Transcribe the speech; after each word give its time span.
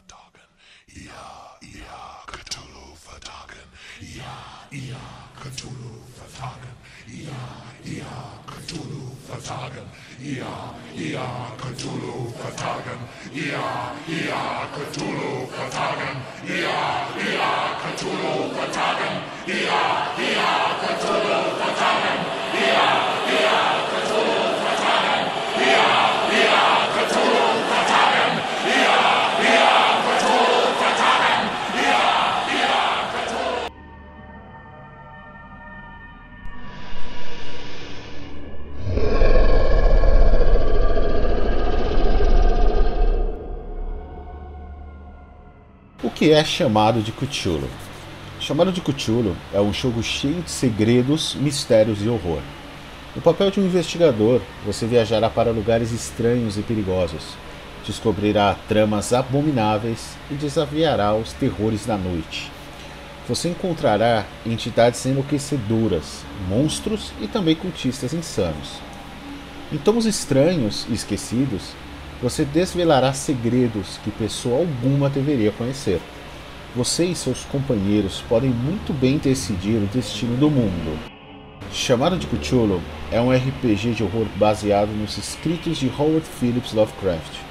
Fadagan. 0.00 0.48
Ia, 0.88 1.24
ia, 1.60 2.00
Cthulhu 2.26 2.96
Fadagan. 2.96 3.68
Ia, 4.00 4.32
ia, 4.72 5.02
Cthulhu 5.36 5.92
Fadagan. 6.16 6.76
Ia, 7.08 7.40
ia, 7.84 8.12
Cthulhu 8.46 9.12
Fadagan. 9.28 9.88
Ia, 10.20 10.52
ia, 10.96 11.26
Cthulhu 11.60 12.32
Fadagan. 12.40 13.00
Ia, 13.34 13.66
ia, 14.08 14.40
Cthulhu 14.74 15.46
Fadagan. 15.52 16.16
Ia, 16.48 16.80
ia, 17.26 17.50
Cthulhu 17.82 18.34
Fadagan. 18.56 19.16
Ia, 19.46 19.82
ia, 20.18 20.50
Cthulhu 20.80 21.40
Fadagan. 21.58 21.69
Que 46.20 46.32
é 46.32 46.44
chamado 46.44 47.00
de 47.00 47.12
Cthulhu? 47.12 47.66
Chamado 48.38 48.70
de 48.70 48.82
Cthulhu 48.82 49.34
é 49.54 49.60
um 49.62 49.72
jogo 49.72 50.02
cheio 50.02 50.42
de 50.42 50.50
segredos, 50.50 51.34
mistérios 51.34 52.04
e 52.04 52.10
horror. 52.10 52.42
No 53.16 53.22
papel 53.22 53.50
de 53.50 53.58
um 53.58 53.64
investigador, 53.64 54.42
você 54.66 54.86
viajará 54.86 55.30
para 55.30 55.50
lugares 55.50 55.92
estranhos 55.92 56.58
e 56.58 56.60
perigosos, 56.60 57.22
descobrirá 57.86 58.54
tramas 58.68 59.14
abomináveis 59.14 60.14
e 60.30 60.34
desafiará 60.34 61.14
os 61.14 61.32
terrores 61.32 61.86
da 61.86 61.96
noite. 61.96 62.52
Você 63.26 63.48
encontrará 63.48 64.26
entidades 64.44 65.06
enlouquecedoras, 65.06 66.22
monstros 66.50 67.14
e 67.18 67.28
também 67.28 67.56
cultistas 67.56 68.12
insanos. 68.12 68.74
Em 69.72 69.78
tomos 69.78 70.04
estranhos 70.04 70.84
e 70.90 70.92
esquecidos, 70.92 71.72
você 72.22 72.44
desvelará 72.44 73.12
segredos 73.12 73.98
que 74.04 74.10
pessoa 74.10 74.58
alguma 74.58 75.08
deveria 75.08 75.52
conhecer. 75.52 76.00
Você 76.76 77.06
e 77.06 77.14
seus 77.14 77.44
companheiros 77.44 78.22
podem 78.28 78.50
muito 78.50 78.92
bem 78.92 79.18
decidir 79.18 79.76
o 79.76 79.86
destino 79.86 80.36
do 80.36 80.50
mundo. 80.50 80.98
Chamado 81.72 82.18
de 82.18 82.26
Cthulhu 82.26 82.80
é 83.10 83.20
um 83.20 83.32
RPG 83.32 83.94
de 83.94 84.02
horror 84.02 84.26
baseado 84.36 84.90
nos 84.90 85.16
escritos 85.16 85.78
de 85.78 85.88
Howard 85.88 86.26
Phillips 86.26 86.72
Lovecraft. 86.72 87.50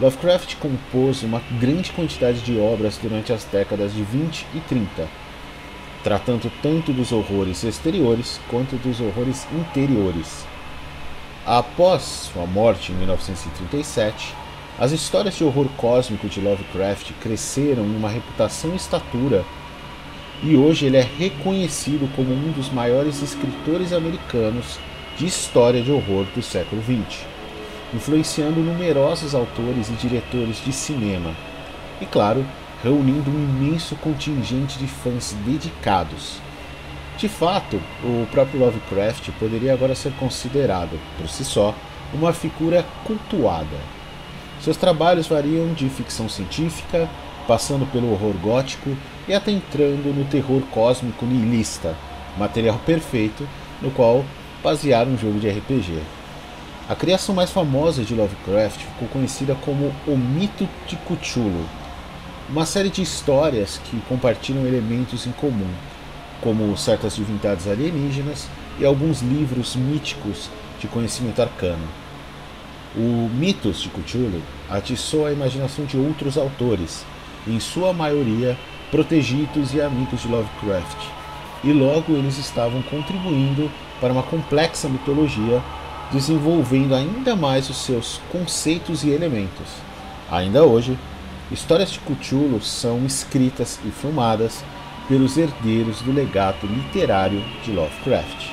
Lovecraft 0.00 0.56
compôs 0.56 1.22
uma 1.22 1.40
grande 1.60 1.92
quantidade 1.92 2.40
de 2.40 2.58
obras 2.58 2.98
durante 3.00 3.32
as 3.32 3.44
décadas 3.44 3.94
de 3.94 4.02
20 4.02 4.46
e 4.54 4.60
30, 4.60 5.08
tratando 6.02 6.50
tanto 6.60 6.92
dos 6.92 7.12
horrores 7.12 7.62
exteriores 7.62 8.40
quanto 8.48 8.76
dos 8.76 9.00
horrores 9.00 9.46
interiores. 9.52 10.44
Após 11.46 12.30
sua 12.32 12.46
morte 12.46 12.90
em 12.90 12.94
1937, 12.94 14.34
as 14.78 14.92
histórias 14.92 15.36
de 15.36 15.44
horror 15.44 15.68
cósmico 15.76 16.26
de 16.26 16.40
Lovecraft 16.40 17.12
cresceram 17.20 17.84
em 17.84 17.94
uma 17.94 18.08
reputação 18.08 18.72
e 18.72 18.76
estatura, 18.76 19.44
e 20.42 20.56
hoje 20.56 20.86
ele 20.86 20.96
é 20.96 21.02
reconhecido 21.02 22.10
como 22.16 22.32
um 22.32 22.50
dos 22.52 22.70
maiores 22.70 23.20
escritores 23.20 23.92
americanos 23.92 24.78
de 25.18 25.26
história 25.26 25.82
de 25.82 25.92
horror 25.92 26.24
do 26.34 26.40
século 26.40 26.82
XX, 26.82 27.26
influenciando 27.92 28.60
numerosos 28.60 29.34
autores 29.34 29.90
e 29.90 29.92
diretores 29.92 30.64
de 30.64 30.72
cinema, 30.72 31.36
e 32.00 32.06
claro, 32.06 32.42
reunindo 32.82 33.30
um 33.30 33.34
imenso 33.34 33.94
contingente 33.96 34.78
de 34.78 34.86
fãs 34.86 35.36
dedicados. 35.44 36.40
De 37.16 37.28
fato, 37.28 37.80
o 38.02 38.26
próprio 38.32 38.58
Lovecraft 38.58 39.30
poderia 39.38 39.72
agora 39.72 39.94
ser 39.94 40.12
considerado, 40.14 40.98
por 41.16 41.28
si 41.28 41.44
só, 41.44 41.74
uma 42.12 42.32
figura 42.32 42.84
cultuada. 43.04 43.76
Seus 44.60 44.76
trabalhos 44.76 45.28
variam 45.28 45.72
de 45.74 45.88
ficção 45.88 46.28
científica, 46.28 47.08
passando 47.46 47.86
pelo 47.92 48.12
horror 48.12 48.34
gótico 48.42 48.96
e 49.28 49.34
até 49.34 49.52
entrando 49.52 50.12
no 50.14 50.24
terror 50.24 50.62
cósmico 50.72 51.24
nihilista, 51.24 51.94
material 52.36 52.80
perfeito 52.84 53.46
no 53.80 53.90
qual 53.90 54.24
basear 54.62 55.06
um 55.06 55.16
jogo 55.16 55.38
de 55.38 55.48
RPG. 55.48 56.00
A 56.88 56.94
criação 56.94 57.34
mais 57.34 57.50
famosa 57.50 58.02
de 58.02 58.14
Lovecraft 58.14 58.80
ficou 58.80 59.08
conhecida 59.08 59.54
como 59.64 59.94
O 60.06 60.16
Mito 60.16 60.68
de 60.86 60.96
Cthulhu, 60.96 61.64
uma 62.48 62.66
série 62.66 62.90
de 62.90 63.02
histórias 63.02 63.80
que 63.84 64.00
compartilham 64.08 64.66
elementos 64.66 65.26
em 65.26 65.32
comum, 65.32 65.70
como 66.44 66.76
certas 66.76 67.16
divindades 67.16 67.66
alienígenas 67.66 68.48
e 68.78 68.84
alguns 68.84 69.22
livros 69.22 69.74
míticos 69.74 70.50
de 70.78 70.86
conhecimento 70.86 71.40
arcano. 71.40 71.88
O 72.94 73.30
Mitos 73.32 73.80
de 73.80 73.88
Cthulhu 73.88 74.42
atiçou 74.70 75.26
a 75.26 75.32
imaginação 75.32 75.86
de 75.86 75.96
outros 75.96 76.36
autores, 76.36 77.04
em 77.46 77.58
sua 77.58 77.94
maioria 77.94 78.56
protegidos 78.90 79.72
e 79.72 79.80
amigos 79.80 80.20
de 80.20 80.28
Lovecraft, 80.28 81.08
e 81.64 81.72
logo 81.72 82.12
eles 82.12 82.38
estavam 82.38 82.82
contribuindo 82.82 83.70
para 83.98 84.12
uma 84.12 84.22
complexa 84.22 84.86
mitologia, 84.86 85.62
desenvolvendo 86.12 86.94
ainda 86.94 87.34
mais 87.34 87.70
os 87.70 87.78
seus 87.78 88.20
conceitos 88.30 89.02
e 89.02 89.08
elementos. 89.08 89.66
Ainda 90.30 90.62
hoje, 90.62 90.98
histórias 91.50 91.90
de 91.90 92.00
Cthulhu 92.00 92.60
são 92.60 93.04
escritas 93.06 93.80
e 93.84 93.90
filmadas 93.90 94.62
pelos 95.08 95.36
herdeiros 95.36 96.00
do 96.00 96.12
legado 96.12 96.66
literário 96.66 97.42
de 97.62 97.72
Lovecraft. 97.72 98.48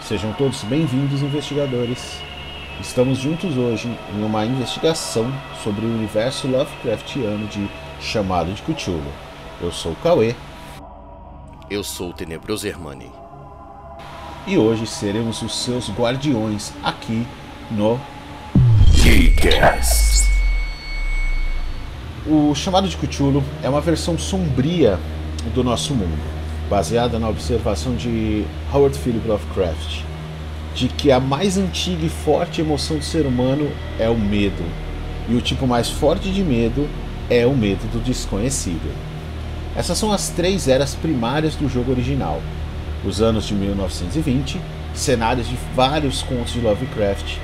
Sejam 0.00 0.32
todos 0.34 0.62
bem-vindos, 0.64 1.22
investigadores. 1.22 2.20
Estamos 2.80 3.18
juntos 3.18 3.56
hoje 3.56 3.88
em 4.14 4.22
uma 4.22 4.44
investigação 4.44 5.32
sobre 5.64 5.84
o 5.84 5.88
universo 5.88 6.46
Lovecraftiano 6.46 7.46
de 7.48 7.68
Chamado 8.00 8.52
de 8.52 8.62
Cthulhu. 8.62 9.02
Eu 9.60 9.72
sou 9.72 9.92
o 9.92 9.96
Cauê 9.96 10.34
Eu 11.70 11.82
sou 11.82 12.10
o 12.10 12.12
Tenebroso 12.12 12.68
Hermani. 12.68 13.10
e 14.46 14.56
hoje 14.56 14.86
seremos 14.86 15.42
os 15.42 15.56
seus 15.64 15.90
guardiões 15.90 16.72
aqui 16.84 17.26
no 17.70 17.98
Geekcast. 18.92 20.28
O 22.28 22.54
Chamado 22.54 22.88
de 22.88 22.96
Cthulhu 22.96 23.42
é 23.62 23.68
uma 23.68 23.80
versão 23.80 24.16
sombria 24.18 25.00
do 25.54 25.64
nosso 25.64 25.94
mundo, 25.94 26.22
baseada 26.68 27.18
na 27.18 27.28
observação 27.28 27.94
de 27.94 28.44
Howard 28.72 28.98
Phillips 28.98 29.26
Lovecraft, 29.26 30.02
de 30.74 30.88
que 30.88 31.10
a 31.10 31.18
mais 31.18 31.56
antiga 31.56 32.04
e 32.04 32.08
forte 32.08 32.60
emoção 32.60 32.98
do 32.98 33.04
ser 33.04 33.26
humano 33.26 33.70
é 33.98 34.08
o 34.08 34.18
medo, 34.18 34.62
e 35.28 35.34
o 35.34 35.40
tipo 35.40 35.66
mais 35.66 35.88
forte 35.88 36.30
de 36.30 36.42
medo 36.42 36.88
é 37.30 37.46
o 37.46 37.54
medo 37.54 37.90
do 37.90 38.02
desconhecido. 38.02 38.92
Essas 39.74 39.98
são 39.98 40.12
as 40.12 40.28
três 40.28 40.68
eras 40.68 40.94
primárias 40.94 41.54
do 41.54 41.68
jogo 41.68 41.90
original: 41.90 42.40
os 43.04 43.20
anos 43.20 43.46
de 43.46 43.54
1920, 43.54 44.60
cenários 44.94 45.48
de 45.48 45.56
vários 45.74 46.22
contos 46.22 46.52
de 46.52 46.60
Lovecraft, 46.60 47.38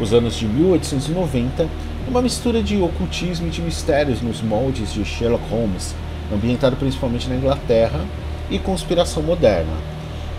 os 0.00 0.12
anos 0.12 0.36
de 0.36 0.46
1890, 0.46 1.68
uma 2.08 2.22
mistura 2.22 2.62
de 2.62 2.80
ocultismo 2.80 3.48
e 3.48 3.50
de 3.50 3.60
mistérios 3.60 4.22
nos 4.22 4.40
moldes 4.40 4.92
de 4.92 5.04
Sherlock 5.04 5.44
Holmes, 5.50 5.94
ambientado 6.32 6.76
principalmente 6.76 7.28
na 7.28 7.36
Inglaterra, 7.36 8.00
e 8.50 8.58
conspiração 8.58 9.22
moderna. 9.22 9.72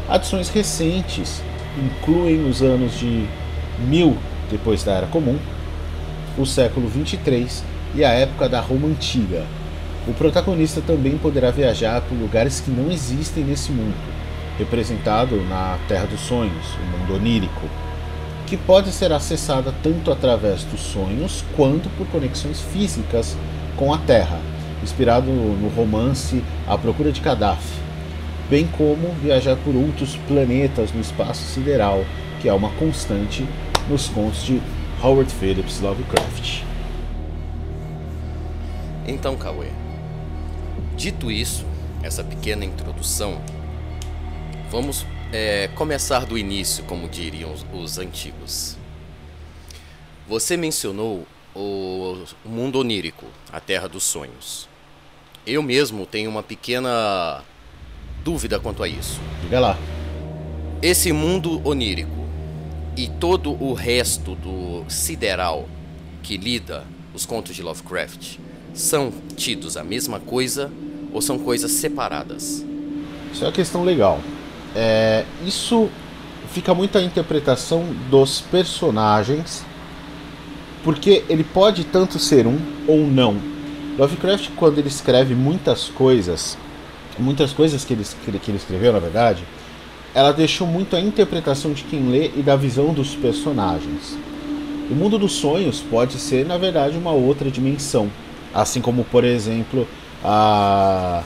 Adições 0.07 0.49
recentes 0.49 1.41
incluem 1.77 2.49
os 2.49 2.61
anos 2.61 2.97
de 2.97 3.27
1000 3.79 4.17
depois 4.49 4.83
da 4.83 4.93
Era 4.93 5.07
Comum, 5.07 5.37
o 6.37 6.45
século 6.45 6.87
23 6.87 7.63
e 7.95 8.03
a 8.03 8.09
época 8.09 8.49
da 8.49 8.59
Roma 8.59 8.87
Antiga. 8.87 9.43
O 10.07 10.13
protagonista 10.13 10.81
também 10.81 11.17
poderá 11.17 11.51
viajar 11.51 12.01
por 12.01 12.17
lugares 12.17 12.59
que 12.59 12.71
não 12.71 12.91
existem 12.91 13.43
nesse 13.43 13.71
mundo, 13.71 13.95
representado 14.57 15.35
na 15.43 15.77
Terra 15.87 16.07
dos 16.07 16.21
Sonhos, 16.21 16.65
o 16.81 16.97
mundo 16.97 17.15
onírico, 17.15 17.69
que 18.47 18.57
pode 18.57 18.91
ser 18.91 19.13
acessada 19.13 19.71
tanto 19.83 20.11
através 20.11 20.63
dos 20.63 20.79
sonhos 20.79 21.43
quanto 21.55 21.87
por 21.89 22.07
conexões 22.07 22.59
físicas 22.59 23.37
com 23.77 23.93
a 23.93 23.99
Terra, 23.99 24.39
inspirado 24.83 25.27
no 25.27 25.69
romance 25.69 26.43
A 26.67 26.77
Procura 26.77 27.11
de 27.11 27.21
Gaddafi, 27.21 27.73
bem 28.49 28.67
como 28.67 29.11
viajar 29.21 29.55
por 29.57 29.75
outros 29.75 30.15
planetas 30.27 30.91
no 30.91 31.01
espaço 31.01 31.43
sideral, 31.43 32.03
que 32.41 32.47
é 32.47 32.53
uma 32.53 32.69
constante 32.71 33.47
nos 33.89 34.07
contos 34.07 34.43
de 34.43 34.61
Howard 35.03 35.31
Phillips 35.33 35.79
Lovecraft. 35.81 36.63
Então, 39.07 39.35
Cauê, 39.35 39.69
dito 40.95 41.31
isso, 41.31 41.65
essa 42.03 42.23
pequena 42.23 42.63
introdução, 42.63 43.41
vamos 44.69 45.05
é, 45.31 45.67
começar 45.75 46.25
do 46.25 46.37
início, 46.37 46.83
como 46.85 47.07
diriam 47.09 47.51
os, 47.51 47.65
os 47.73 47.97
antigos. 47.97 48.77
Você 50.27 50.55
mencionou 50.55 51.25
o 51.59 52.25
mundo 52.45 52.79
onírico, 52.79 53.25
a 53.51 53.59
Terra 53.59 53.87
dos 53.87 54.03
Sonhos. 54.03 54.67
Eu 55.45 55.61
mesmo 55.61 56.05
tenho 56.05 56.29
uma 56.29 56.43
pequena 56.43 57.43
dúvida 58.23 58.59
quanto 58.59 58.83
a 58.83 58.87
isso. 58.87 59.19
Diga 59.41 59.59
lá. 59.59 59.77
Esse 60.81 61.11
mundo 61.11 61.61
onírico 61.67 62.25
e 62.95 63.07
todo 63.07 63.51
o 63.61 63.73
resto 63.73 64.35
do 64.35 64.85
sideral 64.89 65.67
que 66.23 66.37
lida 66.37 66.85
os 67.13 67.25
contos 67.25 67.55
de 67.55 67.61
Lovecraft 67.61 68.37
são 68.73 69.11
tidos 69.35 69.75
a 69.75 69.83
mesma 69.83 70.19
coisa 70.19 70.71
ou 71.11 71.21
são 71.21 71.39
coisas 71.39 71.71
separadas? 71.71 72.63
Isso 73.33 73.43
é 73.43 73.47
uma 73.47 73.53
questão 73.53 73.83
legal. 73.83 74.19
É, 74.75 75.25
isso 75.45 75.89
fica 76.51 76.73
muito 76.73 76.97
à 76.97 77.01
interpretação 77.01 77.85
dos 78.09 78.41
personagens, 78.41 79.65
porque 80.83 81.23
ele 81.29 81.43
pode 81.43 81.83
tanto 81.83 82.19
ser 82.19 82.47
um 82.47 82.57
ou 82.87 82.99
não. 83.05 83.37
Lovecraft, 83.97 84.49
quando 84.55 84.77
ele 84.77 84.87
escreve 84.87 85.35
muitas 85.35 85.89
coisas, 85.89 86.57
muitas 87.17 87.51
coisas 87.51 87.83
que 87.83 87.93
ele, 87.93 88.03
que 88.39 88.49
ele 88.49 88.57
escreveu, 88.57 88.93
na 88.93 88.99
verdade, 88.99 89.43
ela 90.13 90.31
deixou 90.31 90.65
muito 90.65 90.95
a 90.95 90.99
interpretação 90.99 91.73
de 91.73 91.83
quem 91.83 92.09
lê 92.09 92.31
e 92.35 92.41
da 92.41 92.55
visão 92.55 92.93
dos 92.93 93.15
personagens. 93.15 94.17
O 94.89 94.95
mundo 94.95 95.19
dos 95.19 95.33
sonhos 95.33 95.81
pode 95.81 96.17
ser, 96.17 96.45
na 96.45 96.57
verdade, 96.57 96.97
uma 96.97 97.11
outra 97.11 97.51
dimensão. 97.51 98.09
Assim 98.53 98.81
como, 98.81 99.03
por 99.03 99.23
exemplo, 99.23 99.87
a. 100.23 101.23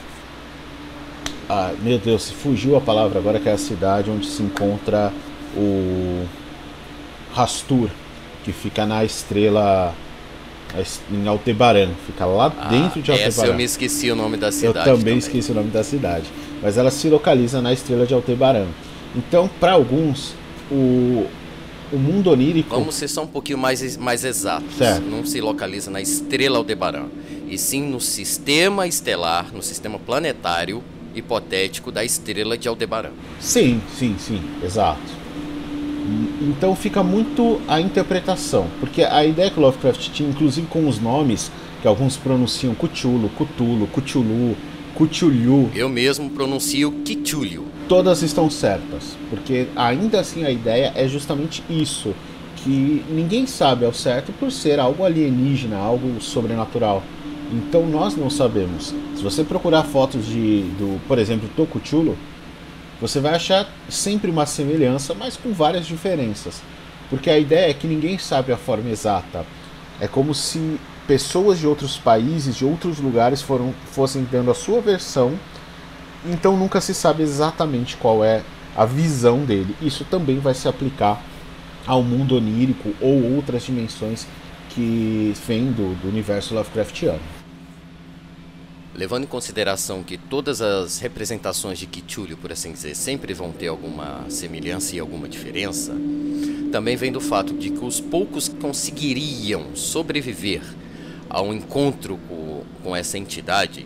a 1.48 1.72
meu 1.80 1.98
Deus, 1.98 2.30
fugiu 2.30 2.76
a 2.76 2.80
palavra 2.80 3.18
agora, 3.18 3.40
que 3.40 3.48
é 3.48 3.52
a 3.52 3.58
cidade 3.58 4.10
onde 4.10 4.26
se 4.26 4.42
encontra 4.42 5.10
o 5.56 6.26
Rastur, 7.32 7.88
que 8.44 8.52
fica 8.52 8.84
na 8.84 9.04
estrela 9.04 9.94
em 11.10 11.26
Altebaran, 11.26 11.90
fica 12.06 12.26
lá 12.26 12.52
ah, 12.58 12.68
dentro 12.68 13.00
de 13.00 13.10
Altebaran. 13.10 13.28
Essa 13.28 13.46
eu 13.46 13.54
me 13.54 13.64
esqueci 13.64 14.10
o 14.10 14.16
nome 14.16 14.36
da 14.36 14.52
cidade. 14.52 14.78
Eu 14.78 14.84
também, 14.84 14.98
também, 14.98 15.18
esqueci 15.18 15.50
o 15.50 15.54
nome 15.54 15.70
da 15.70 15.82
cidade, 15.82 16.26
mas 16.62 16.76
ela 16.76 16.90
se 16.90 17.08
localiza 17.08 17.62
na 17.62 17.72
estrela 17.72 18.06
de 18.06 18.12
Altebaran. 18.12 18.66
Então, 19.16 19.48
para 19.60 19.72
alguns, 19.72 20.34
o, 20.70 21.26
o 21.92 21.96
mundo 21.96 22.30
onírico. 22.30 22.74
Vamos 22.74 22.96
ser 22.96 23.08
só 23.08 23.22
um 23.22 23.26
pouquinho 23.26 23.58
mais, 23.58 23.96
mais 23.96 24.24
exatos. 24.24 24.74
Certo. 24.76 25.02
Não 25.02 25.24
se 25.24 25.40
localiza 25.40 25.90
na 25.90 26.00
estrela 26.00 26.58
Aldebaran, 26.58 27.06
e 27.48 27.56
sim 27.56 27.82
no 27.82 28.00
sistema 28.00 28.86
estelar, 28.86 29.46
no 29.54 29.62
sistema 29.62 29.98
planetário 29.98 30.82
hipotético 31.14 31.92
da 31.92 32.04
estrela 32.04 32.58
de 32.58 32.68
Aldebaran. 32.68 33.12
Sim, 33.38 33.80
sim, 33.96 34.16
sim, 34.18 34.42
exato. 34.62 35.23
Então 36.42 36.76
fica 36.76 37.02
muito 37.02 37.60
a 37.66 37.80
interpretação, 37.80 38.66
porque 38.78 39.02
a 39.02 39.24
ideia 39.24 39.50
que 39.50 39.58
Lovecraft 39.58 40.10
tinha, 40.10 40.28
inclusive 40.28 40.66
com 40.66 40.86
os 40.86 41.00
nomes, 41.00 41.50
que 41.80 41.88
alguns 41.88 42.16
pronunciam 42.16 42.74
Cthulhu, 42.74 43.30
Cthulhu, 43.30 43.86
Cthulhu, 43.86 44.56
Cthulhu. 44.94 45.70
Eu 45.74 45.88
mesmo 45.88 46.28
pronuncio 46.30 46.92
Cthulhu. 47.04 47.64
Todas 47.88 48.22
estão 48.22 48.50
certas, 48.50 49.16
porque 49.30 49.66
ainda 49.74 50.20
assim 50.20 50.44
a 50.44 50.50
ideia 50.50 50.92
é 50.94 51.08
justamente 51.08 51.62
isso, 51.68 52.14
que 52.56 53.02
ninguém 53.10 53.46
sabe 53.46 53.84
ao 53.84 53.92
certo 53.92 54.32
por 54.32 54.50
ser 54.52 54.78
algo 54.78 55.04
alienígena, 55.04 55.76
algo 55.76 56.20
sobrenatural. 56.20 57.02
Então 57.52 57.86
nós 57.86 58.16
não 58.16 58.30
sabemos. 58.30 58.94
Se 59.16 59.22
você 59.22 59.44
procurar 59.44 59.84
fotos 59.84 60.26
de, 60.26 60.62
do, 60.78 61.00
por 61.06 61.18
exemplo, 61.18 61.48
Tokuchulo, 61.54 62.16
você 63.06 63.20
vai 63.20 63.34
achar 63.34 63.68
sempre 63.86 64.30
uma 64.30 64.46
semelhança, 64.46 65.12
mas 65.12 65.36
com 65.36 65.52
várias 65.52 65.86
diferenças. 65.86 66.62
Porque 67.10 67.28
a 67.28 67.38
ideia 67.38 67.68
é 67.68 67.74
que 67.74 67.86
ninguém 67.86 68.16
sabe 68.16 68.50
a 68.50 68.56
forma 68.56 68.88
exata. 68.88 69.44
É 70.00 70.08
como 70.08 70.34
se 70.34 70.80
pessoas 71.06 71.58
de 71.58 71.66
outros 71.66 71.98
países, 71.98 72.56
de 72.56 72.64
outros 72.64 72.98
lugares, 73.00 73.42
foram, 73.42 73.74
fossem 73.92 74.26
dando 74.32 74.50
a 74.50 74.54
sua 74.54 74.80
versão, 74.80 75.38
então 76.24 76.56
nunca 76.56 76.80
se 76.80 76.94
sabe 76.94 77.22
exatamente 77.22 77.94
qual 77.98 78.24
é 78.24 78.42
a 78.74 78.86
visão 78.86 79.44
dele. 79.44 79.76
Isso 79.82 80.06
também 80.06 80.38
vai 80.38 80.54
se 80.54 80.66
aplicar 80.66 81.22
ao 81.86 82.02
mundo 82.02 82.36
onírico 82.36 82.94
ou 83.02 83.34
outras 83.34 83.64
dimensões 83.64 84.26
que 84.70 85.34
vêm 85.46 85.66
do, 85.66 85.94
do 86.00 86.08
universo 86.08 86.54
Lovecraftiano. 86.54 87.33
Levando 88.94 89.24
em 89.24 89.26
consideração 89.26 90.04
que 90.04 90.16
todas 90.16 90.62
as 90.62 91.00
representações 91.00 91.80
de 91.80 91.86
Cthulhu, 91.86 92.36
por 92.36 92.52
assim 92.52 92.70
dizer, 92.70 92.94
sempre 92.94 93.34
vão 93.34 93.50
ter 93.50 93.66
alguma 93.66 94.24
semelhança 94.30 94.94
e 94.94 95.00
alguma 95.00 95.28
diferença, 95.28 95.92
também 96.70 96.94
vem 96.94 97.10
do 97.10 97.20
fato 97.20 97.54
de 97.54 97.70
que 97.70 97.84
os 97.84 98.00
poucos 98.00 98.48
que 98.48 98.54
conseguiriam 98.54 99.74
sobreviver 99.74 100.62
ao 101.28 101.52
encontro 101.52 102.18
com, 102.28 102.62
com 102.84 102.94
essa 102.94 103.18
entidade 103.18 103.84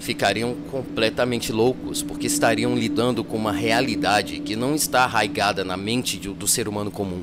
ficariam 0.00 0.54
completamente 0.72 1.52
loucos, 1.52 2.02
porque 2.02 2.26
estariam 2.26 2.76
lidando 2.76 3.22
com 3.22 3.36
uma 3.36 3.52
realidade 3.52 4.40
que 4.40 4.56
não 4.56 4.74
está 4.74 5.04
arraigada 5.04 5.64
na 5.64 5.76
mente 5.76 6.18
de, 6.18 6.28
do 6.28 6.48
ser 6.48 6.66
humano 6.66 6.90
comum. 6.90 7.22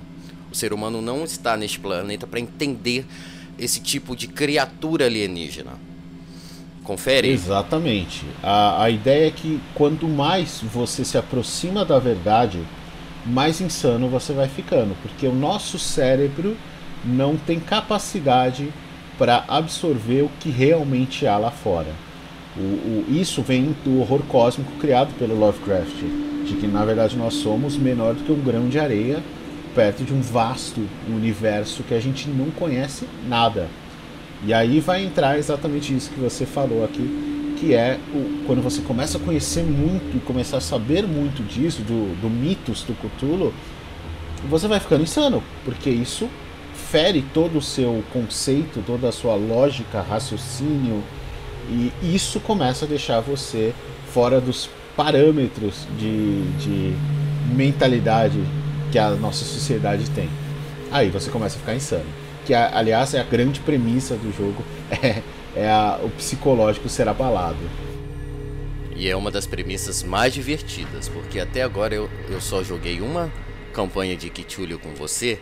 O 0.50 0.56
ser 0.56 0.72
humano 0.72 1.02
não 1.02 1.26
está 1.26 1.58
neste 1.58 1.80
planeta 1.80 2.26
para 2.26 2.40
entender 2.40 3.06
esse 3.60 3.82
tipo 3.82 4.16
de 4.16 4.28
criatura 4.28 5.06
alienígena. 5.06 5.93
Confere? 6.84 7.30
Exatamente. 7.30 8.26
A, 8.42 8.84
a 8.84 8.90
ideia 8.90 9.28
é 9.28 9.32
que 9.32 9.60
quanto 9.74 10.08
mais 10.08 10.62
você 10.62 11.06
se 11.06 11.18
aproxima 11.18 11.86
da 11.86 11.98
verdade, 12.00 12.60
mais 13.26 13.62
insano 13.62 14.10
você 14.10 14.34
vai 14.34 14.48
ficando, 14.48 14.96
porque 15.02 15.26
o 15.26 15.34
nosso 15.34 15.80
cérebro 15.80 16.58
não 17.06 17.36
tem 17.36 17.60
capacidade 17.60 18.70
para 19.18 19.44
absorver 19.48 20.24
o 20.24 20.32
que 20.40 20.50
realmente 20.50 21.26
há 21.26 21.38
lá 21.38 21.52
fora. 21.52 21.92
O, 22.58 22.62
o, 22.62 23.06
isso 23.10 23.42
vem 23.42 23.76
do 23.84 24.00
horror 24.00 24.22
cósmico 24.28 24.72
criado 24.74 25.14
pelo 25.18 25.38
Lovecraft, 25.38 25.96
de 26.46 26.56
que 26.56 26.68
na 26.68 26.84
verdade 26.84 27.18
nós 27.18 27.36
somos 27.36 27.78
menor 27.78 28.14
do 28.14 28.24
que 28.24 28.32
um 28.32 28.42
grão 28.42 28.68
de 28.68 28.80
areia 28.80 29.24
perto 29.74 30.04
de 30.04 30.14
um 30.14 30.22
vasto 30.22 30.88
universo 31.08 31.84
que 31.84 31.94
a 31.94 32.00
gente 32.00 32.30
não 32.30 32.52
conhece 32.52 33.08
nada. 33.28 33.68
E 34.46 34.54
aí 34.54 34.80
vai 34.82 35.04
entrar 35.04 35.38
exatamente 35.38 35.96
isso 35.96 36.10
que 36.10 36.20
você 36.20 36.46
falou 36.46 36.84
aqui, 36.84 37.56
que 37.58 37.74
é 37.74 37.98
o, 38.14 38.46
quando 38.46 38.62
você 38.62 38.82
começa 38.82 39.18
a 39.18 39.22
conhecer 39.22 39.64
muito 39.64 40.18
e 40.18 40.20
começar 40.20 40.58
a 40.58 40.62
saber 40.62 41.08
muito 41.08 41.42
disso, 41.44 41.82
do, 41.82 42.20
do 42.20 42.30
mitos 42.30 42.84
do 42.84 42.94
Cthulhu, 42.94 43.54
você 44.50 44.68
vai 44.68 44.82
ficando 44.82 45.04
insano, 45.04 45.42
porque 45.64 45.90
isso 45.90 46.30
fere 46.74 47.24
todo 47.34 47.58
o 47.58 47.62
seu 47.62 48.04
conceito, 48.12 48.84
toda 48.86 49.08
a 49.08 49.12
sua 49.14 49.36
lógica, 49.36 50.02
raciocínio, 50.02 51.02
e 51.70 51.94
isso 52.14 52.42
começa 52.42 52.84
a 52.84 52.88
deixar 52.88 53.22
você 53.22 53.74
fora 54.08 54.42
dos 54.42 54.70
parâmetros 54.98 55.88
de, 55.98 56.42
de 56.58 56.94
mentalidade 57.56 58.38
que 58.92 59.00
a 59.00 59.12
nossa 59.12 59.46
sociedade 59.46 60.10
tem. 60.10 60.30
Aí 60.92 61.10
você 61.10 61.32
começa 61.32 61.56
a 61.56 61.60
ficar 61.60 61.76
insano 61.76 62.23
que 62.46 62.54
aliás 62.54 63.14
é 63.14 63.20
a 63.20 63.24
grande 63.24 63.60
premissa 63.60 64.16
do 64.16 64.32
jogo, 64.36 64.64
é, 64.92 65.22
é 65.56 65.70
a, 65.70 66.00
o 66.04 66.10
psicológico 66.10 66.90
ser 66.90 67.08
abalado. 67.08 67.70
E 68.96 69.10
é 69.10 69.16
uma 69.16 69.32
das 69.32 69.48
premissas 69.48 70.04
mais 70.04 70.34
divertidas, 70.34 71.10
porque 71.10 71.40
até 71.40 71.64
agora 71.64 71.96
eu, 71.96 72.10
eu 72.30 72.40
só 72.40 72.64
joguei 72.64 73.02
uma 73.02 73.32
campanha 73.74 74.16
de 74.16 74.30
Cthulhu 74.30 74.78
com 74.78 74.94
você, 74.94 75.40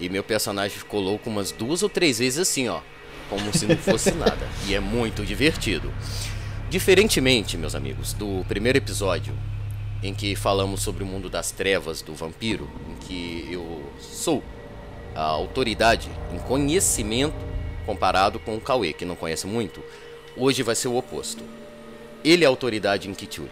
e 0.00 0.08
meu 0.08 0.22
personagem 0.22 0.78
ficou 0.78 1.00
louco 1.00 1.28
umas 1.28 1.50
duas 1.50 1.82
ou 1.82 1.88
três 1.88 2.18
vezes 2.18 2.38
assim, 2.38 2.68
ó, 2.68 2.80
como 3.28 3.52
se 3.56 3.66
não 3.66 3.76
fosse 3.78 4.12
nada. 4.12 4.48
E 4.66 4.74
é 4.74 4.80
muito 4.80 5.24
divertido. 5.24 5.92
Diferentemente, 6.70 7.56
meus 7.56 7.74
amigos, 7.74 8.12
do 8.12 8.44
primeiro 8.46 8.78
episódio, 8.78 9.34
em 10.02 10.14
que 10.14 10.36
falamos 10.36 10.82
sobre 10.82 11.02
o 11.02 11.06
mundo 11.06 11.28
das 11.28 11.50
trevas 11.50 12.02
do 12.02 12.14
vampiro, 12.14 12.68
em 12.88 13.06
que 13.06 13.48
eu 13.50 13.82
sou 13.98 14.42
a 15.18 15.24
autoridade 15.24 16.08
em 16.32 16.38
conhecimento 16.38 17.34
comparado 17.84 18.38
com 18.38 18.56
o 18.56 18.60
Cauê, 18.60 18.92
que 18.92 19.04
não 19.04 19.16
conhece 19.16 19.48
muito, 19.48 19.82
hoje 20.36 20.62
vai 20.62 20.76
ser 20.76 20.86
o 20.86 20.96
oposto. 20.96 21.42
Ele 22.24 22.44
é 22.44 22.46
autoridade 22.46 23.08
em 23.08 23.14
Cthulhu, 23.14 23.50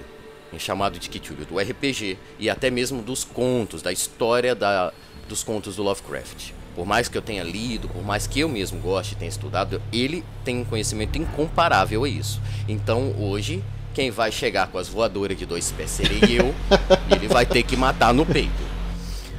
em 0.52 0.58
chamado 0.61 0.96
de 0.96 1.08
Cthulhu, 1.08 1.44
do 1.44 1.58
RPG 1.58 2.18
e 2.38 2.49
até 2.49 2.70
mesmo 2.70 3.02
dos 3.02 3.25
contos, 3.25 3.82
da 3.82 3.92
história 3.92 4.54
da, 4.54 4.92
dos 5.28 5.42
contos 5.42 5.75
do 5.75 5.82
Lovecraft. 5.82 6.52
Por 6.76 6.87
mais 6.87 7.08
que 7.08 7.18
eu 7.18 7.23
tenha 7.23 7.42
lido, 7.42 7.88
por 7.88 8.04
mais 8.04 8.28
que 8.28 8.40
eu 8.40 8.49
mesmo 8.49 8.78
goste 8.78 9.14
e 9.14 9.16
tenha 9.16 9.28
estudado, 9.28 9.82
ele 9.92 10.23
tem 10.44 10.58
um 10.58 10.64
conhecimento 10.64 11.18
incomparável 11.18 12.04
a 12.04 12.08
isso. 12.08 12.40
Então 12.68 13.12
hoje, 13.18 13.64
quem 13.92 14.11
vai 14.12 14.30
chegar 14.30 14.68
com 14.68 14.78
as 14.78 14.87
voadoras 14.87 15.37
de 15.37 15.46
dois 15.46 15.73
pés 15.73 15.90
serei 15.90 16.20
eu, 16.38 16.54
e 17.11 17.14
ele 17.14 17.26
vai 17.26 17.44
ter 17.44 17.64
que 17.64 17.76
matar 17.76 18.14
no 18.14 18.25
peito. 18.25 18.65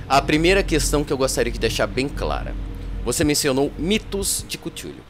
A 0.10 0.22
primeira 0.22 0.64
questão 0.64 1.04
que 1.04 1.12
eu 1.12 1.18
gostaria 1.18 1.52
de 1.52 1.60
deixar 1.60 1.86
bem 1.86 2.08
clara. 2.08 2.56
Você 3.04 3.26
mencionou 3.26 3.74
mitos 3.78 4.46
de 4.48 4.58
Cthulhu, 4.58 5.04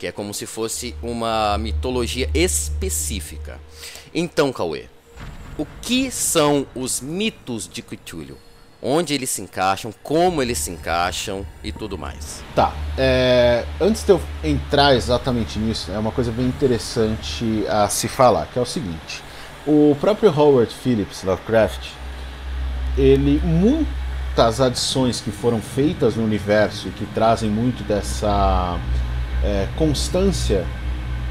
que 0.00 0.06
é 0.08 0.10
como 0.10 0.34
se 0.34 0.46
fosse 0.46 0.96
uma 1.00 1.56
mitologia 1.58 2.28
específica. 2.34 3.60
Então, 4.12 4.52
Cauê, 4.52 4.86
o 5.56 5.64
que 5.80 6.10
são 6.10 6.66
os 6.74 7.00
mitos 7.00 7.68
de 7.68 7.82
Cthulhu? 7.82 8.36
onde 8.82 9.12
eles 9.12 9.28
se 9.28 9.42
encaixam, 9.42 9.92
como 10.02 10.40
eles 10.40 10.56
se 10.56 10.70
encaixam 10.70 11.44
e 11.62 11.70
tudo 11.70 11.98
mais. 11.98 12.42
Tá. 12.54 12.72
É, 12.96 13.64
antes 13.78 14.02
de 14.02 14.10
eu 14.10 14.20
entrar 14.42 14.94
exatamente 14.94 15.58
nisso, 15.58 15.92
é 15.92 15.98
uma 15.98 16.10
coisa 16.10 16.32
bem 16.32 16.46
interessante 16.46 17.62
a 17.68 17.88
se 17.90 18.08
falar, 18.08 18.46
que 18.46 18.58
é 18.58 18.62
o 18.62 18.66
seguinte: 18.66 19.22
o 19.66 19.94
próprio 20.00 20.30
Howard 20.34 20.72
Phillips 20.72 21.22
Lovecraft, 21.22 21.90
ele 22.96 23.38
muitas 24.30 24.60
adições 24.60 25.20
que 25.20 25.32
foram 25.32 25.60
feitas 25.60 26.14
no 26.14 26.22
universo 26.22 26.86
e 26.86 26.90
que 26.92 27.04
trazem 27.06 27.50
muito 27.50 27.82
dessa 27.82 28.78
é, 29.42 29.66
constância 29.76 30.64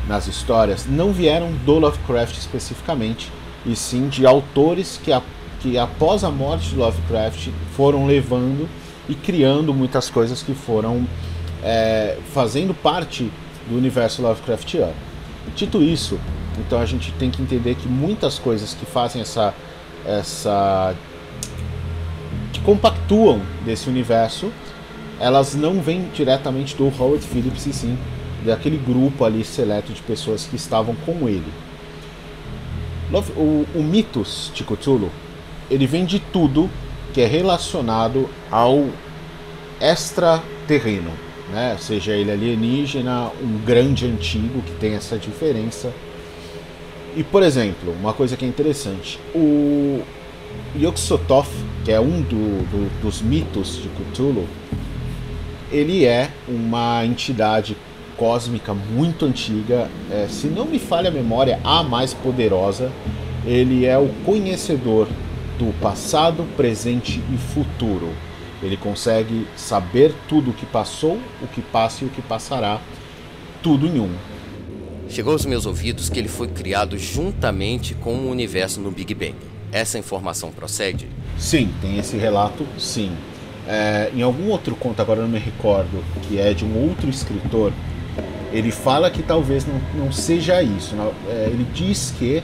nas 0.05 0.27
histórias 0.27 0.85
não 0.85 1.13
vieram 1.13 1.49
do 1.65 1.79
Lovecraft 1.79 2.37
especificamente, 2.37 3.31
e 3.65 3.75
sim 3.75 4.09
de 4.09 4.25
autores 4.25 4.99
que, 5.01 5.13
a, 5.13 5.21
que 5.61 5.77
após 5.77 6.23
a 6.25 6.29
morte 6.29 6.69
de 6.69 6.75
Lovecraft 6.75 7.49
foram 7.73 8.05
levando 8.05 8.67
e 9.07 9.15
criando 9.15 9.73
muitas 9.73 10.09
coisas 10.09 10.43
que 10.43 10.53
foram 10.53 11.07
é, 11.63 12.17
fazendo 12.33 12.73
parte 12.73 13.31
do 13.69 13.77
universo 13.77 14.21
Lovecraftiano. 14.21 14.93
Dito 15.55 15.81
isso, 15.81 16.19
então 16.57 16.79
a 16.79 16.85
gente 16.85 17.13
tem 17.13 17.31
que 17.31 17.41
entender 17.41 17.75
que 17.75 17.87
muitas 17.87 18.37
coisas 18.37 18.73
que 18.73 18.85
fazem 18.85 19.21
essa 19.21 19.53
essa 20.05 20.95
que 22.59 22.65
compactuam 22.65 23.41
desse 23.65 23.89
universo, 23.89 24.51
elas 25.19 25.55
não 25.55 25.81
vêm 25.81 26.09
diretamente 26.13 26.75
do 26.75 26.85
Howard 26.85 27.25
Phillips 27.25 27.65
e 27.65 27.73
sim 27.73 27.97
daquele 28.45 28.77
grupo 28.77 29.25
ali 29.25 29.43
seleto 29.43 29.91
de 29.91 30.01
pessoas 30.01 30.45
que 30.45 30.55
estavam 30.55 30.95
com 31.05 31.27
ele. 31.27 31.51
O, 33.35 33.65
o 33.75 33.83
mitos 33.83 34.51
de 34.53 34.63
Cthulhu, 34.63 35.09
ele 35.69 35.87
vem 35.87 36.05
de 36.05 36.19
tudo 36.19 36.69
que 37.13 37.21
é 37.21 37.25
relacionado 37.25 38.29
ao 38.51 38.87
extraterreno, 39.81 41.11
né? 41.51 41.75
seja 41.79 42.13
ele 42.13 42.31
alienígena, 42.31 43.31
um 43.41 43.57
grande 43.65 44.05
antigo 44.05 44.61
que 44.61 44.71
tem 44.73 44.93
essa 44.93 45.17
diferença. 45.17 45.91
E 47.15 47.23
por 47.23 47.41
exemplo, 47.41 47.93
uma 47.99 48.13
coisa 48.13 48.37
que 48.37 48.45
é 48.45 48.47
interessante, 48.47 49.19
o 49.33 50.01
Yog-Sothoth, 50.75 51.49
que 51.83 51.91
é 51.91 51.99
um 51.99 52.21
do, 52.21 52.63
do, 52.69 53.01
dos 53.01 53.21
mitos 53.21 53.81
de 53.81 53.89
Cthulhu, 53.89 54.47
ele 55.71 56.05
é 56.05 56.29
uma 56.47 57.05
entidade 57.05 57.77
cósmica 58.17 58.73
muito 58.73 59.25
antiga, 59.25 59.89
é, 60.11 60.27
se 60.29 60.47
não 60.47 60.65
me 60.65 60.77
falha 60.77 61.09
a 61.09 61.11
memória, 61.11 61.59
a 61.63 61.81
mais 61.83 62.13
poderosa. 62.13 62.91
Ele 63.45 63.85
é 63.85 63.97
o 63.97 64.09
conhecedor 64.25 65.07
do 65.57 65.73
passado, 65.79 66.45
presente 66.57 67.23
e 67.33 67.37
futuro. 67.37 68.09
Ele 68.61 68.75
consegue 68.75 69.47
saber 69.55 70.13
tudo 70.27 70.51
o 70.51 70.53
que 70.53 70.65
passou, 70.65 71.17
o 71.41 71.47
que 71.47 71.61
passa 71.61 72.03
e 72.03 72.07
o 72.07 72.09
que 72.09 72.21
passará, 72.21 72.81
tudo 73.63 73.87
em 73.87 73.99
um. 73.99 74.13
Chegou 75.07 75.31
aos 75.33 75.45
meus 75.45 75.65
ouvidos 75.65 76.09
que 76.09 76.19
ele 76.19 76.27
foi 76.27 76.49
criado 76.49 76.97
juntamente 76.97 77.95
com 77.95 78.15
o 78.15 78.29
universo 78.29 78.81
no 78.81 78.91
Big 78.91 79.15
Bang. 79.15 79.48
Essa 79.71 79.97
informação 79.97 80.51
procede? 80.51 81.07
Sim, 81.37 81.73
tem 81.81 81.97
esse 81.97 82.17
relato, 82.17 82.65
sim. 82.77 83.11
É, 83.67 84.11
em 84.15 84.21
algum 84.21 84.49
outro 84.49 84.75
conto, 84.75 85.01
agora 85.01 85.19
eu 85.19 85.23
não 85.23 85.31
me 85.31 85.39
recordo, 85.39 86.03
que 86.23 86.39
é 86.39 86.53
de 86.53 86.65
um 86.65 86.75
outro 86.89 87.09
escritor, 87.09 87.71
ele 88.51 88.71
fala 88.71 89.11
que 89.11 89.21
talvez 89.21 89.65
não, 89.65 89.79
não 89.93 90.11
seja 90.11 90.61
isso. 90.63 90.95
É, 91.27 91.49
ele 91.51 91.67
diz 91.73 92.13
que 92.17 92.41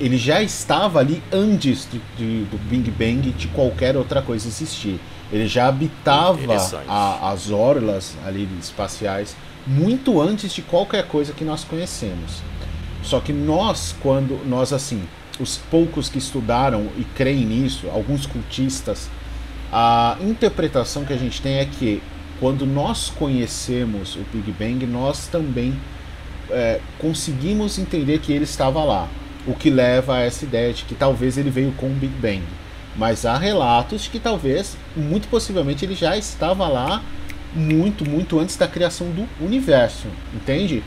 ele 0.00 0.18
já 0.18 0.42
estava 0.42 0.98
ali 0.98 1.22
antes 1.32 1.88
de, 1.90 2.00
de, 2.16 2.44
do 2.44 2.58
Big 2.68 2.90
Bang 2.90 3.30
de 3.30 3.48
qualquer 3.48 3.96
outra 3.96 4.20
coisa 4.20 4.46
existir. 4.46 5.00
Ele 5.32 5.46
já 5.46 5.68
habitava 5.68 6.38
a, 6.86 7.30
as 7.30 7.50
orlas 7.50 8.14
ali 8.26 8.48
espaciais 8.60 9.36
muito 9.66 10.20
antes 10.20 10.52
de 10.52 10.62
qualquer 10.62 11.06
coisa 11.06 11.32
que 11.32 11.44
nós 11.44 11.64
conhecemos. 11.64 12.42
Só 13.02 13.20
que 13.20 13.32
nós, 13.32 13.94
quando 14.02 14.46
nós 14.46 14.72
assim, 14.72 15.02
os 15.40 15.56
poucos 15.56 16.08
que 16.08 16.18
estudaram 16.18 16.88
e 16.96 17.04
creem 17.16 17.44
nisso, 17.44 17.88
alguns 17.90 18.26
cultistas, 18.26 19.10
a 19.72 20.16
interpretação 20.20 21.04
que 21.04 21.12
a 21.12 21.16
gente 21.16 21.42
tem 21.42 21.58
é 21.58 21.64
que 21.64 22.00
quando 22.38 22.66
nós 22.66 23.10
conhecemos 23.10 24.16
o 24.16 24.24
Big 24.32 24.52
Bang, 24.52 24.86
nós 24.86 25.26
também 25.26 25.74
é, 26.50 26.80
conseguimos 26.98 27.78
entender 27.78 28.18
que 28.18 28.32
ele 28.32 28.44
estava 28.44 28.84
lá. 28.84 29.08
O 29.46 29.54
que 29.54 29.70
leva 29.70 30.16
a 30.16 30.20
essa 30.20 30.44
ideia 30.44 30.72
de 30.72 30.84
que 30.84 30.94
talvez 30.94 31.36
ele 31.36 31.50
veio 31.50 31.72
com 31.72 31.86
o 31.86 31.94
Big 31.94 32.14
Bang. 32.14 32.42
Mas 32.96 33.26
há 33.26 33.36
relatos 33.36 34.02
de 34.02 34.10
que 34.10 34.18
talvez, 34.18 34.76
muito 34.96 35.28
possivelmente, 35.28 35.84
ele 35.84 35.94
já 35.94 36.16
estava 36.16 36.66
lá 36.68 37.02
muito, 37.54 38.08
muito 38.08 38.38
antes 38.38 38.56
da 38.56 38.66
criação 38.66 39.08
do 39.10 39.28
universo. 39.44 40.06
Entende? 40.32 40.82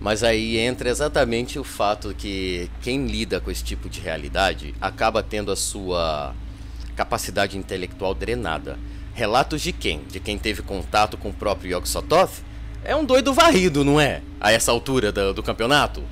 Mas 0.00 0.22
aí 0.22 0.58
entra 0.58 0.88
exatamente 0.88 1.58
o 1.58 1.64
fato 1.64 2.14
que 2.16 2.70
quem 2.82 3.06
lida 3.06 3.40
com 3.40 3.50
esse 3.50 3.64
tipo 3.64 3.88
de 3.88 4.00
realidade 4.00 4.74
acaba 4.80 5.22
tendo 5.22 5.50
a 5.50 5.56
sua 5.56 6.34
capacidade 6.94 7.56
intelectual 7.56 8.14
drenada. 8.14 8.78
Relatos 9.14 9.62
de 9.62 9.72
quem? 9.72 10.02
De 10.10 10.20
quem 10.20 10.36
teve 10.36 10.62
contato 10.62 11.16
com 11.16 11.30
o 11.30 11.32
próprio 11.32 11.72
Yog 11.72 11.88
Sothoth? 11.88 12.44
É 12.84 12.94
um 12.94 13.04
doido 13.04 13.32
varrido, 13.32 13.84
não 13.84 14.00
é? 14.00 14.22
A 14.40 14.52
essa 14.52 14.70
altura 14.70 15.10
do, 15.10 15.34
do 15.34 15.42
campeonato? 15.42 16.02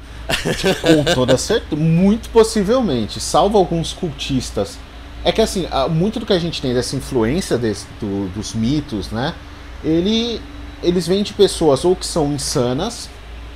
com 0.81 1.05
toda 1.15 1.37
certeza, 1.39 1.77
muito 1.77 2.31
possivelmente. 2.31 3.21
Salvo 3.21 3.59
alguns 3.59 3.93
cultistas. 3.93 4.79
É 5.23 5.33
que 5.33 5.41
assim, 5.41 5.67
muito 5.91 6.19
do 6.19 6.27
que 6.27 6.33
a 6.33 6.39
gente 6.39 6.61
tem 6.61 6.75
dessa 6.75 6.97
influência 6.97 7.57
desse, 7.57 7.87
do, 8.01 8.29
dos 8.29 8.55
mitos, 8.55 9.11
né? 9.11 9.35
Ele, 9.83 10.41
eles 10.83 11.07
vêm 11.07 11.23
de 11.23 11.33
pessoas 11.33 11.85
ou 11.85 11.95
que 11.95 12.07
são 12.07 12.33
insanas, 12.33 13.09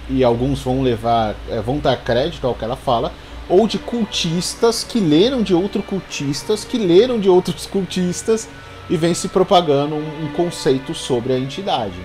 e 0.09 0.25
alguns 0.25 0.61
vão 0.63 0.83
levar, 0.83 1.35
é, 1.49 1.61
vão 1.61 1.79
dar 1.79 1.97
crédito 1.97 2.47
ao 2.47 2.55
que 2.55 2.65
ela 2.65 2.77
fala, 2.77 3.13
ou 3.49 3.67
de 3.67 3.79
cultistas 3.79 4.85
que 4.85 5.01
leram 5.01 5.43
de 5.43 5.55
outros 5.55 5.85
cultistas, 5.85 6.65
que 6.65 6.79
leram 6.79 7.19
de 7.19 7.29
outros 7.29 7.65
cultistas 7.67 8.49
e 8.89 8.97
vem 8.97 9.15
se 9.15 9.29
propagando 9.29 9.95
um, 9.95 10.25
um 10.25 10.33
conceito 10.33 10.95
sobre 10.95 11.33
a 11.33 11.39
entidade, 11.39 11.99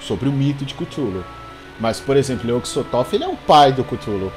sobre 0.00 0.28
o 0.28 0.32
mito 0.32 0.64
de 0.64 0.74
Cthulhu. 0.74 1.24
Mas, 1.80 2.00
por 2.00 2.16
exemplo, 2.16 2.50
Yog 2.50 2.66
Sothoth, 2.66 3.12
ele 3.12 3.24
é 3.24 3.28
o 3.28 3.36
pai 3.36 3.72
do 3.72 3.84
Cthulhu. 3.84 4.32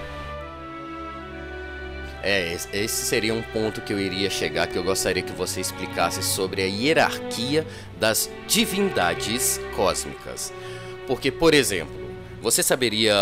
É, 2.24 2.54
esse 2.54 3.06
seria 3.06 3.34
um 3.34 3.42
ponto 3.42 3.82
que 3.82 3.92
eu 3.92 4.00
iria 4.00 4.30
chegar, 4.30 4.68
que 4.68 4.78
eu 4.78 4.84
gostaria 4.84 5.24
que 5.24 5.32
você 5.32 5.60
explicasse 5.60 6.22
sobre 6.22 6.62
a 6.62 6.66
hierarquia 6.66 7.66
das 8.00 8.30
divindades 8.48 9.60
cósmicas. 9.76 10.54
Porque, 11.08 11.32
por 11.32 11.56
exemplo, 11.56 12.01
você 12.42 12.64
saberia 12.64 13.16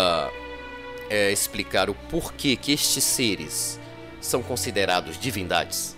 é, 1.08 1.30
explicar 1.30 1.90
o 1.90 1.94
porquê 1.94 2.56
que 2.56 2.72
estes 2.72 3.04
seres 3.04 3.78
são 4.20 4.42
considerados 4.42 5.18
divindades? 5.18 5.96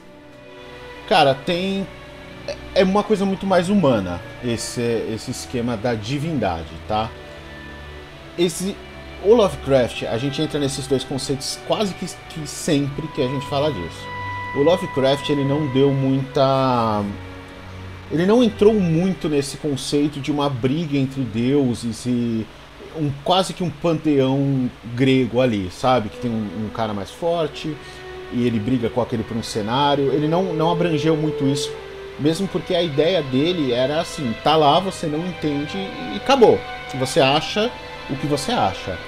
Cara, 1.09 1.35
tem 1.35 1.87
é 2.75 2.83
uma 2.83 3.05
coisa 3.05 3.25
muito 3.25 3.47
mais 3.47 3.69
humana 3.69 4.21
esse, 4.45 4.81
esse 5.13 5.31
esquema 5.31 5.77
da 5.77 5.95
divindade, 5.95 6.71
tá? 6.89 7.09
Esse, 8.37 8.75
o 9.23 9.35
Lovecraft, 9.35 10.05
a 10.05 10.19
gente 10.19 10.43
entra 10.43 10.59
nesses 10.59 10.87
dois 10.87 11.05
conceitos 11.05 11.59
quase 11.69 11.95
que, 11.95 12.07
que 12.31 12.47
sempre 12.47 13.07
que 13.09 13.23
a 13.23 13.29
gente 13.29 13.47
fala 13.47 13.73
disso. 13.73 14.07
O 14.57 14.63
Lovecraft 14.63 15.29
ele 15.31 15.45
não 15.45 15.67
deu 15.69 15.93
muita 15.93 17.05
ele 18.11 18.27
não 18.27 18.43
entrou 18.43 18.75
muito 18.75 19.29
nesse 19.29 19.57
conceito 19.57 20.21
de 20.21 20.31
uma 20.31 20.51
briga 20.51 20.99
entre 20.99 21.23
deuses 21.23 22.05
e 22.05 22.47
um 22.97 23.11
quase 23.25 23.53
que 23.53 23.63
um 23.63 23.71
panteão 23.71 24.71
grego 24.95 25.41
ali, 25.41 25.71
sabe? 25.71 26.09
Que 26.09 26.19
tem 26.19 26.31
um, 26.31 26.67
um 26.67 26.69
cara 26.71 26.93
mais 26.93 27.11
forte 27.11 27.77
e 28.33 28.47
ele 28.47 28.59
briga 28.59 28.89
com 28.89 29.01
aquele 29.01 29.23
por 29.23 29.37
um 29.37 29.43
cenário. 29.43 30.13
Ele 30.13 30.29
não, 30.29 30.55
não 30.55 30.71
abrangeu 30.71 31.17
muito 31.17 31.45
isso 31.45 31.71
mesmo 32.19 32.47
porque 32.49 32.75
a 32.75 32.83
ideia 32.83 33.23
dele 33.23 33.73
era 33.73 34.01
assim: 34.01 34.35
tá 34.43 34.57
lá, 34.57 34.79
você 34.79 35.07
não 35.07 35.19
entende 35.27 35.77
e 35.77 36.17
acabou. 36.17 36.59
Você 36.99 37.21
acha 37.21 37.71
o 38.11 38.17
que 38.17 38.27
você 38.27 38.53
acha. 38.53 38.99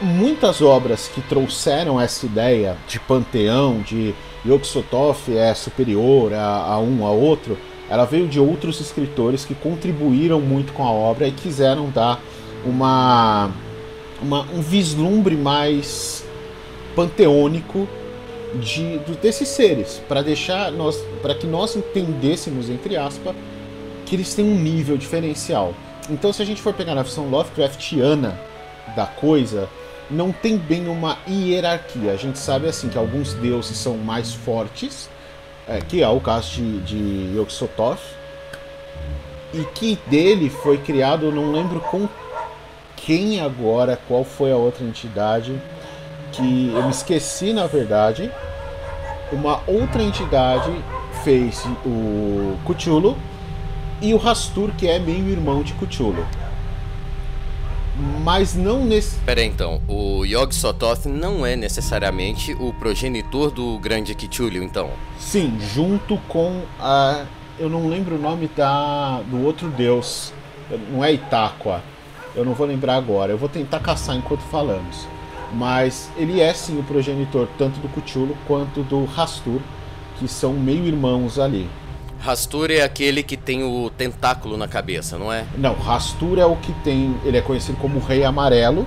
Muitas 0.00 0.62
obras 0.62 1.08
que 1.08 1.20
trouxeram 1.22 2.00
essa 2.00 2.24
ideia 2.24 2.76
de 2.86 3.00
panteão, 3.00 3.80
de 3.80 4.14
Yog 4.46 4.64
Sothoth 4.64 5.28
é 5.28 5.52
superior 5.54 6.32
a, 6.32 6.72
a 6.72 6.78
um 6.78 7.04
a 7.04 7.10
outro, 7.10 7.58
ela 7.90 8.04
veio 8.04 8.28
de 8.28 8.38
outros 8.38 8.80
escritores 8.80 9.44
que 9.44 9.54
contribuíram 9.54 10.40
muito 10.40 10.72
com 10.72 10.84
a 10.84 10.90
obra 10.90 11.26
e 11.26 11.32
quiseram 11.32 11.90
dar 11.90 12.20
uma, 12.64 13.50
uma 14.20 14.42
um 14.52 14.60
vislumbre 14.60 15.36
mais 15.36 16.24
panteônico 16.94 17.88
de, 18.54 18.98
desses 19.20 19.48
seres, 19.48 20.02
para 20.08 20.22
deixar 20.22 20.72
nós, 20.72 20.96
para 21.20 21.34
que 21.34 21.46
nós 21.46 21.76
entendêssemos 21.76 22.70
entre 22.70 22.96
aspas 22.96 23.34
que 24.06 24.16
eles 24.16 24.34
têm 24.34 24.44
um 24.44 24.58
nível 24.58 24.96
diferencial. 24.96 25.74
Então, 26.08 26.32
se 26.32 26.40
a 26.40 26.44
gente 26.44 26.62
for 26.62 26.72
pegar 26.72 26.94
na 26.94 27.02
visão 27.02 27.28
Lovecraftiana 27.28 28.40
da 28.96 29.04
coisa, 29.04 29.68
não 30.10 30.32
tem 30.32 30.56
bem 30.56 30.88
uma 30.88 31.18
hierarquia. 31.28 32.12
A 32.12 32.16
gente 32.16 32.38
sabe 32.38 32.66
assim 32.66 32.88
que 32.88 32.96
alguns 32.96 33.34
deuses 33.34 33.76
são 33.76 33.98
mais 33.98 34.32
fortes 34.32 35.10
é, 35.68 35.80
que 35.80 36.02
é 36.02 36.08
o 36.08 36.18
caso 36.18 36.50
de, 36.50 36.80
de 36.80 37.36
Yog-Sothoth, 37.36 38.00
e 39.52 39.64
que 39.74 39.98
dele 40.06 40.48
foi 40.48 40.78
criado, 40.78 41.30
não 41.30 41.52
lembro 41.52 41.80
com 41.80 42.08
quem 43.08 43.40
agora, 43.40 43.98
qual 44.06 44.22
foi 44.22 44.52
a 44.52 44.56
outra 44.56 44.84
entidade, 44.84 45.58
que 46.30 46.70
eu 46.74 46.82
me 46.82 46.90
esqueci 46.90 47.54
na 47.54 47.66
verdade, 47.66 48.30
uma 49.32 49.62
outra 49.66 50.02
entidade 50.02 50.70
fez 51.24 51.64
o 51.86 52.58
Cthulhu 52.66 53.16
e 54.02 54.12
o 54.12 54.18
Rastur, 54.18 54.72
que 54.76 54.86
é 54.86 54.98
meio 54.98 55.26
irmão 55.26 55.62
de 55.62 55.72
Cthulhu. 55.72 56.22
Mas 58.22 58.54
não 58.54 58.84
nesse. 58.84 59.18
Pera 59.20 59.40
aí, 59.40 59.46
então, 59.46 59.80
o 59.88 60.26
Yog 60.26 60.54
Sothoth 60.54 61.06
não 61.06 61.46
é 61.46 61.56
necessariamente 61.56 62.52
o 62.60 62.74
progenitor 62.74 63.50
do 63.50 63.78
grande 63.78 64.14
Cthulhu, 64.14 64.62
então? 64.62 64.90
Sim, 65.18 65.58
junto 65.74 66.18
com 66.28 66.60
a. 66.78 67.24
Eu 67.58 67.70
não 67.70 67.88
lembro 67.88 68.16
o 68.16 68.18
nome 68.18 68.48
da 68.54 69.22
do 69.22 69.42
outro 69.42 69.68
deus. 69.70 70.30
Não 70.92 71.02
é 71.02 71.14
Itaqua. 71.14 71.82
Eu 72.38 72.44
não 72.44 72.54
vou 72.54 72.68
lembrar 72.68 72.94
agora. 72.94 73.32
Eu 73.32 73.36
vou 73.36 73.48
tentar 73.48 73.80
caçar 73.80 74.14
enquanto 74.14 74.42
falamos. 74.42 75.08
Mas 75.52 76.08
ele 76.16 76.40
é 76.40 76.54
sim 76.54 76.78
o 76.78 76.84
progenitor 76.84 77.48
tanto 77.58 77.80
do 77.80 77.88
Cthulhu 77.88 78.36
quanto 78.46 78.82
do 78.84 79.04
Rastur, 79.06 79.60
que 80.18 80.28
são 80.28 80.52
meio 80.52 80.86
irmãos 80.86 81.36
ali. 81.36 81.68
Rastur 82.20 82.70
é 82.70 82.82
aquele 82.82 83.24
que 83.24 83.36
tem 83.36 83.64
o 83.64 83.90
tentáculo 83.90 84.56
na 84.56 84.68
cabeça, 84.68 85.18
não 85.18 85.32
é? 85.32 85.46
Não, 85.56 85.74
Rastur 85.74 86.38
é 86.38 86.46
o 86.46 86.54
que 86.54 86.72
tem. 86.84 87.16
Ele 87.24 87.36
é 87.36 87.40
conhecido 87.40 87.76
como 87.78 87.98
Rei 87.98 88.22
Amarelo. 88.22 88.86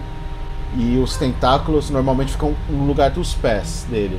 E 0.77 0.98
os 1.00 1.17
tentáculos 1.17 1.89
normalmente 1.89 2.31
ficam 2.31 2.55
no 2.70 2.86
lugar 2.86 3.12
dos 3.12 3.34
pés 3.34 3.86
dele. 3.89 4.17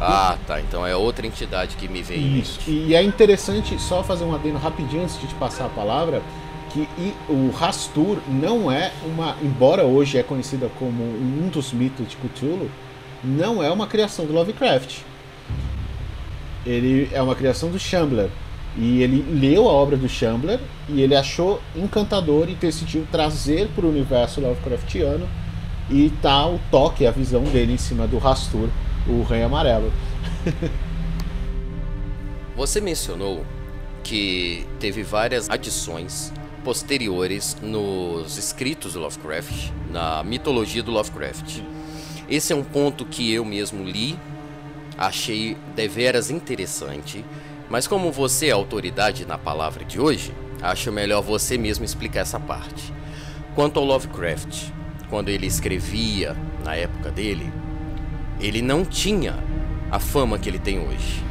Ah, 0.00 0.38
tá. 0.46 0.60
Então 0.60 0.86
é 0.86 0.96
outra 0.96 1.26
entidade 1.26 1.76
que 1.76 1.88
me 1.88 2.02
vem. 2.02 2.38
Isso. 2.38 2.58
E 2.66 2.94
é 2.94 3.02
interessante, 3.02 3.78
só 3.78 4.02
fazer 4.02 4.24
um 4.24 4.34
adendo 4.34 4.56
rapidinho 4.56 5.02
antes 5.02 5.20
de 5.20 5.26
te 5.26 5.34
passar 5.34 5.66
a 5.66 5.68
palavra, 5.68 6.22
que 6.70 6.88
o 7.28 7.50
Rastur 7.50 8.18
não 8.28 8.70
é 8.70 8.92
uma. 9.04 9.36
Embora 9.42 9.84
hoje 9.84 10.18
é 10.18 10.22
conhecida 10.22 10.70
como 10.78 11.02
um 11.02 11.48
dos 11.48 11.72
mitos 11.72 12.08
de 12.08 12.16
Cthulhu, 12.16 12.70
não 13.22 13.62
é 13.62 13.70
uma 13.70 13.86
criação 13.86 14.26
do 14.26 14.32
Lovecraft 14.32 15.00
ele 16.68 17.08
é 17.12 17.22
uma 17.22 17.34
criação 17.34 17.70
do 17.70 17.78
Chambler. 17.78 18.28
E 18.76 19.02
ele 19.02 19.24
leu 19.32 19.68
a 19.68 19.72
obra 19.72 19.96
do 19.96 20.08
Chambler 20.08 20.60
e 20.88 21.00
ele 21.00 21.16
achou 21.16 21.60
encantador 21.74 22.48
e 22.48 22.54
decidiu 22.54 23.06
trazer 23.10 23.68
para 23.68 23.84
o 23.84 23.88
universo 23.88 24.40
Lovecraftiano 24.40 25.28
e 25.90 26.10
tá 26.22 26.46
o 26.46 26.60
toque, 26.70 27.06
a 27.06 27.10
visão 27.10 27.42
dele 27.44 27.72
em 27.72 27.78
cima 27.78 28.06
do 28.06 28.18
Rastur, 28.18 28.68
o 29.08 29.22
Rei 29.22 29.42
Amarelo. 29.42 29.90
Você 32.54 32.80
mencionou 32.80 33.44
que 34.04 34.66
teve 34.78 35.02
várias 35.02 35.48
adições 35.48 36.32
posteriores 36.68 37.56
nos 37.62 38.36
escritos 38.36 38.92
do 38.92 39.00
Lovecraft, 39.00 39.70
na 39.90 40.22
mitologia 40.22 40.82
do 40.82 40.90
Lovecraft. 40.90 41.62
Esse 42.28 42.52
é 42.52 42.56
um 42.56 42.62
ponto 42.62 43.06
que 43.06 43.32
eu 43.32 43.42
mesmo 43.42 43.82
li 43.82 44.18
achei 44.98 45.56
deveras 45.74 46.30
interessante, 46.30 47.24
mas 47.70 47.86
como 47.86 48.12
você 48.12 48.48
é 48.48 48.50
autoridade 48.50 49.24
na 49.24 49.38
palavra 49.38 49.82
de 49.82 49.98
hoje, 49.98 50.30
acho 50.60 50.92
melhor 50.92 51.22
você 51.22 51.56
mesmo 51.56 51.86
explicar 51.86 52.20
essa 52.20 52.38
parte. 52.38 52.92
Quanto 53.54 53.80
ao 53.80 53.86
Lovecraft, 53.86 54.68
quando 55.08 55.30
ele 55.30 55.46
escrevia 55.46 56.36
na 56.62 56.74
época 56.74 57.10
dele, 57.10 57.50
ele 58.38 58.60
não 58.60 58.84
tinha 58.84 59.42
a 59.90 59.98
fama 59.98 60.38
que 60.38 60.50
ele 60.50 60.58
tem 60.58 60.78
hoje. 60.78 61.24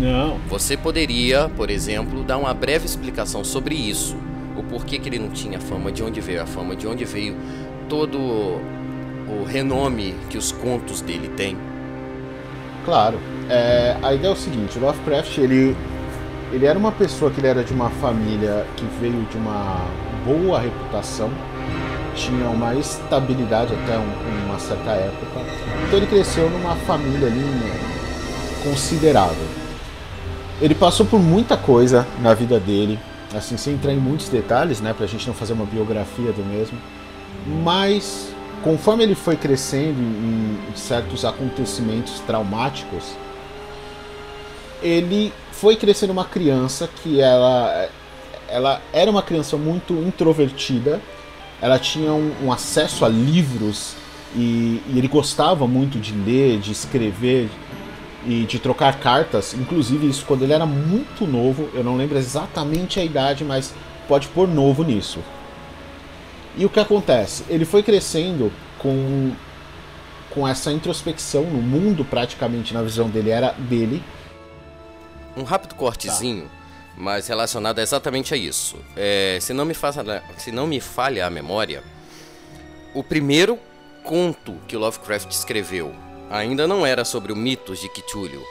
Não. 0.00 0.38
Você 0.48 0.78
poderia, 0.78 1.46
por 1.50 1.68
exemplo, 1.68 2.24
dar 2.24 2.38
uma 2.38 2.54
breve 2.54 2.86
explicação 2.86 3.44
sobre 3.44 3.74
isso. 3.74 4.16
O 4.58 4.62
porquê 4.64 4.98
que 4.98 5.08
ele 5.08 5.18
não 5.18 5.30
tinha 5.30 5.60
fama, 5.60 5.92
de 5.92 6.02
onde 6.02 6.20
veio 6.20 6.42
a 6.42 6.46
fama, 6.46 6.74
de 6.74 6.86
onde 6.86 7.04
veio 7.04 7.36
todo 7.88 8.18
o 8.18 9.44
renome 9.46 10.14
que 10.28 10.36
os 10.36 10.50
contos 10.52 11.00
dele 11.00 11.28
têm. 11.36 11.56
Claro. 12.84 13.18
É, 13.48 13.96
a 14.02 14.14
ideia 14.14 14.30
é 14.30 14.32
o 14.32 14.36
seguinte, 14.36 14.78
o 14.78 14.80
Lovecraft, 14.80 15.38
ele, 15.38 15.76
ele 16.52 16.66
era 16.66 16.78
uma 16.78 16.92
pessoa 16.92 17.30
que 17.30 17.40
ele 17.40 17.46
era 17.46 17.64
de 17.64 17.72
uma 17.72 17.90
família 17.90 18.66
que 18.76 18.84
veio 19.00 19.24
de 19.30 19.36
uma 19.36 19.86
boa 20.24 20.60
reputação, 20.60 21.30
tinha 22.14 22.48
uma 22.48 22.74
estabilidade 22.74 23.72
até 23.72 23.96
um, 23.98 24.46
uma 24.46 24.58
certa 24.58 24.90
época. 24.90 25.40
Então 25.86 25.98
ele 25.98 26.06
cresceu 26.06 26.50
numa 26.50 26.74
família 26.76 27.28
ali 27.28 27.38
né, 27.38 27.80
considerável. 28.64 29.46
Ele 30.60 30.74
passou 30.74 31.06
por 31.06 31.20
muita 31.20 31.56
coisa 31.56 32.06
na 32.20 32.34
vida 32.34 32.58
dele, 32.58 32.98
assim, 33.34 33.56
sem 33.56 33.74
entrar 33.74 33.92
em 33.92 33.98
muitos 33.98 34.28
detalhes, 34.28 34.80
né, 34.80 34.94
pra 34.94 35.06
gente 35.06 35.26
não 35.26 35.34
fazer 35.34 35.52
uma 35.52 35.66
biografia 35.66 36.32
do 36.32 36.44
mesmo. 36.44 36.78
Mas 37.62 38.32
conforme 38.62 39.04
ele 39.04 39.14
foi 39.14 39.36
crescendo 39.36 40.00
em, 40.00 40.58
certos 40.74 41.24
acontecimentos 41.24 42.20
traumáticos, 42.20 43.04
ele 44.82 45.32
foi 45.52 45.76
crescendo 45.76 46.12
uma 46.12 46.24
criança 46.24 46.88
que 47.02 47.20
ela, 47.20 47.88
ela 48.48 48.80
era 48.92 49.10
uma 49.10 49.22
criança 49.22 49.56
muito 49.56 49.92
introvertida, 49.94 51.00
ela 51.60 51.78
tinha 51.78 52.12
um, 52.12 52.32
um 52.44 52.52
acesso 52.52 53.04
a 53.04 53.08
livros 53.08 53.94
e, 54.34 54.82
e, 54.86 54.94
ele 54.96 55.08
gostava 55.08 55.66
muito 55.66 55.98
de 55.98 56.12
ler, 56.14 56.58
de 56.58 56.70
escrever 56.70 57.48
e 58.26 58.44
de 58.44 58.58
trocar 58.58 58.98
cartas, 58.98 59.54
inclusive 59.54 60.08
isso 60.08 60.24
quando 60.26 60.42
ele 60.42 60.52
era 60.52 60.66
muito 60.66 61.26
novo, 61.26 61.70
eu 61.74 61.84
não 61.84 61.96
lembro 61.96 62.18
exatamente 62.18 62.98
a 62.98 63.04
idade, 63.04 63.44
mas 63.44 63.72
pode 64.06 64.28
pôr 64.28 64.48
novo 64.48 64.82
nisso. 64.82 65.20
E 66.56 66.64
o 66.64 66.70
que 66.70 66.80
acontece? 66.80 67.44
Ele 67.48 67.64
foi 67.64 67.82
crescendo 67.82 68.52
com, 68.78 69.32
com 70.30 70.46
essa 70.46 70.72
introspecção 70.72 71.44
no 71.44 71.62
mundo, 71.62 72.04
praticamente 72.04 72.74
na 72.74 72.82
visão 72.82 73.08
dele 73.08 73.30
era 73.30 73.52
dele. 73.52 74.02
Um 75.36 75.44
rápido 75.44 75.76
cortezinho, 75.76 76.44
tá. 76.44 76.50
mas 76.96 77.28
relacionado 77.28 77.78
exatamente 77.78 78.34
a 78.34 78.36
isso. 78.36 78.76
É, 78.96 79.38
se, 79.40 79.52
não 79.52 79.64
me 79.64 79.74
faça, 79.74 80.02
se 80.36 80.50
não 80.50 80.66
me 80.66 80.80
falha 80.80 81.26
a 81.26 81.30
memória, 81.30 81.84
o 82.92 83.04
primeiro 83.04 83.56
conto 84.02 84.56
que 84.66 84.76
Lovecraft 84.76 85.30
escreveu 85.30 85.94
ainda 86.30 86.66
não 86.66 86.84
era 86.84 87.04
sobre 87.04 87.32
o 87.32 87.36
mitos 87.36 87.80
de 87.80 87.88
Cthulhu, 87.88 88.42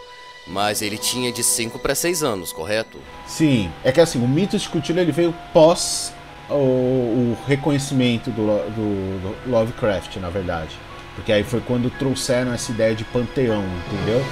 mas 0.46 0.82
ele 0.82 0.98
tinha 0.98 1.32
de 1.32 1.44
5 1.44 1.80
para 1.80 1.94
6 1.94 2.24
anos, 2.24 2.54
correto? 2.54 2.98
Sim, 3.26 3.72
é 3.84 3.92
que 3.92 4.02
assim, 4.02 4.24
o 4.24 4.28
mito 4.28 4.58
de 4.58 4.68
Cthulhu 4.68 5.00
ele 5.00 5.12
veio 5.12 5.34
pós 5.54 6.14
o, 6.50 6.54
o 6.54 7.38
reconhecimento 7.48 8.32
do, 8.32 8.46
do, 8.46 9.20
do, 9.22 9.52
Lovecraft, 9.52 10.18
na 10.18 10.30
verdade. 10.30 10.78
Porque 11.16 11.32
aí 11.32 11.44
foi 11.44 11.62
quando 11.62 11.90
trouxeram 11.90 12.54
essa 12.54 12.72
ideia 12.72 12.96
de 12.96 13.04
panteão, 13.04 13.64
entendeu? 13.88 14.24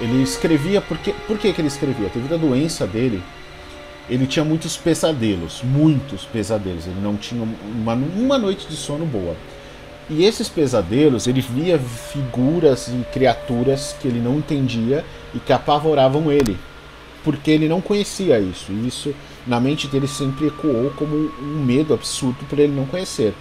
Ele 0.00 0.22
escrevia, 0.22 0.80
porque, 0.80 1.12
por 1.26 1.38
que, 1.38 1.52
que 1.52 1.60
ele 1.60 1.68
escrevia? 1.68 2.08
Devido 2.08 2.34
à 2.34 2.36
doença 2.36 2.86
dele, 2.86 3.22
ele 4.10 4.26
tinha 4.26 4.44
muitos 4.44 4.76
pesadelos, 4.76 5.62
muitos 5.62 6.24
pesadelos. 6.24 6.86
Ele 6.86 7.00
não 7.00 7.16
tinha 7.16 7.42
uma, 7.42 7.94
uma 7.94 8.38
noite 8.38 8.66
de 8.66 8.76
sono 8.76 9.06
boa. 9.06 9.36
E 10.08 10.24
esses 10.24 10.48
pesadelos, 10.48 11.26
ele 11.26 11.40
via 11.40 11.78
figuras 11.78 12.88
e 12.88 13.04
criaturas 13.12 13.96
que 14.00 14.06
ele 14.06 14.20
não 14.20 14.36
entendia 14.36 15.04
e 15.34 15.38
que 15.38 15.52
apavoravam 15.52 16.30
ele, 16.30 16.58
porque 17.22 17.50
ele 17.50 17.68
não 17.68 17.80
conhecia 17.80 18.38
isso. 18.38 18.70
E 18.70 18.86
isso 18.86 19.14
na 19.46 19.58
mente 19.58 19.86
dele 19.86 20.06
sempre 20.06 20.48
ecoou 20.48 20.90
como 20.96 21.16
um 21.16 21.64
medo 21.64 21.94
absurdo 21.94 22.44
por 22.48 22.58
ele 22.58 22.72
não 22.72 22.84
conhecer. 22.84 23.34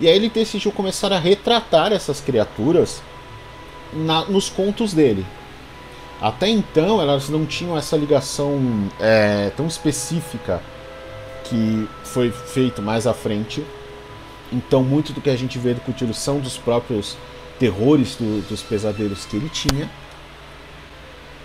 E 0.00 0.08
aí 0.08 0.16
ele 0.16 0.28
decidiu 0.28 0.72
começar 0.72 1.12
a 1.12 1.18
retratar 1.18 1.92
essas 1.92 2.20
criaturas 2.20 3.02
na, 3.92 4.24
nos 4.24 4.48
contos 4.48 4.92
dele. 4.92 5.24
Até 6.20 6.48
então 6.48 7.00
elas 7.00 7.28
não 7.28 7.44
tinham 7.44 7.76
essa 7.76 7.96
ligação 7.96 8.88
é, 8.98 9.50
tão 9.54 9.66
específica 9.66 10.62
que 11.44 11.86
foi 12.04 12.30
feito 12.30 12.80
mais 12.80 13.06
à 13.06 13.12
frente. 13.12 13.62
Então 14.52 14.82
muito 14.82 15.12
do 15.12 15.20
que 15.20 15.30
a 15.30 15.36
gente 15.36 15.58
vê 15.58 15.74
do 15.74 15.80
Cthulhu 15.80 16.14
são 16.14 16.38
dos 16.38 16.56
próprios 16.56 17.16
terrores 17.58 18.16
do, 18.16 18.46
dos 18.48 18.62
pesadelos 18.62 19.24
que 19.24 19.36
ele 19.36 19.48
tinha. 19.48 19.90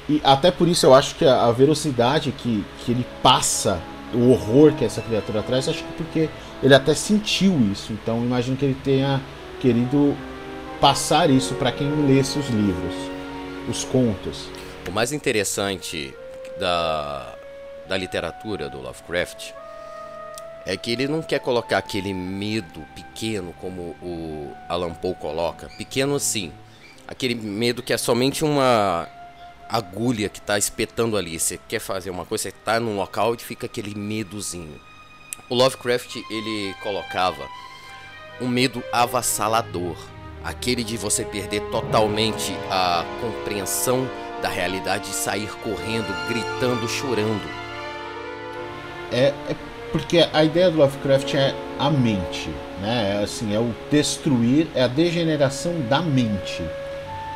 E 0.09 0.21
até 0.23 0.51
por 0.51 0.67
isso 0.67 0.85
eu 0.85 0.93
acho 0.93 1.15
que 1.15 1.25
a, 1.25 1.45
a 1.45 1.51
velocidade 1.51 2.31
que, 2.31 2.63
que 2.79 2.91
ele 2.91 3.05
passa 3.21 3.81
o 4.13 4.31
horror 4.31 4.73
que 4.73 4.83
essa 4.83 5.01
criatura 5.01 5.41
traz, 5.41 5.69
acho 5.69 5.83
que 5.83 5.93
porque 5.93 6.29
ele 6.61 6.73
até 6.73 6.93
sentiu 6.93 7.57
isso. 7.71 7.93
Então 7.93 8.17
imagino 8.23 8.57
que 8.57 8.65
ele 8.65 8.77
tenha 8.83 9.21
querido 9.59 10.15
passar 10.79 11.29
isso 11.29 11.53
para 11.55 11.71
quem 11.71 11.89
lesse 12.07 12.39
os 12.39 12.49
livros, 12.49 12.95
os 13.69 13.83
contos. 13.83 14.49
O 14.89 14.91
mais 14.91 15.11
interessante 15.11 16.13
da, 16.59 17.35
da 17.87 17.95
literatura 17.95 18.67
do 18.67 18.81
Lovecraft 18.81 19.51
é 20.65 20.77
que 20.77 20.91
ele 20.91 21.07
não 21.07 21.21
quer 21.21 21.39
colocar 21.39 21.77
aquele 21.77 22.13
medo 22.13 22.81
pequeno 22.95 23.53
como 23.59 23.95
o 24.01 24.51
Alan 24.69 24.93
Poe 24.93 25.15
coloca, 25.15 25.69
pequeno 25.77 26.15
assim, 26.15 26.51
aquele 27.07 27.35
medo 27.35 27.81
que 27.81 27.93
é 27.93 27.97
somente 27.97 28.43
uma 28.43 29.07
agulha 29.67 30.29
que 30.29 30.39
está 30.39 30.57
espetando 30.57 31.17
ali. 31.17 31.39
Você 31.39 31.57
quer 31.67 31.79
fazer 31.79 32.09
uma 32.09 32.25
coisa, 32.25 32.43
você 32.43 32.49
está 32.49 32.79
num 32.79 32.97
local 32.97 33.33
e 33.33 33.37
fica 33.37 33.65
aquele 33.65 33.95
medozinho. 33.95 34.79
O 35.49 35.55
Lovecraft 35.55 36.17
ele 36.29 36.75
colocava 36.83 37.47
um 38.39 38.47
medo 38.47 38.83
avassalador, 38.91 39.95
aquele 40.43 40.83
de 40.83 40.97
você 40.97 41.23
perder 41.23 41.61
totalmente 41.69 42.53
a 42.69 43.05
compreensão 43.21 44.09
da 44.41 44.49
realidade 44.49 45.09
e 45.09 45.13
sair 45.13 45.49
correndo, 45.63 46.07
gritando, 46.27 46.87
chorando. 46.87 47.49
É, 49.11 49.33
é 49.49 49.70
porque 49.91 50.27
a 50.31 50.43
ideia 50.43 50.71
do 50.71 50.77
Lovecraft 50.77 51.33
é 51.33 51.53
a 51.77 51.89
mente, 51.89 52.49
né? 52.81 53.17
É 53.19 53.23
assim, 53.23 53.53
é 53.53 53.59
o 53.59 53.73
destruir, 53.89 54.67
é 54.73 54.83
a 54.83 54.87
degeneração 54.87 55.73
da 55.89 56.01
mente. 56.01 56.63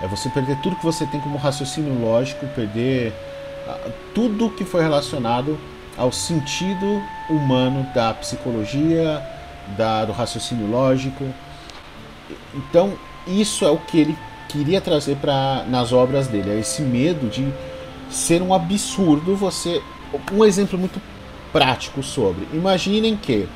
É 0.02 0.08
você 0.08 0.30
perder 0.30 0.58
tudo 0.62 0.76
que 0.76 0.86
você 0.86 1.06
tem 1.06 1.20
como 1.20 1.38
raciocínio 1.38 2.00
lógico, 2.00 2.46
perder 2.48 3.14
uh, 3.68 3.92
tudo 4.14 4.50
que 4.50 4.64
foi 4.64 4.82
relacionado 4.82 5.58
ao 5.98 6.12
sentido 6.12 7.02
humano 7.30 7.88
da 7.94 8.14
psicologia, 8.14 9.22
da, 9.78 10.06
do 10.06 10.12
raciocínio 10.12 10.70
lógico. 10.70 11.26
Então, 12.54 12.94
isso 13.28 13.66
é 13.66 13.70
o 13.70 13.78
que 13.78 14.00
ele 14.00 14.18
queria 14.48 14.80
trazer 14.80 15.18
para 15.18 15.66
nas 15.68 15.92
obras 15.92 16.28
dele, 16.28 16.52
é 16.52 16.60
esse 16.60 16.82
medo 16.82 17.28
de 17.28 17.52
ser 18.10 18.42
um 18.42 18.54
absurdo 18.54 19.36
você 19.36 19.82
um 20.32 20.46
exemplo 20.46 20.78
muito 20.78 21.02
prático 21.56 22.04
sobre. 22.04 22.46
Imaginem 22.52 23.16
que 23.16 23.48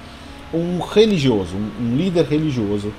um 0.54 0.80
religioso, 0.80 1.58
um, 1.58 1.98
líder 1.98 2.24
religioso 2.24 2.94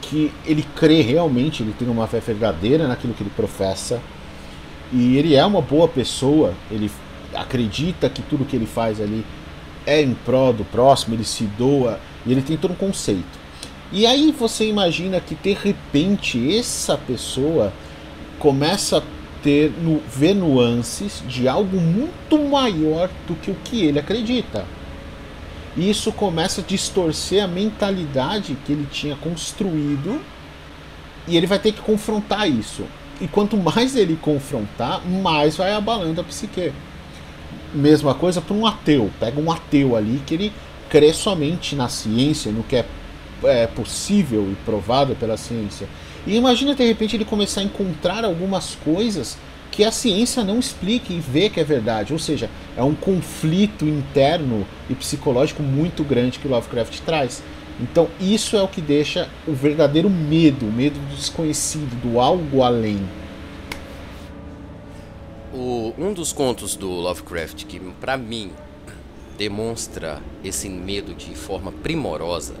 que 0.00 0.32
ele 0.46 0.64
crê 0.74 1.02
realmente, 1.02 1.62
ele 1.62 1.74
tem 1.78 1.86
uma 1.86 2.06
fé 2.06 2.18
verdadeira 2.18 2.88
naquilo 2.88 3.12
que 3.12 3.22
ele 3.22 3.30
professa 3.36 4.00
e 4.90 5.18
ele 5.18 5.34
é 5.34 5.44
uma 5.44 5.60
boa 5.60 5.86
pessoa, 5.86 6.54
ele 6.70 6.90
acredita 7.34 8.08
que 8.08 8.22
tudo 8.22 8.46
que 8.46 8.56
ele 8.56 8.64
faz 8.64 9.02
ali 9.02 9.22
é 9.84 10.00
em 10.00 10.14
prol 10.14 10.54
do 10.54 10.64
próximo, 10.64 11.14
ele 11.14 11.24
se 11.24 11.44
doa 11.44 12.00
e 12.24 12.32
ele 12.32 12.40
tem 12.40 12.56
todo 12.56 12.70
um 12.70 12.76
conceito. 12.76 13.38
E 13.92 14.06
aí 14.06 14.32
você 14.32 14.66
imagina 14.66 15.20
que 15.20 15.34
de 15.34 15.52
repente 15.52 16.56
essa 16.56 16.96
pessoa 16.96 17.70
começa 18.38 18.96
a 18.96 19.02
ter 19.42 19.70
no, 19.70 20.00
ver 20.00 20.34
nuances 20.34 21.22
de 21.26 21.48
algo 21.48 21.80
muito 21.80 22.38
maior 22.38 23.08
do 23.26 23.34
que 23.34 23.50
o 23.50 23.56
que 23.64 23.84
ele 23.84 23.98
acredita. 23.98 24.64
E 25.76 25.88
isso 25.88 26.10
começa 26.12 26.60
a 26.60 26.64
distorcer 26.64 27.44
a 27.44 27.46
mentalidade 27.46 28.56
que 28.66 28.72
ele 28.72 28.86
tinha 28.90 29.14
construído 29.16 30.20
e 31.26 31.36
ele 31.36 31.46
vai 31.46 31.58
ter 31.58 31.72
que 31.72 31.80
confrontar 31.80 32.50
isso. 32.50 32.84
E 33.20 33.28
quanto 33.28 33.56
mais 33.56 33.94
ele 33.94 34.16
confrontar, 34.20 35.06
mais 35.06 35.56
vai 35.56 35.72
abalando 35.72 36.20
a 36.20 36.24
psique. 36.24 36.72
Mesma 37.74 38.14
coisa 38.14 38.40
para 38.40 38.54
um 38.54 38.66
ateu. 38.66 39.10
Pega 39.20 39.40
um 39.40 39.52
ateu 39.52 39.94
ali 39.94 40.22
que 40.26 40.34
ele 40.34 40.52
crê 40.88 41.12
somente 41.12 41.76
na 41.76 41.88
ciência, 41.88 42.50
no 42.50 42.62
que 42.62 42.76
é, 42.76 42.86
é 43.44 43.66
possível 43.66 44.48
e 44.50 44.54
provado 44.64 45.14
pela 45.16 45.36
ciência. 45.36 45.88
E 46.26 46.36
imagina 46.36 46.74
de 46.74 46.84
repente 46.84 47.16
ele 47.16 47.24
começar 47.24 47.60
a 47.60 47.64
encontrar 47.64 48.24
algumas 48.24 48.74
coisas 48.76 49.36
que 49.70 49.84
a 49.84 49.92
ciência 49.92 50.42
não 50.42 50.58
explica 50.58 51.12
e 51.12 51.20
vê 51.20 51.48
que 51.48 51.60
é 51.60 51.64
verdade. 51.64 52.12
Ou 52.12 52.18
seja, 52.18 52.50
é 52.76 52.82
um 52.82 52.94
conflito 52.94 53.84
interno 53.84 54.66
e 54.90 54.94
psicológico 54.94 55.62
muito 55.62 56.02
grande 56.02 56.38
que 56.38 56.48
Lovecraft 56.48 57.00
traz. 57.00 57.42
Então 57.80 58.08
isso 58.20 58.56
é 58.56 58.62
o 58.62 58.66
que 58.66 58.80
deixa 58.80 59.28
o 59.46 59.52
verdadeiro 59.52 60.10
medo, 60.10 60.66
o 60.66 60.72
medo 60.72 60.98
do 60.98 61.14
desconhecido, 61.14 61.94
do 62.02 62.18
algo 62.18 62.62
além. 62.62 62.98
O, 65.54 65.94
um 65.96 66.12
dos 66.12 66.32
contos 66.32 66.74
do 66.74 66.90
Lovecraft 66.90 67.64
que 67.64 67.78
para 68.00 68.16
mim 68.16 68.50
demonstra 69.38 70.20
esse 70.42 70.68
medo 70.68 71.14
de 71.14 71.34
forma 71.36 71.70
primorosa, 71.70 72.54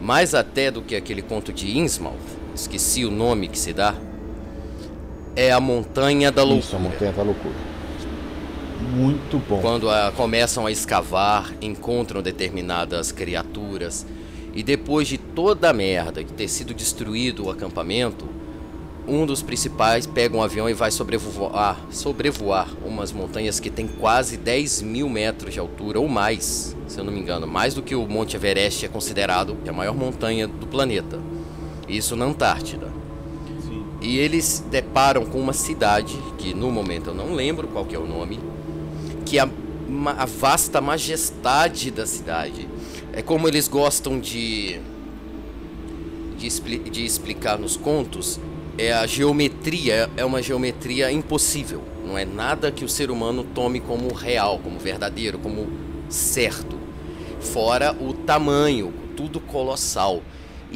mais 0.00 0.34
até 0.34 0.70
do 0.70 0.80
que 0.80 0.96
aquele 0.96 1.20
conto 1.20 1.52
de 1.52 1.76
Innsmouth, 1.78 2.16
esqueci 2.56 3.04
o 3.04 3.10
nome 3.10 3.48
que 3.48 3.58
se 3.58 3.72
dá, 3.72 3.94
é 5.36 5.52
a 5.52 5.60
Montanha 5.60 6.32
da 6.32 6.42
Loucura. 6.42 6.66
Isso, 6.66 6.76
a 6.76 6.78
Montanha 6.78 7.12
da 7.12 7.22
Loucura. 7.22 7.54
Muito 8.94 9.38
bom. 9.46 9.60
Quando 9.60 9.90
a, 9.90 10.12
começam 10.16 10.66
a 10.66 10.72
escavar, 10.72 11.52
encontram 11.60 12.22
determinadas 12.22 13.12
criaturas 13.12 14.06
e 14.54 14.62
depois 14.62 15.06
de 15.06 15.18
toda 15.18 15.70
a 15.70 15.72
merda 15.72 16.24
de 16.24 16.32
ter 16.32 16.48
sido 16.48 16.72
destruído 16.72 17.46
o 17.46 17.50
acampamento, 17.50 18.26
um 19.06 19.24
dos 19.24 19.42
principais 19.42 20.06
pega 20.06 20.36
um 20.36 20.42
avião 20.42 20.68
e 20.68 20.72
vai 20.72 20.90
sobrevoar, 20.90 21.78
sobrevoar 21.90 22.68
umas 22.84 23.12
montanhas 23.12 23.60
que 23.60 23.70
tem 23.70 23.86
quase 23.86 24.36
10 24.36 24.82
mil 24.82 25.08
metros 25.08 25.54
de 25.54 25.60
altura 25.60 26.00
ou 26.00 26.08
mais, 26.08 26.74
se 26.88 26.98
eu 26.98 27.04
não 27.04 27.12
me 27.12 27.20
engano, 27.20 27.46
mais 27.46 27.74
do 27.74 27.82
que 27.82 27.94
o 27.94 28.06
Monte 28.08 28.34
Everest 28.34 28.84
é 28.84 28.88
considerado 28.88 29.56
a 29.68 29.72
maior 29.72 29.94
montanha 29.94 30.48
do 30.48 30.66
planeta. 30.66 31.20
Isso 31.88 32.16
na 32.16 32.24
Antártida. 32.24 32.92
Sim. 33.60 33.84
E 34.00 34.18
eles 34.18 34.64
deparam 34.70 35.24
com 35.24 35.38
uma 35.40 35.52
cidade 35.52 36.16
que 36.38 36.54
no 36.54 36.70
momento 36.70 37.10
eu 37.10 37.14
não 37.14 37.34
lembro 37.34 37.68
qual 37.68 37.84
que 37.84 37.94
é 37.94 37.98
o 37.98 38.06
nome, 38.06 38.40
que 39.24 39.38
é 39.38 39.42
a, 39.42 39.48
a 40.18 40.24
vasta 40.24 40.80
majestade 40.80 41.90
da 41.90 42.06
cidade 42.06 42.68
é 43.16 43.22
como 43.22 43.48
eles 43.48 43.66
gostam 43.66 44.20
de 44.20 44.78
de, 46.36 46.46
expli 46.46 46.78
de 46.78 47.02
explicar 47.02 47.58
nos 47.58 47.74
contos 47.74 48.38
é 48.76 48.92
a 48.92 49.06
geometria, 49.06 50.10
é 50.18 50.24
uma 50.24 50.42
geometria 50.42 51.10
impossível. 51.10 51.82
Não 52.04 52.18
é 52.18 52.26
nada 52.26 52.70
que 52.70 52.84
o 52.84 52.88
ser 52.90 53.10
humano 53.10 53.42
tome 53.54 53.80
como 53.80 54.12
real, 54.12 54.60
como 54.62 54.78
verdadeiro, 54.78 55.38
como 55.38 55.66
certo. 56.10 56.78
Fora 57.40 57.96
o 57.98 58.12
tamanho, 58.12 58.92
tudo 59.16 59.40
colossal. 59.40 60.22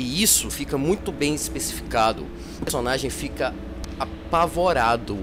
E 0.01 0.23
isso 0.23 0.49
fica 0.49 0.79
muito 0.79 1.13
bem 1.13 1.35
especificado. 1.35 2.23
O 2.59 2.63
personagem 2.63 3.11
fica 3.11 3.55
apavorado. 3.99 5.19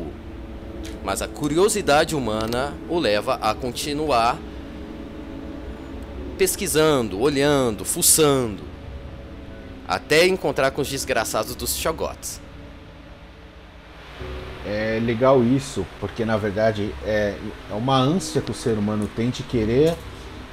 Mas 1.03 1.19
a 1.19 1.27
curiosidade 1.27 2.15
humana 2.15 2.75
o 2.87 2.99
leva 2.99 3.39
a 3.41 3.55
continuar 3.55 4.37
pesquisando, 6.37 7.19
olhando, 7.19 7.83
fuçando, 7.83 8.61
até 9.87 10.27
encontrar 10.27 10.69
com 10.69 10.83
os 10.83 10.87
desgraçados 10.87 11.55
dos 11.55 11.75
Shogots. 11.75 12.39
É 14.63 14.99
legal 15.03 15.43
isso, 15.43 15.87
porque 15.99 16.23
na 16.23 16.37
verdade 16.37 16.93
é, 17.03 17.35
é 17.71 17.73
uma 17.73 17.97
ânsia 17.97 18.41
que 18.41 18.51
o 18.51 18.53
ser 18.53 18.77
humano 18.77 19.09
tem 19.15 19.31
de 19.31 19.41
querer, 19.41 19.95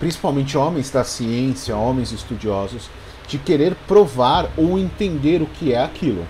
principalmente 0.00 0.56
homens 0.56 0.90
da 0.90 1.04
ciência, 1.04 1.76
homens 1.76 2.10
estudiosos, 2.10 2.88
de 3.26 3.38
querer 3.38 3.74
provar 3.86 4.48
ou 4.56 4.78
entender 4.78 5.42
o 5.42 5.46
que 5.46 5.72
é 5.72 5.82
aquilo. 5.82 6.26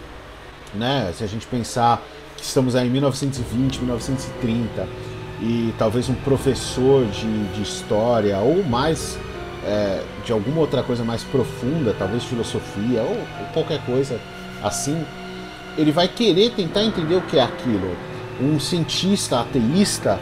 Né? 0.75 1.13
Se 1.17 1.25
a 1.25 1.27
gente 1.27 1.47
pensar 1.47 2.03
que 2.37 2.45
estamos 2.45 2.75
aí 2.75 2.87
em 2.87 2.91
1920, 2.91 3.79
1930 3.79 4.89
e 5.41 5.75
talvez 5.79 6.09
um 6.09 6.15
professor 6.15 7.05
de, 7.07 7.47
de 7.49 7.63
história 7.63 8.39
ou 8.39 8.63
mais 8.65 9.19
é, 9.65 10.03
de 10.25 10.33
alguma 10.33 10.61
outra 10.61 10.83
coisa 10.83 11.05
mais 11.05 11.23
profunda, 11.25 11.95
talvez 11.99 12.25
filosofia 12.25 13.03
ou, 13.03 13.17
ou 13.17 13.47
qualquer 13.53 13.85
coisa 13.85 14.21
assim, 14.63 15.05
ele 15.77 15.91
vai 15.91 16.09
querer 16.09 16.51
tentar 16.51 16.85
entender 16.85 17.17
o 17.17 17.23
que 17.23 17.39
é 17.39 17.43
aquilo. 17.43 17.97
Um 18.41 18.59
cientista 18.59 19.41
ateísta, 19.41 20.19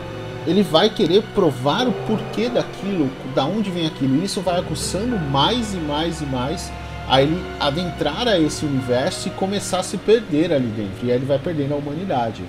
ele 0.46 0.62
vai 0.62 0.90
querer 0.90 1.22
provar 1.34 1.86
o 1.86 1.92
porquê 2.06 2.48
daquilo, 2.48 3.10
da 3.34 3.44
onde 3.44 3.70
vem 3.70 3.86
aquilo. 3.86 4.20
E 4.20 4.24
isso 4.24 4.40
vai 4.40 4.58
acuçando 4.58 5.18
mais 5.30 5.74
e 5.74 5.78
mais 5.78 6.20
e 6.20 6.26
mais 6.26 6.72
a 7.08 7.22
ele 7.22 7.40
adentrar 7.60 8.26
a 8.26 8.38
esse 8.38 8.64
universo 8.64 9.28
e 9.28 9.30
começar 9.32 9.80
a 9.80 9.82
se 9.82 9.98
perder 9.98 10.52
ali 10.52 10.66
dentro. 10.68 11.06
E 11.06 11.10
aí 11.10 11.16
ele 11.16 11.26
vai 11.26 11.38
perdendo 11.38 11.74
a 11.74 11.76
humanidade. 11.76 12.42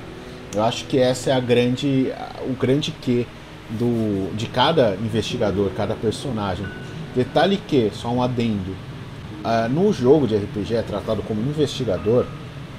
Eu 0.55 0.63
acho 0.63 0.85
que 0.85 0.99
essa 0.99 1.31
é 1.31 1.33
a 1.33 1.39
grande, 1.39 2.11
o 2.47 2.53
grande 2.53 2.91
quê 3.01 3.25
do, 3.69 4.33
de 4.35 4.45
cada 4.47 4.95
investigador, 4.95 5.71
cada 5.75 5.95
personagem. 5.95 6.65
Detalhe 7.15 7.57
que, 7.57 7.91
só 7.93 8.09
um 8.09 8.21
adendo, 8.21 8.71
uh, 9.43 9.69
no 9.69 9.91
jogo 9.91 10.27
de 10.27 10.35
RPG 10.35 10.75
é 10.75 10.81
tratado 10.81 11.21
como 11.23 11.41
investigador, 11.41 12.25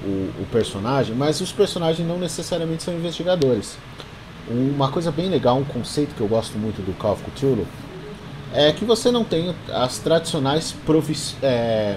o, 0.05 0.43
o 0.43 0.47
personagem, 0.53 1.15
mas 1.15 1.41
os 1.41 1.51
personagens 1.51 2.07
não 2.07 2.19
necessariamente 2.19 2.83
são 2.83 2.95
investigadores. 2.95 3.79
Uma 4.49 4.91
coisa 4.91 5.11
bem 5.11 5.29
legal, 5.29 5.57
um 5.57 5.65
conceito 5.65 6.15
que 6.15 6.21
eu 6.21 6.29
gosto 6.29 6.59
muito 6.59 6.83
do 6.83 6.93
Call 6.99 7.13
of 7.13 7.23
Cthulhu, 7.25 7.67
é 8.53 8.73
que 8.73 8.85
você 8.85 9.11
não 9.11 9.25
tem 9.25 9.55
as 9.73 9.99
tradicionais 9.99 10.75
é, 11.43 11.97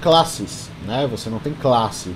classes, 0.00 0.70
né? 0.86 1.06
Você 1.10 1.28
não 1.28 1.38
tem 1.38 1.52
classe, 1.52 2.14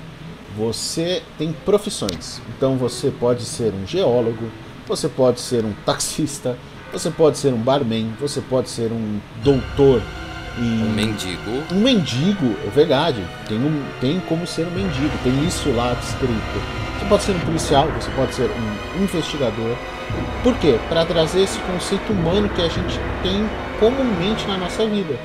você 0.57 1.23
tem 1.37 1.53
profissões. 1.53 2.41
Então 2.57 2.77
você 2.77 3.11
pode 3.11 3.45
ser 3.45 3.73
um 3.75 3.87
geólogo, 3.87 4.51
você 4.89 5.09
pode 5.09 5.41
ser 5.41 5.65
um 5.65 5.73
taxista, 5.85 6.59
você 6.91 7.11
pode 7.11 7.37
ser 7.37 7.53
um 7.53 7.61
barman, 7.61 8.13
você 8.19 8.41
pode 8.41 8.71
ser 8.71 8.91
um 8.91 9.21
doutor 9.45 10.03
E 10.59 10.63
um 10.63 10.91
mendigo. 10.91 11.63
Um 11.73 11.81
mendigo, 11.81 12.57
é 12.67 12.71
verdade. 12.71 13.23
Tem, 13.47 13.59
um, 13.59 13.85
tem 14.01 14.21
como 14.21 14.47
ser 14.47 14.67
um 14.67 14.71
mendigo, 14.71 15.11
tem 15.23 15.47
isso 15.47 15.71
lá 15.73 15.93
descrito. 15.95 16.33
Você 16.99 17.05
pode 17.07 17.23
ser 17.25 17.33
um 17.33 17.41
policial, 17.41 17.89
você 17.93 18.11
pode 18.13 18.35
ser 18.35 18.51
um 18.51 19.03
investigador. 19.03 19.77
Por 20.43 20.57
quê? 20.57 20.79
Para 20.89 21.05
trazer 21.05 21.43
esse 21.43 21.59
conceito 21.61 22.11
humano 22.11 22.49
que 22.49 22.63
a 22.63 22.69
gente 22.69 22.99
tem 23.23 23.47
comumente 23.79 24.47
na 24.47 24.57
nossa 24.57 24.87
vida. 24.87 25.19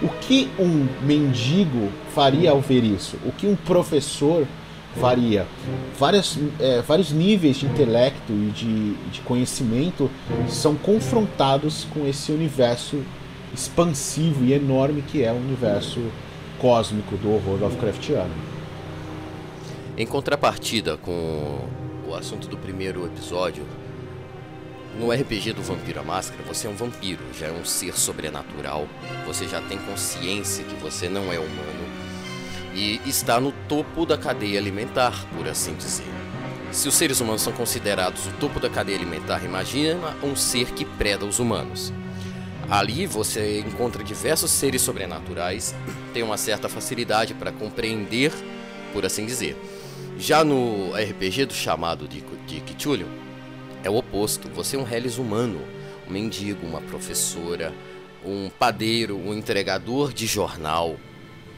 O 0.00 0.08
que 0.08 0.50
um 0.58 0.88
mendigo 1.02 1.90
faria 2.14 2.50
ao 2.50 2.60
ver 2.60 2.82
isso? 2.82 3.16
O 3.26 3.32
que 3.32 3.46
um 3.46 3.54
professor 3.54 4.46
faria? 4.98 5.46
Várias, 5.98 6.38
é, 6.58 6.80
vários 6.80 7.12
níveis 7.12 7.58
de 7.58 7.66
intelecto 7.66 8.32
e 8.32 8.50
de, 8.54 8.94
de 9.12 9.20
conhecimento 9.20 10.10
são 10.48 10.74
confrontados 10.74 11.86
com 11.92 12.06
esse 12.06 12.32
universo 12.32 13.02
expansivo 13.52 14.44
e 14.44 14.52
enorme 14.52 15.02
que 15.02 15.22
é 15.22 15.32
o 15.32 15.36
universo 15.36 16.00
cósmico 16.58 17.16
do 17.16 17.32
horror 17.32 17.60
Lovecraftiano. 17.60 18.34
Em 19.96 20.06
contrapartida 20.06 20.96
com 20.96 21.68
o 22.08 22.14
assunto 22.14 22.48
do 22.48 22.56
primeiro 22.56 23.04
episódio, 23.04 23.64
no 24.98 25.10
RPG 25.10 25.54
do 25.54 25.62
Vampiro 25.62 26.00
à 26.00 26.02
Máscara, 26.02 26.42
você 26.46 26.66
é 26.66 26.70
um 26.70 26.76
vampiro, 26.76 27.20
já 27.38 27.46
é 27.46 27.52
um 27.52 27.64
ser 27.64 27.94
sobrenatural, 27.94 28.86
você 29.26 29.48
já 29.48 29.60
tem 29.62 29.78
consciência 29.78 30.64
que 30.64 30.74
você 30.76 31.08
não 31.08 31.32
é 31.32 31.38
humano 31.38 31.82
e 32.74 33.00
está 33.06 33.40
no 33.40 33.52
topo 33.68 34.06
da 34.06 34.16
cadeia 34.16 34.58
alimentar, 34.58 35.26
por 35.36 35.46
assim 35.48 35.74
dizer. 35.74 36.06
Se 36.70 36.88
os 36.88 36.94
seres 36.94 37.20
humanos 37.20 37.42
são 37.42 37.52
considerados 37.52 38.26
o 38.26 38.30
topo 38.32 38.58
da 38.58 38.70
cadeia 38.70 38.96
alimentar, 38.96 39.44
imagina 39.44 40.16
um 40.22 40.34
ser 40.34 40.72
que 40.72 40.84
preda 40.84 41.26
os 41.26 41.38
humanos. 41.38 41.92
Ali 42.72 43.04
você 43.04 43.60
encontra 43.60 44.02
diversos 44.02 44.50
seres 44.50 44.80
sobrenaturais, 44.80 45.74
tem 46.14 46.22
uma 46.22 46.38
certa 46.38 46.70
facilidade 46.70 47.34
para 47.34 47.52
compreender, 47.52 48.32
por 48.94 49.04
assim 49.04 49.26
dizer. 49.26 49.58
Já 50.16 50.42
no 50.42 50.90
RPG 50.94 51.44
do 51.44 51.52
chamado 51.52 52.08
de, 52.08 52.22
de 52.46 52.62
é 53.84 53.90
o 53.90 53.96
oposto. 53.96 54.48
Você 54.54 54.76
é 54.76 54.78
um 54.78 54.84
reles 54.84 55.18
humano, 55.18 55.60
um 56.08 56.10
mendigo, 56.10 56.66
uma 56.66 56.80
professora, 56.80 57.74
um 58.24 58.48
padeiro, 58.48 59.18
um 59.18 59.34
entregador 59.34 60.10
de 60.10 60.26
jornal. 60.26 60.96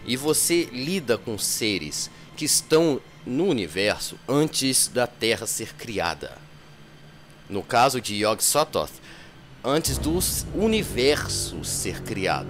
E 0.04 0.16
você 0.16 0.64
lida 0.72 1.16
com 1.16 1.38
seres 1.38 2.10
que 2.36 2.44
estão 2.44 3.00
no 3.24 3.44
universo 3.44 4.18
antes 4.28 4.88
da 4.88 5.06
Terra 5.06 5.46
ser 5.46 5.74
criada. 5.74 6.36
No 7.48 7.62
caso 7.62 8.00
de 8.00 8.16
Yog 8.16 8.42
Sothoth, 8.42 9.04
antes 9.64 9.96
do 9.96 10.18
universo 10.54 11.64
ser 11.64 12.02
criado. 12.02 12.48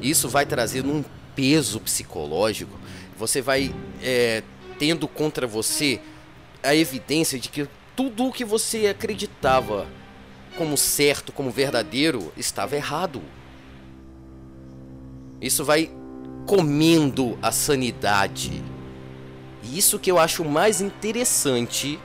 Isso 0.00 0.28
vai 0.28 0.44
trazer 0.44 0.84
um 0.84 1.04
peso 1.36 1.78
psicológico. 1.78 2.76
Você 3.16 3.40
vai 3.40 3.72
é, 4.02 4.42
tendo 4.78 5.06
contra 5.06 5.46
você 5.46 6.00
a 6.62 6.74
evidência 6.74 7.38
de 7.38 7.48
que 7.48 7.68
tudo 7.94 8.26
o 8.26 8.32
que 8.32 8.44
você 8.44 8.88
acreditava 8.88 9.86
como 10.56 10.76
certo, 10.76 11.32
como 11.32 11.50
verdadeiro, 11.50 12.32
estava 12.36 12.74
errado. 12.74 13.22
Isso 15.40 15.64
vai 15.64 15.90
comendo 16.46 17.38
a 17.40 17.52
sanidade. 17.52 18.62
E 19.62 19.78
isso 19.78 19.98
que 19.98 20.10
eu 20.10 20.18
acho 20.18 20.44
mais 20.44 20.80
interessante 20.80 21.98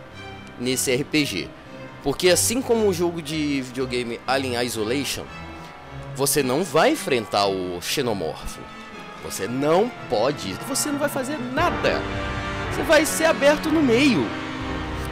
nesse 0.60 0.94
RPG. 0.96 1.50
Porque 2.04 2.30
assim 2.30 2.62
como 2.62 2.88
o 2.88 2.94
jogo 2.94 3.22
de 3.22 3.62
videogame 3.62 4.20
Alien 4.26 4.62
Isolation, 4.64 5.24
você 6.16 6.42
não 6.42 6.64
vai 6.64 6.92
enfrentar 6.92 7.48
o 7.48 7.82
xenomorfo. 7.82 8.60
Você 9.24 9.48
não 9.48 9.92
pode, 10.10 10.54
você 10.68 10.90
não 10.90 11.00
vai 11.00 11.10
fazer 11.10 11.38
nada. 11.54 12.02
Você 12.72 12.84
vai 12.84 13.06
ser 13.06 13.26
aberto 13.26 13.70
no 13.70 13.82
meio. 13.82 14.26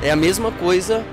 É 0.02 0.12
a 0.12 0.16
mesma 0.16 0.52
coisa 0.52 1.06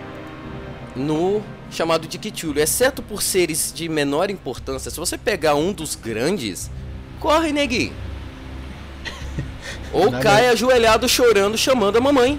no 0.94 1.42
chamado 1.70 2.06
de 2.06 2.18
Cthulhu, 2.18 2.60
exceto 2.60 3.02
por 3.02 3.22
seres 3.22 3.72
de 3.74 3.88
menor 3.88 4.30
importância. 4.30 4.90
Se 4.90 4.98
você 4.98 5.16
pegar 5.16 5.54
um 5.54 5.72
dos 5.72 5.94
grandes, 5.94 6.70
corre, 7.18 7.52
neguinho. 7.52 7.94
Ou 9.92 10.12
cai 10.12 10.48
ajoelhado 10.48 11.08
chorando, 11.08 11.56
chamando 11.56 11.96
a 11.96 12.00
mamãe. 12.00 12.38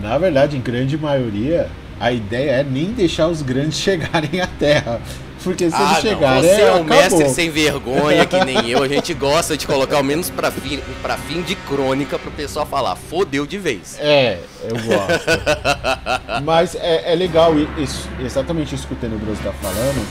Na 0.00 0.18
verdade, 0.18 0.56
em 0.56 0.60
grande 0.60 0.96
maioria, 0.96 1.68
a 1.98 2.12
ideia 2.12 2.50
é 2.52 2.64
nem 2.64 2.92
deixar 2.92 3.28
os 3.28 3.42
grandes 3.42 3.78
chegarem 3.80 4.40
à 4.40 4.46
Terra. 4.46 5.00
Porque 5.42 5.70
se 5.70 5.76
ah, 5.76 5.82
eles 5.82 5.98
chegarem. 6.00 6.42
Você 6.42 6.60
é 6.60 6.72
um 6.72 6.82
acabou. 6.82 6.84
mestre 6.86 7.28
sem 7.28 7.50
vergonha, 7.50 8.26
que 8.26 8.44
nem 8.44 8.68
eu. 8.68 8.82
A 8.82 8.88
gente 8.88 9.14
gosta 9.14 9.56
de 9.56 9.64
colocar 9.64 9.96
ao 9.98 10.02
menos 10.02 10.28
pra 10.28 10.50
fim, 10.50 10.80
pra 11.00 11.16
fim 11.16 11.40
de 11.42 11.54
crônica 11.54 12.18
pro 12.18 12.32
pessoal 12.32 12.66
falar, 12.66 12.96
fodeu 12.96 13.46
de 13.46 13.56
vez. 13.56 13.96
É, 14.00 14.40
eu 14.64 14.74
gosto. 14.74 16.42
Mas 16.42 16.74
é, 16.74 17.12
é 17.12 17.14
legal 17.14 17.54
isso, 17.78 18.08
exatamente 18.18 18.74
isso 18.74 18.88
que 18.88 18.94
o 18.94 18.96
Tenebroso 18.96 19.40
tá 19.40 19.52
falando, 19.52 20.04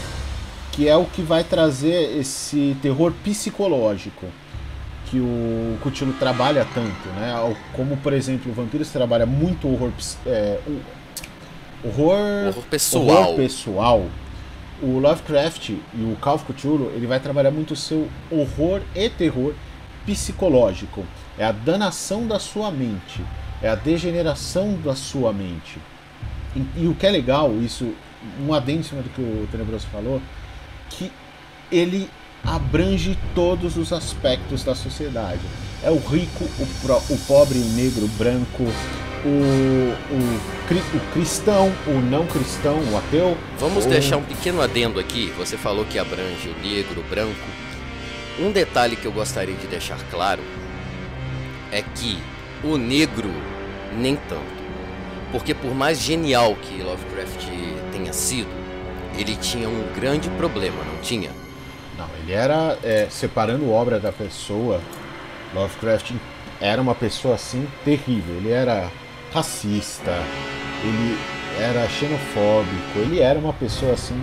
que 0.71 0.88
é 0.88 0.95
o 0.95 1.04
que 1.04 1.21
vai 1.21 1.43
trazer 1.43 2.17
esse 2.17 2.78
terror 2.82 3.12
psicológico 3.21 4.28
que 5.15 5.19
o 5.21 5.78
Cthulhu 5.82 6.13
trabalha 6.13 6.67
tanto, 6.73 7.08
né? 7.15 7.34
Como, 7.73 7.95
por 7.97 8.12
exemplo, 8.12 8.51
o 8.51 8.56
Vampiros 8.56 8.89
trabalha 8.89 9.25
muito 9.25 9.67
horror, 9.67 9.91
é, 10.25 10.60
horror, 11.84 12.49
horror 12.49 12.63
pessoal. 12.69 13.08
Horror 13.08 13.36
pessoal. 13.36 14.06
O 14.82 14.99
Lovecraft 14.99 15.69
e 15.69 15.82
o 16.01 16.17
Call 16.19 16.36
of 16.36 16.45
Cthulhu, 16.45 16.91
ele 16.93 17.08
vai 17.08 17.19
trabalhar 17.19 17.49
muito 17.49 17.71
o 17.71 17.75
seu 17.78 18.10
horror 18.30 18.82
e 18.93 19.10
terror 19.10 19.54
psicológico. 20.06 21.06
É 21.38 21.45
a 21.45 21.54
danação 21.54 22.28
da 22.28 22.39
sua 22.39 22.69
mente, 22.71 23.23
é 23.62 23.69
a 23.69 23.75
degeneração 23.75 24.73
da 24.84 24.95
sua 24.95 25.32
mente. 25.32 25.80
E, 26.56 26.84
e 26.84 26.88
o 26.88 26.93
que 26.93 27.08
é 27.08 27.10
legal, 27.10 27.56
isso, 27.62 27.93
um 28.45 28.54
adendo 28.54 28.84
do 29.01 29.10
que 29.10 29.21
o 29.21 29.47
Tenebroso 29.49 29.88
falou, 29.88 30.21
que 30.89 31.10
ele 31.71 32.10
abrange 32.45 33.17
todos 33.34 33.77
os 33.77 33.91
aspectos 33.91 34.63
da 34.63 34.75
sociedade. 34.75 35.41
É 35.84 35.89
o 35.89 35.97
rico, 35.97 36.43
o, 36.60 36.67
pro, 36.81 36.97
o 37.10 37.17
pobre, 37.27 37.58
o 37.60 37.65
negro, 37.73 38.05
o 38.05 38.08
branco, 38.10 38.63
o, 39.25 39.27
o, 40.13 40.97
o, 40.97 41.13
cristão, 41.13 41.71
o 41.88 41.99
não 41.99 42.25
cristão, 42.27 42.79
o 42.91 42.97
ateu. 42.97 43.38
Vamos 43.60 43.86
o... 43.86 43.89
deixar 43.89 44.17
um 44.17 44.23
pequeno 44.23 44.62
adendo 44.62 44.99
aqui. 44.99 45.34
Você 45.38 45.58
falou 45.58 45.86
que 45.86 45.97
abrange 45.97 46.49
o 46.49 46.62
negro, 46.62 47.01
o 47.01 47.03
branco. 47.03 47.36
Um 48.39 48.51
detalhe 48.51 48.95
que 48.95 49.05
eu 49.05 49.12
gostaria 49.12 49.55
de 49.55 49.67
deixar 49.67 49.97
claro 50.12 50.41
é 51.71 51.81
que 51.81 52.19
o 52.63 52.77
negro 52.77 53.31
nem 53.97 54.15
tanto. 54.15 54.55
Porque 55.31 55.53
por 55.53 55.73
mais 55.73 55.99
genial 55.99 56.55
que 56.55 56.81
Lovecraft 56.81 57.47
tenha 57.91 58.13
sido, 58.13 58.49
ele 59.17 59.36
tinha 59.36 59.67
um 59.67 59.93
grande 59.95 60.29
problema, 60.31 60.77
não 60.84 61.01
tinha? 61.01 61.31
Não, 61.97 62.08
ele 62.21 62.34
era 62.34 62.77
é, 62.84 63.08
separando 63.10 63.71
obra 63.71 63.99
da 63.99 64.12
pessoa. 64.12 64.81
Lovecraft 65.53 66.12
era 66.60 66.81
uma 66.81 66.95
pessoa 66.95 67.36
assim 67.36 67.67
terrível. 67.84 68.36
Ele 68.36 68.51
era 68.51 68.91
racista, 69.34 70.12
ele 70.84 71.17
era 71.60 71.88
xenofóbico, 71.88 72.97
ele 72.97 73.19
era 73.19 73.39
uma 73.39 73.53
pessoa 73.53 73.93
assim, 73.93 74.15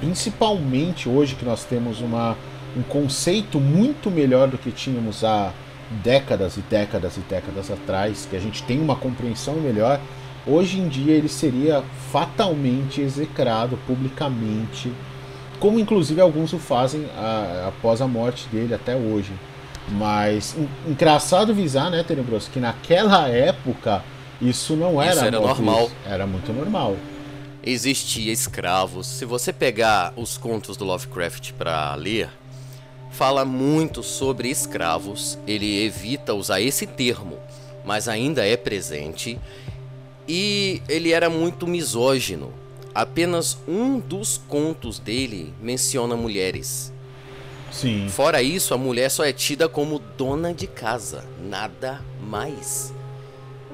principalmente 0.00 1.08
hoje 1.08 1.34
que 1.34 1.44
nós 1.44 1.64
temos 1.64 2.00
uma, 2.00 2.36
um 2.76 2.82
conceito 2.82 3.58
muito 3.58 4.10
melhor 4.10 4.48
do 4.48 4.56
que 4.56 4.70
tínhamos 4.70 5.24
há 5.24 5.52
décadas 5.90 6.56
e 6.56 6.60
décadas 6.60 7.16
e 7.16 7.20
décadas 7.20 7.70
atrás, 7.70 8.26
que 8.30 8.36
a 8.36 8.40
gente 8.40 8.62
tem 8.62 8.80
uma 8.80 8.94
compreensão 8.94 9.54
melhor. 9.54 10.00
Hoje 10.46 10.78
em 10.78 10.88
dia 10.88 11.14
ele 11.14 11.28
seria 11.28 11.82
fatalmente 12.12 13.00
execrado 13.00 13.78
publicamente 13.86 14.92
como 15.58 15.78
inclusive 15.78 16.20
alguns 16.20 16.52
o 16.52 16.58
fazem 16.58 17.06
a, 17.16 17.68
após 17.68 18.00
a 18.00 18.06
morte 18.06 18.48
dele 18.48 18.74
até 18.74 18.96
hoje. 18.96 19.32
Mas 19.90 20.54
engraçado 20.86 21.54
visar, 21.54 21.90
né, 21.90 22.02
Tenebroso, 22.02 22.50
que 22.50 22.60
naquela 22.60 23.28
época 23.28 24.02
isso 24.40 24.76
não 24.76 25.00
era, 25.00 25.14
isso 25.14 25.24
era 25.24 25.40
normal. 25.40 25.90
Era 26.04 26.26
muito 26.26 26.52
normal. 26.52 26.96
Existia 27.62 28.32
escravos. 28.32 29.06
Se 29.06 29.24
você 29.24 29.52
pegar 29.52 30.12
os 30.16 30.38
contos 30.38 30.76
do 30.76 30.84
Lovecraft 30.84 31.52
para 31.52 31.94
ler, 31.94 32.30
fala 33.10 33.44
muito 33.44 34.02
sobre 34.02 34.48
escravos. 34.48 35.38
Ele 35.46 35.84
evita 35.84 36.34
usar 36.34 36.60
esse 36.60 36.86
termo, 36.86 37.38
mas 37.84 38.08
ainda 38.08 38.46
é 38.46 38.56
presente. 38.56 39.38
E 40.28 40.82
ele 40.88 41.12
era 41.12 41.28
muito 41.30 41.66
misógino 41.66 42.52
apenas 43.00 43.58
um 43.66 44.00
dos 44.00 44.38
contos 44.48 44.98
dele 44.98 45.54
menciona 45.60 46.16
mulheres. 46.16 46.92
Sim. 47.70 48.08
Fora 48.08 48.42
isso, 48.42 48.74
a 48.74 48.78
mulher 48.78 49.10
só 49.10 49.24
é 49.24 49.32
tida 49.32 49.68
como 49.68 49.98
dona 49.98 50.52
de 50.54 50.66
casa, 50.66 51.24
nada 51.38 52.04
mais. 52.20 52.92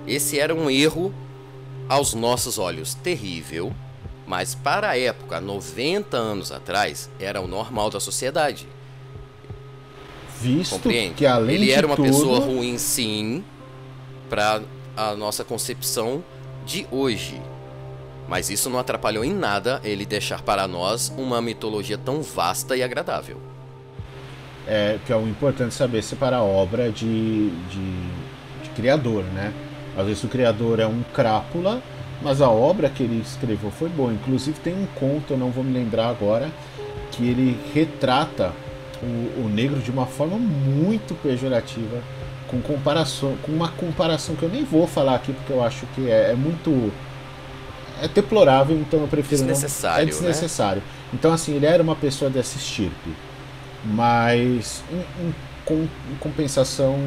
Esse 0.06 0.38
era 0.38 0.54
um 0.54 0.68
erro 0.70 1.14
aos 1.88 2.14
nossos 2.14 2.58
olhos 2.58 2.94
terrível, 2.94 3.74
Mas 4.26 4.54
para 4.54 4.90
a 4.90 4.98
época, 4.98 5.40
90 5.40 6.16
anos 6.16 6.50
atrás, 6.52 7.10
era 7.18 7.40
o 7.42 7.46
normal 7.46 7.90
da 7.90 8.00
sociedade. 8.00 8.68
Visto 10.40 10.80
Compreende? 10.80 11.14
que 11.14 11.26
além 11.26 11.56
Ele 11.56 11.70
era 11.70 11.86
uma 11.86 11.96
tudo, 11.96 12.06
pessoa 12.08 12.38
ruim, 12.40 12.78
sim, 12.78 13.44
para 14.28 14.62
a 14.96 15.14
nossa 15.16 15.44
concepção 15.44 16.24
de 16.64 16.86
hoje. 16.90 17.46
Mas 18.34 18.50
isso 18.50 18.68
não 18.68 18.80
atrapalhou 18.80 19.24
em 19.24 19.32
nada 19.32 19.80
ele 19.84 20.04
deixar 20.04 20.42
para 20.42 20.66
nós 20.66 21.08
uma 21.16 21.40
mitologia 21.40 21.96
tão 21.96 22.20
vasta 22.20 22.76
e 22.76 22.82
agradável. 22.82 23.36
é, 24.66 24.98
que 25.06 25.12
é 25.12 25.16
o 25.16 25.28
importante 25.28 25.72
saber 25.72 26.02
separar 26.02 26.38
a 26.38 26.42
obra 26.42 26.90
de, 26.90 27.50
de, 27.68 28.02
de 28.64 28.70
criador, 28.74 29.22
né? 29.22 29.52
Às 29.96 30.06
vezes 30.06 30.24
o 30.24 30.26
criador 30.26 30.80
é 30.80 30.86
um 30.86 31.04
crápula, 31.14 31.80
mas 32.20 32.42
a 32.42 32.50
obra 32.50 32.88
que 32.88 33.04
ele 33.04 33.20
escreveu 33.20 33.70
foi 33.70 33.88
boa. 33.88 34.12
Inclusive 34.12 34.58
tem 34.58 34.74
um 34.74 34.86
conto, 34.98 35.34
eu 35.34 35.38
não 35.38 35.52
vou 35.52 35.62
me 35.62 35.72
lembrar 35.72 36.08
agora, 36.08 36.50
que 37.12 37.28
ele 37.28 37.56
retrata 37.72 38.52
o, 39.00 39.44
o 39.44 39.48
negro 39.48 39.78
de 39.78 39.92
uma 39.92 40.06
forma 40.06 40.36
muito 40.38 41.14
pejorativa, 41.22 42.02
com 42.48 42.60
comparação, 42.60 43.36
com 43.42 43.52
uma 43.52 43.68
comparação 43.68 44.34
que 44.34 44.42
eu 44.42 44.48
nem 44.48 44.64
vou 44.64 44.88
falar 44.88 45.14
aqui 45.14 45.32
porque 45.32 45.52
eu 45.52 45.62
acho 45.62 45.86
que 45.94 46.10
é, 46.10 46.32
é 46.32 46.34
muito 46.34 46.92
é 48.02 48.08
deplorável, 48.08 48.76
então 48.76 49.00
eu 49.00 49.08
prefiro 49.08 49.42
não- 49.42 49.48
Desnecessário, 49.48 50.02
é 50.02 50.04
né? 50.06 50.10
desnecessário. 50.10 50.82
Então 51.12 51.32
assim, 51.32 51.54
ele 51.54 51.66
era 51.66 51.82
uma 51.82 51.96
pessoa 51.96 52.30
dessa 52.30 52.56
estirpe, 52.56 53.10
mas 53.84 54.82
em, 54.90 55.26
em 55.28 55.34
com- 55.64 55.88
em 56.12 56.16
compensação 56.20 56.98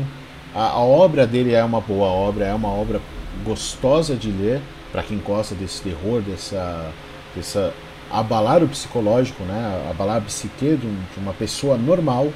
a, 0.55 0.69
a 0.69 0.79
obra 0.79 1.27
dele 1.27 1.53
é 1.53 1.63
uma 1.63 1.81
boa 1.81 2.07
obra, 2.07 2.45
é 2.45 2.53
uma 2.53 2.69
obra 2.69 3.01
gostosa 3.43 4.15
de 4.15 4.31
ler 4.31 4.61
para 4.91 5.03
quem 5.03 5.17
gosta 5.19 5.53
desse 5.53 5.81
terror, 5.81 6.21
dessa 6.21 6.91
dessa 7.35 7.73
abalar 8.09 8.63
o 8.63 8.67
psicológico, 8.69 9.43
né? 9.43 9.87
Abalar 9.91 10.17
a 10.17 10.21
psique 10.21 10.75
de, 10.77 10.87
um- 10.87 11.03
de 11.13 11.19
uma 11.19 11.33
pessoa 11.33 11.77
normal. 11.77 12.31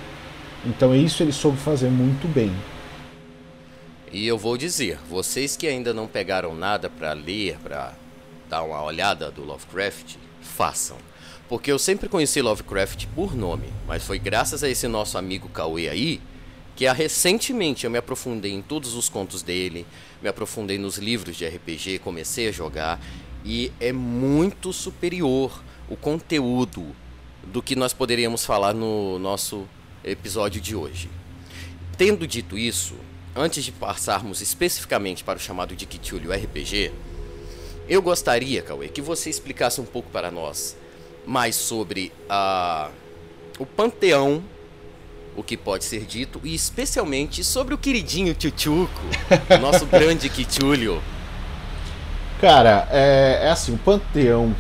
Então 0.66 0.94
isso 0.94 1.24
ele 1.24 1.32
soube 1.32 1.58
fazer 1.58 1.90
muito 1.90 2.28
bem. 2.28 2.52
E 4.12 4.28
eu 4.28 4.38
vou 4.38 4.58
dizer, 4.58 5.00
vocês 5.10 5.56
que 5.56 5.66
ainda 5.66 5.94
não 5.94 6.06
pegaram 6.06 6.54
nada 6.54 6.90
para 6.90 7.14
ler, 7.14 7.58
para 7.64 7.94
dar 8.52 8.64
uma 8.64 8.84
olhada 8.84 9.32
do 9.32 9.46
Lovecraft, 9.46 10.18
façam. 10.42 10.98
Porque 11.48 11.72
eu 11.72 11.80
sempre 11.80 12.10
conheci 12.10 12.42
Lovecraft 12.42 13.08
por 13.16 13.34
nome, 13.34 13.72
mas 13.88 14.04
foi 14.04 14.20
graças 14.20 14.62
a 14.62 14.70
esse 14.70 14.90
nosso 14.90 15.18
amigo 15.18 15.48
Cauê 15.48 15.88
aí 15.88 16.22
que 16.76 16.92
recentemente 16.92 17.86
eu 17.86 17.92
me 17.92 17.98
aprofundei 17.98 18.52
em 18.52 18.62
todos 18.62 18.94
os 18.96 19.08
contos 19.08 19.42
dele, 19.42 19.86
me 20.22 20.28
aprofundei 20.28 20.78
nos 20.78 20.98
livros 20.98 21.38
de 21.38 21.48
RPG, 21.48 22.00
comecei 22.00 22.50
a 22.50 22.52
jogar 22.52 23.00
e 23.46 23.72
é 23.80 23.94
muito 23.94 24.74
superior 24.74 25.64
o 25.88 25.96
conteúdo 25.96 26.96
do 27.46 27.62
que 27.62 27.76
nós 27.76 27.94
poderíamos 27.94 28.44
falar 28.46 28.74
no 28.74 29.18
nosso 29.20 29.66
episódio 30.04 30.60
de 30.60 30.76
hoje. 30.76 31.10
Tendo 31.98 32.28
dito 32.28 32.58
isso, 32.58 32.96
antes 33.36 33.64
de 33.64 33.72
passarmos 33.72 34.42
especificamente 34.42 35.24
para 35.24 35.38
o 35.38 35.42
chamado 35.42 35.76
de 35.76 35.86
Cthulhu 35.86 36.34
RPG, 36.34 36.92
eu 37.88 38.02
gostaria, 38.02 38.62
Cauê, 38.62 38.88
que 38.88 39.02
você 39.02 39.30
explicasse 39.30 39.82
um 39.82 39.86
pouco 39.86 40.10
para 40.12 40.32
nós 40.32 40.76
mais 41.26 41.56
sobre 41.56 42.12
a, 42.30 42.90
o 43.60 43.66
panteão, 43.66 44.44
o 45.36 45.44
que 45.44 45.56
pode 45.56 45.84
ser 45.86 46.06
dito, 46.06 46.42
e 46.44 46.54
especialmente 46.54 47.44
sobre 47.44 47.74
o 47.74 47.78
queridinho 47.78 48.34
Tchutchuco, 48.34 49.02
o 49.50 49.58
nosso 49.62 49.86
grande 49.86 50.30
Cthulhu. 50.30 51.02
Cara, 52.40 52.88
é, 52.92 53.42
é 53.44 53.50
assim, 53.52 53.74
o 53.74 53.78
panteão 53.78 54.56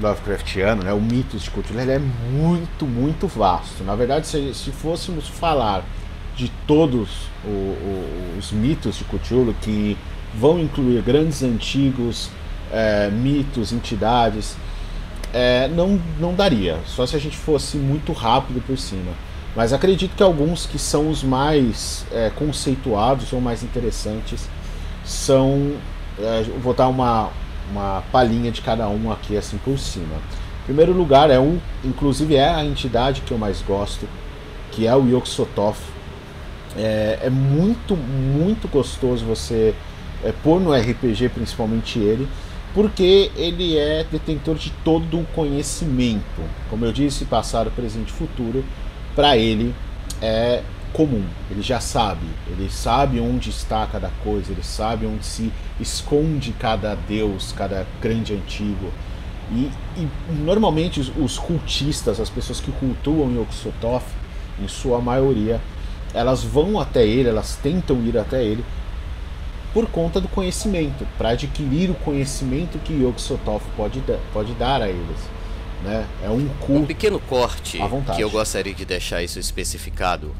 Lovecraftiano, 0.00 0.82
né, 0.82 0.92
o 0.92 1.00
mitos 1.00 1.42
de 1.42 1.50
Cthulhu, 1.50 1.80
ele 1.80 1.92
é 1.92 1.98
muito, 1.98 2.86
muito 2.86 3.26
vasto. 3.26 3.82
Na 3.84 3.94
verdade, 3.94 4.26
se, 4.26 4.54
se 4.54 4.70
fôssemos 4.70 5.28
falar 5.28 5.84
de 6.36 6.50
todos 6.66 7.08
o- 7.44 7.48
o- 7.48 8.36
os 8.38 8.50
mitos 8.50 8.96
de 8.96 9.04
Cthulhu, 9.04 9.54
que 9.62 9.96
vão 10.34 10.58
incluir 10.58 11.00
grandes 11.02 11.42
antigos, 11.42 12.28
é, 12.74 13.08
mitos, 13.08 13.72
entidades, 13.72 14.56
é, 15.32 15.68
não, 15.68 16.00
não 16.18 16.34
daria, 16.34 16.78
só 16.86 17.06
se 17.06 17.14
a 17.14 17.20
gente 17.20 17.36
fosse 17.36 17.76
muito 17.76 18.12
rápido 18.12 18.60
por 18.66 18.76
cima. 18.76 19.12
Mas 19.54 19.72
acredito 19.72 20.16
que 20.16 20.22
alguns 20.22 20.66
que 20.66 20.78
são 20.78 21.08
os 21.08 21.22
mais 21.22 22.04
é, 22.10 22.30
conceituados 22.34 23.32
ou 23.32 23.40
mais 23.40 23.62
interessantes 23.62 24.48
são. 25.04 25.74
é, 26.18 26.42
vou 26.60 26.74
dar 26.74 26.88
uma, 26.88 27.30
uma 27.70 28.02
palhinha 28.10 28.50
de 28.50 28.60
cada 28.60 28.88
um 28.88 29.12
aqui 29.12 29.36
assim 29.36 29.56
por 29.58 29.78
cima. 29.78 30.16
Em 30.62 30.64
primeiro 30.64 30.92
lugar, 30.92 31.30
é 31.30 31.38
um, 31.38 31.60
inclusive 31.84 32.34
é 32.34 32.48
a 32.48 32.64
entidade 32.64 33.20
que 33.20 33.30
eu 33.30 33.38
mais 33.38 33.62
gosto, 33.62 34.08
que 34.72 34.88
é 34.88 34.96
o 34.96 35.06
Yog-Sothoth. 35.06 35.78
É, 36.76 37.20
é 37.22 37.30
muito, 37.30 37.94
muito 37.96 38.66
gostoso 38.66 39.24
você 39.24 39.72
é, 40.24 40.32
pôr 40.42 40.60
no 40.60 40.72
RPG, 40.72 41.28
principalmente 41.28 42.00
ele, 42.00 42.26
porque 42.74 43.30
ele 43.36 43.78
é 43.78 44.04
detentor 44.04 44.56
de 44.56 44.70
todo 44.84 45.20
o 45.20 45.26
conhecimento. 45.26 46.42
Como 46.68 46.84
eu 46.84 46.92
disse, 46.92 47.24
passado, 47.24 47.70
presente 47.70 48.08
e 48.08 48.12
futuro, 48.12 48.64
para 49.14 49.36
ele 49.36 49.72
é 50.20 50.60
comum. 50.92 51.24
Ele 51.50 51.62
já 51.62 51.78
sabe, 51.78 52.26
ele 52.48 52.68
sabe 52.68 53.20
onde 53.20 53.50
está 53.50 53.86
cada 53.86 54.10
coisa, 54.22 54.52
ele 54.52 54.62
sabe 54.62 55.06
onde 55.06 55.24
se 55.24 55.52
esconde 55.80 56.52
cada 56.52 56.94
deus, 56.94 57.52
cada 57.52 57.86
grande 58.00 58.34
antigo. 58.34 58.92
E, 59.52 59.70
e 59.96 60.08
normalmente 60.32 60.98
os, 60.98 61.12
os 61.16 61.38
cultistas, 61.38 62.18
as 62.18 62.30
pessoas 62.30 62.60
que 62.60 62.72
cultuam 62.72 63.32
Yog-Sothoth, 63.34 64.04
em 64.62 64.68
sua 64.68 65.00
maioria, 65.00 65.60
elas 66.12 66.42
vão 66.42 66.80
até 66.80 67.06
ele, 67.06 67.28
elas 67.28 67.56
tentam 67.56 68.02
ir 68.04 68.16
até 68.16 68.42
ele 68.42 68.64
por 69.74 69.86
conta 69.90 70.20
do 70.20 70.28
conhecimento, 70.28 71.06
para 71.18 71.30
adquirir 71.30 71.90
o 71.90 71.94
conhecimento 71.94 72.78
que 72.78 72.92
Yog-Sothoth 72.94 73.62
pode, 73.76 74.00
da- 74.00 74.18
pode 74.32 74.54
dar 74.54 74.80
a 74.80 74.88
eles. 74.88 75.18
Né? 75.82 76.06
É 76.22 76.30
um 76.30 76.36
Um 76.36 76.48
culto. 76.60 76.86
pequeno 76.86 77.18
corte 77.20 77.78
que 78.16 78.22
eu 78.22 78.30
gostaria 78.30 78.72
de 78.72 78.84
deixar 78.86 79.22
isso 79.22 79.38
especificado. 79.38 80.34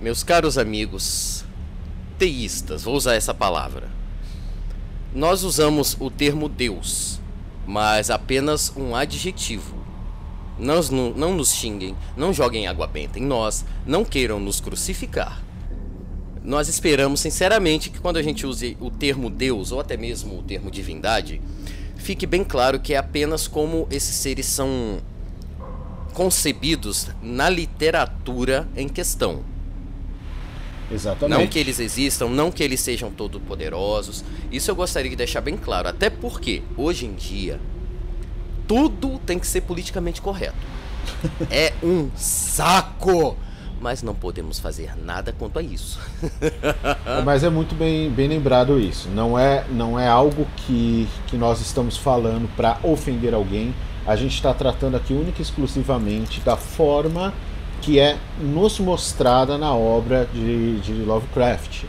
Meus 0.00 0.22
caros 0.22 0.58
amigos 0.58 1.44
teístas, 2.18 2.82
vou 2.82 2.94
usar 2.96 3.14
essa 3.14 3.32
palavra. 3.32 3.88
Nós 5.14 5.44
usamos 5.44 5.96
o 5.98 6.10
termo 6.10 6.48
Deus, 6.48 7.20
mas 7.66 8.10
apenas 8.10 8.72
um 8.76 8.94
adjetivo. 8.94 9.76
Não, 10.58 10.80
não, 10.90 11.10
não 11.10 11.34
nos 11.34 11.52
xinguem, 11.54 11.94
não 12.16 12.32
joguem 12.32 12.66
água 12.66 12.86
benta 12.86 13.18
em 13.18 13.22
nós, 13.24 13.64
não 13.86 14.04
queiram 14.04 14.38
nos 14.40 14.60
crucificar. 14.60 15.42
Nós 16.46 16.68
esperamos 16.68 17.18
sinceramente 17.18 17.90
que 17.90 17.98
quando 17.98 18.18
a 18.18 18.22
gente 18.22 18.46
use 18.46 18.76
o 18.80 18.88
termo 18.88 19.28
Deus 19.28 19.72
ou 19.72 19.80
até 19.80 19.96
mesmo 19.96 20.38
o 20.38 20.42
termo 20.44 20.70
divindade, 20.70 21.42
fique 21.96 22.24
bem 22.24 22.44
claro 22.44 22.78
que 22.78 22.94
é 22.94 22.96
apenas 22.96 23.48
como 23.48 23.88
esses 23.90 24.14
seres 24.14 24.46
são 24.46 24.98
concebidos 26.14 27.08
na 27.20 27.50
literatura 27.50 28.68
em 28.76 28.88
questão. 28.88 29.42
Exatamente. 30.88 31.36
Não 31.36 31.48
que 31.48 31.58
eles 31.58 31.80
existam, 31.80 32.28
não 32.28 32.52
que 32.52 32.62
eles 32.62 32.78
sejam 32.78 33.10
todo 33.10 33.40
poderosos. 33.40 34.24
Isso 34.52 34.70
eu 34.70 34.76
gostaria 34.76 35.10
de 35.10 35.16
deixar 35.16 35.40
bem 35.40 35.56
claro, 35.56 35.88
até 35.88 36.08
porque 36.08 36.62
hoje 36.76 37.06
em 37.06 37.14
dia 37.14 37.60
tudo 38.68 39.18
tem 39.18 39.36
que 39.36 39.48
ser 39.48 39.62
politicamente 39.62 40.22
correto. 40.22 40.56
É 41.50 41.72
um 41.82 42.10
saco, 42.16 43.36
mas 43.80 44.02
não 44.02 44.14
podemos 44.14 44.58
fazer 44.58 44.92
nada 44.96 45.34
quanto 45.38 45.58
a 45.58 45.62
isso. 45.62 46.00
Mas 47.24 47.44
é 47.44 47.50
muito 47.50 47.74
bem, 47.74 48.10
bem 48.10 48.28
lembrado 48.28 48.80
isso. 48.80 49.08
Não 49.10 49.38
é, 49.38 49.64
não 49.70 49.98
é 49.98 50.08
algo 50.08 50.46
que, 50.56 51.06
que 51.26 51.36
nós 51.36 51.60
estamos 51.60 51.96
falando 51.96 52.48
para 52.56 52.78
ofender 52.82 53.34
alguém. 53.34 53.74
A 54.06 54.16
gente 54.16 54.34
está 54.34 54.54
tratando 54.54 54.96
aqui 54.96 55.12
única 55.12 55.40
e 55.40 55.42
exclusivamente 55.42 56.40
da 56.40 56.56
forma 56.56 57.34
que 57.82 57.98
é 57.98 58.16
nos 58.40 58.80
mostrada 58.80 59.58
na 59.58 59.74
obra 59.74 60.28
de, 60.32 60.80
de 60.80 60.92
Lovecraft, 60.92 61.84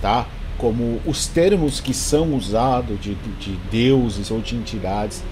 tá? 0.00 0.26
Como 0.56 1.00
os 1.06 1.26
termos 1.26 1.80
que 1.80 1.94
são 1.94 2.34
usados 2.34 2.98
de, 3.00 3.14
de 3.14 3.52
deuses 3.70 4.30
ou 4.30 4.40
de 4.40 4.56
entidades, 4.56 5.22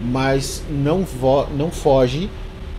mas 0.00 0.64
não, 0.68 1.04
vo, 1.04 1.46
não 1.56 1.70
foge 1.70 2.28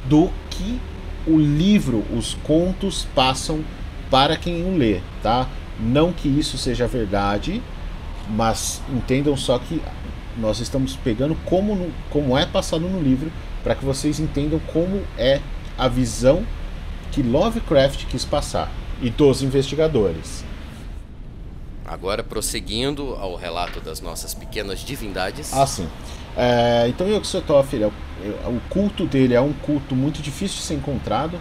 do 0.06 0.30
que 0.50 0.80
o 1.28 1.38
livro, 1.38 2.04
os 2.16 2.34
contos 2.44 3.08
passam 3.16 3.64
para 4.12 4.36
quem 4.38 4.64
o 4.64 4.78
lê, 4.78 5.00
tá? 5.22 5.48
Não 5.80 6.12
que 6.14 6.28
isso 6.28 6.58
seja 6.58 6.88
verdade, 6.88 7.62
mas 8.30 8.82
entendam 8.94 9.36
só 9.36 9.58
que 9.60 9.82
nós 10.38 10.60
estamos 10.60 10.96
pegando 10.96 11.36
como, 11.46 11.76
no- 11.76 11.92
como 12.10 12.38
é 12.38 12.46
passado 12.46 12.88
no 12.88 13.02
livro 13.02 13.32
para 13.64 13.76
que 13.76 13.86
vocês 13.86 14.20
entendam 14.20 14.60
como 14.72 15.02
é 15.18 15.40
a 15.78 15.88
visão 15.88 16.44
que 17.12 17.22
Lovecraft 17.24 18.06
quis 18.06 18.26
passar 18.26 18.72
e 19.02 19.10
dos 19.10 19.42
investigadores. 19.42 20.44
Agora 21.86 22.24
prosseguindo 22.24 23.14
ao 23.16 23.36
relato 23.36 23.80
das 23.82 24.00
nossas 24.02 24.34
pequenas 24.34 24.80
divindades. 24.80 25.54
Assim, 25.54 25.88
É, 26.36 26.88
então 26.88 27.08
Yog-Sothoth, 27.08 27.74
é, 27.76 27.84
é, 27.84 27.92
o 28.46 28.60
culto 28.70 29.06
dele 29.06 29.34
é 29.34 29.42
um 29.42 29.54
culto 29.54 29.96
muito 29.96 30.22
difícil 30.22 30.58
de 30.58 30.64
ser 30.64 30.76
encontrado, 30.76 31.40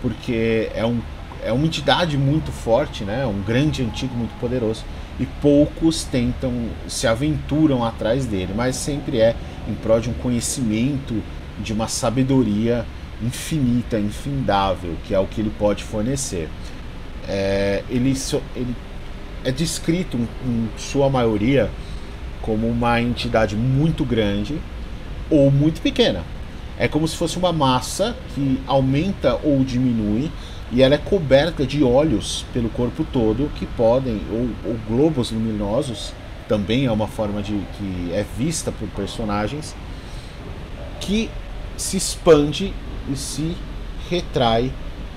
porque 0.00 0.70
é, 0.74 0.84
um, 0.84 1.00
é 1.44 1.52
uma 1.52 1.66
entidade 1.66 2.16
muito 2.16 2.52
forte, 2.52 3.04
né? 3.04 3.26
um 3.26 3.42
grande 3.42 3.82
antigo 3.82 4.14
muito 4.14 4.38
poderoso, 4.38 4.84
e 5.18 5.26
poucos 5.26 6.04
tentam, 6.04 6.68
se 6.86 7.06
aventuram 7.06 7.84
atrás 7.84 8.26
dele, 8.26 8.52
mas 8.54 8.76
sempre 8.76 9.20
é 9.20 9.34
em 9.68 9.74
prol 9.74 9.98
de 9.98 10.10
um 10.10 10.14
conhecimento, 10.14 11.22
de 11.58 11.72
uma 11.72 11.88
sabedoria 11.88 12.84
infinita, 13.22 13.98
infindável, 13.98 14.94
que 15.04 15.14
é 15.14 15.18
o 15.18 15.26
que 15.26 15.40
ele 15.40 15.52
pode 15.58 15.82
fornecer. 15.82 16.48
É, 17.26 17.82
ele, 17.88 18.14
ele 18.54 18.76
é 19.44 19.50
descrito 19.50 20.18
em 20.44 20.68
sua 20.76 21.08
maioria 21.08 21.70
como 22.42 22.68
uma 22.68 23.00
entidade 23.00 23.56
muito 23.56 24.04
grande 24.04 24.60
ou 25.30 25.50
muito 25.50 25.80
pequena. 25.80 26.22
É 26.78 26.86
como 26.86 27.08
se 27.08 27.16
fosse 27.16 27.38
uma 27.38 27.52
massa 27.52 28.14
que 28.34 28.60
aumenta 28.66 29.38
ou 29.42 29.64
diminui 29.64 30.30
e 30.70 30.82
ela 30.82 30.94
é 30.94 30.98
coberta 30.98 31.64
de 31.64 31.82
olhos 31.82 32.44
pelo 32.52 32.68
corpo 32.68 33.04
todo 33.12 33.50
que 33.54 33.66
podem, 33.66 34.20
ou, 34.30 34.70
ou 34.70 34.78
globos 34.88 35.30
luminosos, 35.30 36.12
também 36.48 36.86
é 36.86 36.92
uma 36.92 37.06
forma 37.06 37.42
de 37.42 37.52
que 37.52 38.12
é 38.12 38.24
vista 38.36 38.72
por 38.72 38.88
personagens, 38.88 39.74
que 41.00 41.30
se 41.76 41.96
expande 41.96 42.74
e 43.10 43.16
se 43.16 43.56
retrai 44.10 44.72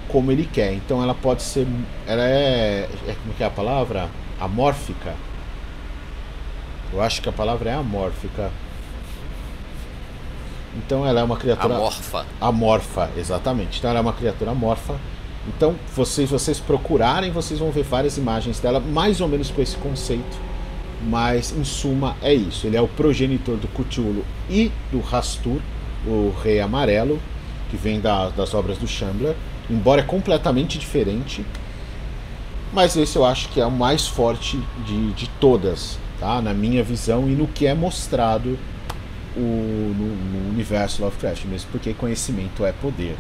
como 0.07 0.32
ele 0.32 0.47
quer. 0.51 0.74
Então 0.74 1.01
ela 1.01 1.14
pode 1.14 1.41
ser, 1.41 1.68
ela 2.07 2.24
é, 2.24 2.88
é 3.07 3.16
como 3.22 3.34
que 3.34 3.43
é 3.43 3.45
a 3.45 3.51
palavra? 3.51 4.10
Amórfica. 4.39 5.16
Eu 6.91 7.01
acho 7.01 7.22
que 7.22 7.30
a 7.30 7.32
palavra 7.32 7.72
é 7.72 7.74
amórfica. 7.74 8.51
Então 10.78 11.06
ela 11.06 11.22
é 11.22 11.24
uma 11.24 11.38
criatura 11.38 11.76
amorfa. 11.76 12.26
Amorfa, 12.40 13.10
exatamente. 13.18 13.80
Então 13.80 13.90
ela 13.90 14.00
é 14.00 14.02
uma 14.02 14.14
criatura 14.14 14.52
amorfa. 14.52 14.96
Então, 15.48 15.76
vocês 15.96 16.30
vocês 16.30 16.60
procurarem, 16.60 17.32
vocês 17.32 17.60
vão 17.60 17.72
ver 17.72 17.84
várias 17.84 18.18
imagens 18.18 18.60
dela 18.60 18.80
mais 18.80 19.20
ou 19.22 19.28
menos 19.28 19.50
com 19.50 19.62
esse 19.62 19.78
conceito. 19.78 20.38
Mas 21.02 21.56
em 21.56 21.64
suma 21.64 22.16
é 22.22 22.34
isso. 22.34 22.68
Ele 22.68 22.78
é 22.78 22.82
o 22.82 22.88
progenitor 22.88 23.56
do 23.56 23.68
Cthulhu 23.68 24.24
e 24.50 24.72
do 24.92 25.00
Rastur, 25.00 25.60
o 26.06 26.34
Rei 26.44 26.60
Amarelo, 26.60 27.20
que 27.70 27.78
vem 27.78 28.00
da, 28.00 28.30
das 28.30 28.54
obras 28.54 28.78
do 28.78 28.88
Shambler, 28.88 29.36
embora 29.70 30.02
é 30.02 30.04
completamente 30.04 30.78
diferente. 30.78 31.46
Mas 32.74 32.96
esse 32.96 33.16
eu 33.16 33.26
acho 33.26 33.50
que 33.50 33.60
é 33.60 33.66
o 33.66 33.72
mais 33.72 34.08
forte 34.08 34.60
de, 34.86 35.14
de 35.14 35.28
todas, 35.40 35.98
tá? 36.20 36.42
na 36.42 36.54
minha 36.54 36.84
visão 36.84 37.28
e 37.28 37.32
no 37.32 37.48
que 37.48 37.66
é 37.66 37.74
mostrado 37.74 38.60
o, 39.36 39.40
no, 39.40 40.16
no 40.16 40.50
universo 40.50 41.02
Lovecraft, 41.02 41.46
mesmo 41.46 41.70
porque 41.72 41.94
conhecimento 41.94 42.66
é 42.66 42.72
poder. 42.72 43.16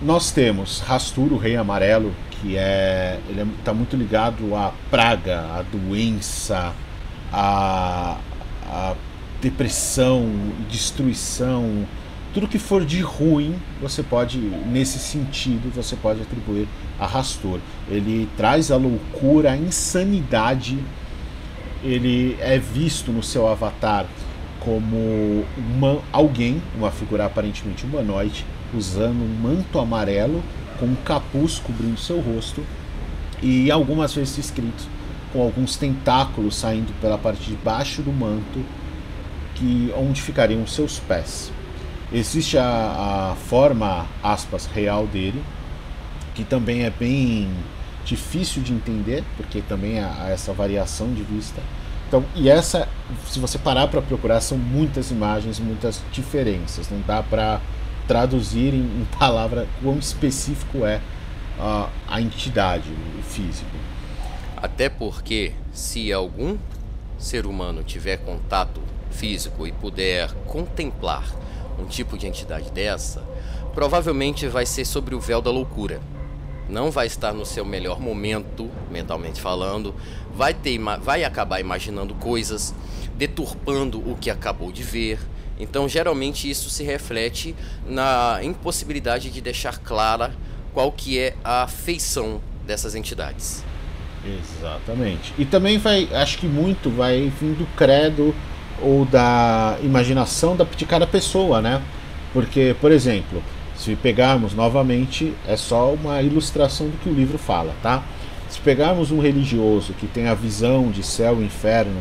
Nós 0.00 0.32
temos 0.32 0.80
Rastur, 0.80 1.32
o 1.32 1.36
Rei 1.36 1.56
Amarelo, 1.56 2.12
que 2.30 2.56
é 2.56 3.20
ele 3.28 3.40
está 3.42 3.52
é, 3.60 3.64
tá 3.64 3.74
muito 3.74 3.96
ligado 3.96 4.54
à 4.56 4.72
praga, 4.90 5.40
à 5.40 5.62
doença, 5.62 6.74
à, 7.32 8.18
à 8.66 8.94
depressão, 9.40 10.28
destruição, 10.68 11.86
tudo 12.32 12.48
que 12.48 12.58
for 12.58 12.84
de 12.84 13.00
ruim, 13.00 13.54
você 13.80 14.02
pode, 14.02 14.38
nesse 14.38 14.98
sentido, 14.98 15.70
você 15.74 15.94
pode 15.94 16.22
atribuir 16.22 16.66
a 16.98 17.06
Rastor. 17.06 17.60
Ele 17.90 18.26
traz 18.38 18.70
a 18.70 18.76
loucura, 18.76 19.52
a 19.52 19.56
insanidade. 19.56 20.78
Ele 21.82 22.36
é 22.40 22.58
visto 22.58 23.10
no 23.10 23.22
seu 23.22 23.48
avatar 23.48 24.06
como 24.60 25.44
uma, 25.56 26.00
alguém, 26.12 26.62
uma 26.76 26.90
figura 26.90 27.26
aparentemente 27.26 27.84
humanoide, 27.84 28.46
usando 28.72 29.22
um 29.22 29.40
manto 29.42 29.78
amarelo 29.78 30.42
com 30.78 30.86
um 30.86 30.94
capuz 30.94 31.58
cobrindo 31.58 31.98
seu 31.98 32.20
rosto 32.20 32.64
e 33.42 33.70
algumas 33.70 34.14
vezes 34.14 34.38
escrito 34.38 34.86
com 35.32 35.42
alguns 35.42 35.76
tentáculos 35.76 36.54
saindo 36.54 36.92
pela 37.00 37.18
parte 37.18 37.50
de 37.50 37.56
baixo 37.56 38.02
do 38.02 38.12
manto 38.12 38.64
que 39.54 39.92
onde 39.96 40.20
ficariam 40.20 40.66
seus 40.66 40.98
pés. 41.00 41.50
Existe 42.12 42.58
a, 42.58 43.32
a 43.32 43.36
forma, 43.36 44.06
aspas, 44.22 44.66
real 44.66 45.06
dele, 45.06 45.42
que 46.34 46.44
também 46.44 46.82
é 46.82 46.90
bem 46.90 47.48
difícil 48.04 48.62
de 48.62 48.72
entender, 48.72 49.24
porque 49.36 49.60
também 49.62 50.00
há 50.00 50.28
essa 50.28 50.52
variação 50.52 51.12
de 51.12 51.22
vista. 51.22 51.60
Então, 52.08 52.24
e 52.34 52.48
essa, 52.48 52.88
se 53.26 53.38
você 53.38 53.58
parar 53.58 53.88
para 53.88 54.02
procurar, 54.02 54.40
são 54.40 54.58
muitas 54.58 55.10
imagens, 55.10 55.58
muitas 55.58 56.02
diferenças. 56.12 56.90
Não 56.90 57.00
dá 57.00 57.22
para 57.22 57.60
traduzir 58.06 58.74
em, 58.74 58.82
em 58.82 59.06
palavra 59.18 59.66
quão 59.82 59.98
específico 59.98 60.84
é 60.84 61.00
a, 61.58 61.88
a 62.06 62.20
entidade, 62.20 62.90
o 63.18 63.22
físico. 63.22 63.70
Até 64.56 64.88
porque, 64.88 65.54
se 65.72 66.12
algum 66.12 66.58
ser 67.18 67.46
humano 67.46 67.82
tiver 67.82 68.18
contato 68.18 68.82
físico 69.10 69.66
e 69.66 69.72
puder 69.72 70.30
contemplar 70.46 71.24
um 71.78 71.86
tipo 71.86 72.18
de 72.18 72.26
entidade 72.26 72.70
dessa, 72.70 73.22
provavelmente 73.74 74.46
vai 74.48 74.66
ser 74.66 74.84
sobre 74.84 75.14
o 75.14 75.20
véu 75.20 75.40
da 75.40 75.50
loucura. 75.50 76.00
Não 76.72 76.90
vai 76.90 77.06
estar 77.06 77.34
no 77.34 77.44
seu 77.44 77.66
melhor 77.66 78.00
momento, 78.00 78.70
mentalmente 78.90 79.38
falando, 79.38 79.94
vai, 80.34 80.54
ter, 80.54 80.78
vai 81.02 81.22
acabar 81.22 81.60
imaginando 81.60 82.14
coisas, 82.14 82.74
deturpando 83.14 83.98
o 83.98 84.16
que 84.16 84.30
acabou 84.30 84.72
de 84.72 84.82
ver. 84.82 85.18
Então, 85.60 85.86
geralmente 85.86 86.48
isso 86.48 86.70
se 86.70 86.82
reflete 86.82 87.54
na 87.86 88.40
impossibilidade 88.42 89.28
de 89.28 89.42
deixar 89.42 89.80
clara 89.80 90.32
qual 90.72 90.90
que 90.90 91.18
é 91.18 91.34
a 91.44 91.66
feição 91.68 92.40
dessas 92.66 92.94
entidades. 92.94 93.62
Exatamente. 94.24 95.34
E 95.36 95.44
também 95.44 95.76
vai, 95.76 96.08
acho 96.14 96.38
que 96.38 96.46
muito 96.46 96.88
vai 96.88 97.30
vir 97.38 97.54
do 97.54 97.66
credo 97.76 98.34
ou 98.80 99.04
da 99.04 99.76
imaginação 99.82 100.56
de 100.74 100.86
cada 100.86 101.06
pessoa, 101.06 101.60
né? 101.60 101.82
Porque, 102.32 102.74
por 102.80 102.90
exemplo, 102.90 103.42
se 103.82 103.96
pegarmos 103.96 104.54
novamente, 104.54 105.34
é 105.46 105.56
só 105.56 105.92
uma 105.92 106.22
ilustração 106.22 106.86
do 106.86 106.96
que 106.98 107.08
o 107.08 107.12
livro 107.12 107.36
fala, 107.36 107.74
tá? 107.82 108.04
Se 108.48 108.60
pegarmos 108.60 109.10
um 109.10 109.18
religioso 109.18 109.92
que 109.94 110.06
tem 110.06 110.28
a 110.28 110.34
visão 110.34 110.90
de 110.90 111.02
céu 111.02 111.42
e 111.42 111.46
inferno, 111.46 112.00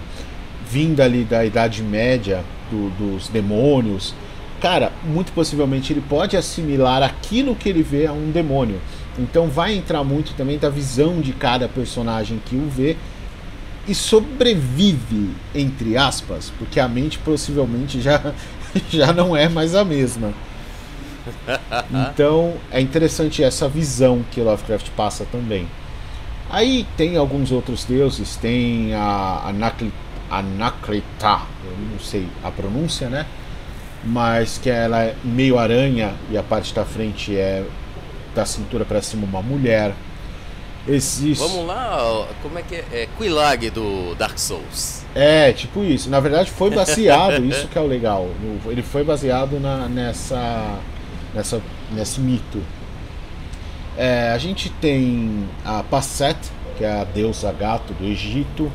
vinda 0.70 1.04
ali 1.04 1.24
da 1.24 1.44
Idade 1.44 1.82
Média, 1.82 2.44
do, 2.70 2.90
dos 2.92 3.30
demônios, 3.30 4.14
cara, 4.62 4.92
muito 5.04 5.32
possivelmente 5.32 5.92
ele 5.92 6.04
pode 6.08 6.38
assimilar 6.38 7.02
aquilo 7.02 7.56
que 7.56 7.68
ele 7.68 7.82
vê 7.82 8.06
a 8.06 8.14
um 8.14 8.30
demônio. 8.30 8.80
Então 9.18 9.48
vai 9.48 9.74
entrar 9.76 10.04
muito 10.04 10.36
também 10.36 10.60
da 10.60 10.70
visão 10.70 11.20
de 11.20 11.34
cada 11.34 11.68
personagem 11.68 12.40
que 12.46 12.56
o 12.56 12.70
vê 12.70 12.96
e 13.88 13.96
sobrevive, 13.96 15.32
entre 15.56 15.98
aspas, 15.98 16.54
porque 16.60 16.80
a 16.80 16.88
mente 16.88 17.18
possivelmente 17.18 18.00
já, 18.00 18.34
já 18.88 19.12
não 19.12 19.36
é 19.36 19.50
mais 19.50 19.74
a 19.74 19.84
mesma. 19.84 20.32
Então 22.12 22.54
é 22.72 22.82
interessante 22.82 23.44
essa 23.44 23.68
visão 23.68 24.24
que 24.32 24.42
Lovecraft 24.42 24.90
passa 24.92 25.26
também. 25.32 25.68
Aí 26.50 26.86
tem 26.98 27.16
alguns 27.16 27.52
outros 27.52 27.86
deuses, 27.86 28.36
tem 28.36 28.94
a 28.94 29.52
Anakleta, 30.30 31.42
eu 31.64 31.78
não 31.92 32.00
sei 32.00 32.28
a 32.44 32.52
pronúncia, 32.52 33.10
né? 33.10 33.26
Mas 34.04 34.58
que 34.58 34.70
ela 34.70 35.04
é 35.04 35.16
meio 35.24 35.58
aranha 35.58 36.14
e 36.30 36.38
a 36.38 36.44
parte 36.44 36.74
da 36.74 36.84
frente 36.84 37.36
é 37.38 37.64
da 38.36 38.46
cintura 38.46 38.84
para 38.84 39.02
cima 39.02 39.26
uma 39.26 39.42
mulher. 39.42 39.94
Existe. 40.88 41.40
Vamos 41.40 41.68
lá, 41.68 42.28
como 42.42 42.58
é 42.58 42.64
que 42.64 42.76
é? 42.76 42.86
É 42.92 43.08
Quilag 43.18 43.70
do 43.70 44.16
Dark 44.16 44.38
Souls. 44.38 45.06
É, 45.14 45.54
tipo 45.54 45.84
isso. 45.84 46.10
Na 46.10 46.20
verdade 46.20 46.50
foi 46.50 46.72
baseado, 46.72 47.44
isso 47.46 47.68
que 47.68 47.78
é 47.78 47.82
o 47.82 47.86
legal. 47.88 48.28
Ele 48.66 48.82
foi 48.82 49.04
baseado 49.04 49.60
na, 49.60 49.88
nessa, 49.88 50.80
nessa, 51.34 51.62
nesse 51.92 52.20
mito. 52.20 52.62
É, 53.98 54.32
a 54.32 54.38
gente 54.38 54.70
tem 54.70 55.46
a 55.66 55.84
Passet, 55.84 56.38
que 56.78 56.84
é 56.84 57.02
a 57.02 57.04
deusa 57.04 57.52
gato 57.52 57.94
do 57.94 58.06
Egito. 58.06 58.72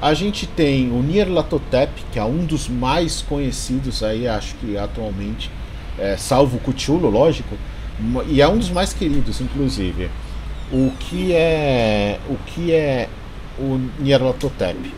A 0.00 0.14
gente 0.14 0.46
tem 0.46 0.90
o 0.90 1.00
Nyarlathotep, 1.00 1.92
que 2.12 2.18
é 2.18 2.24
um 2.24 2.44
dos 2.44 2.68
mais 2.68 3.22
conhecidos 3.22 4.02
aí, 4.02 4.26
acho 4.26 4.56
que 4.56 4.76
atualmente, 4.76 5.50
é, 5.98 6.16
salvo 6.16 6.56
o 6.56 6.72
Cthulhu, 6.72 7.08
lógico, 7.08 7.56
e 8.26 8.42
é 8.42 8.48
um 8.48 8.58
dos 8.58 8.70
mais 8.70 8.92
queridos, 8.92 9.40
inclusive 9.40 10.10
o 10.72 10.90
que 10.98 11.32
é 11.32 12.18
o 12.28 12.36
que 12.46 12.72
é 12.72 13.08
o 13.58 13.78
Nyarlathotep. 14.00 14.92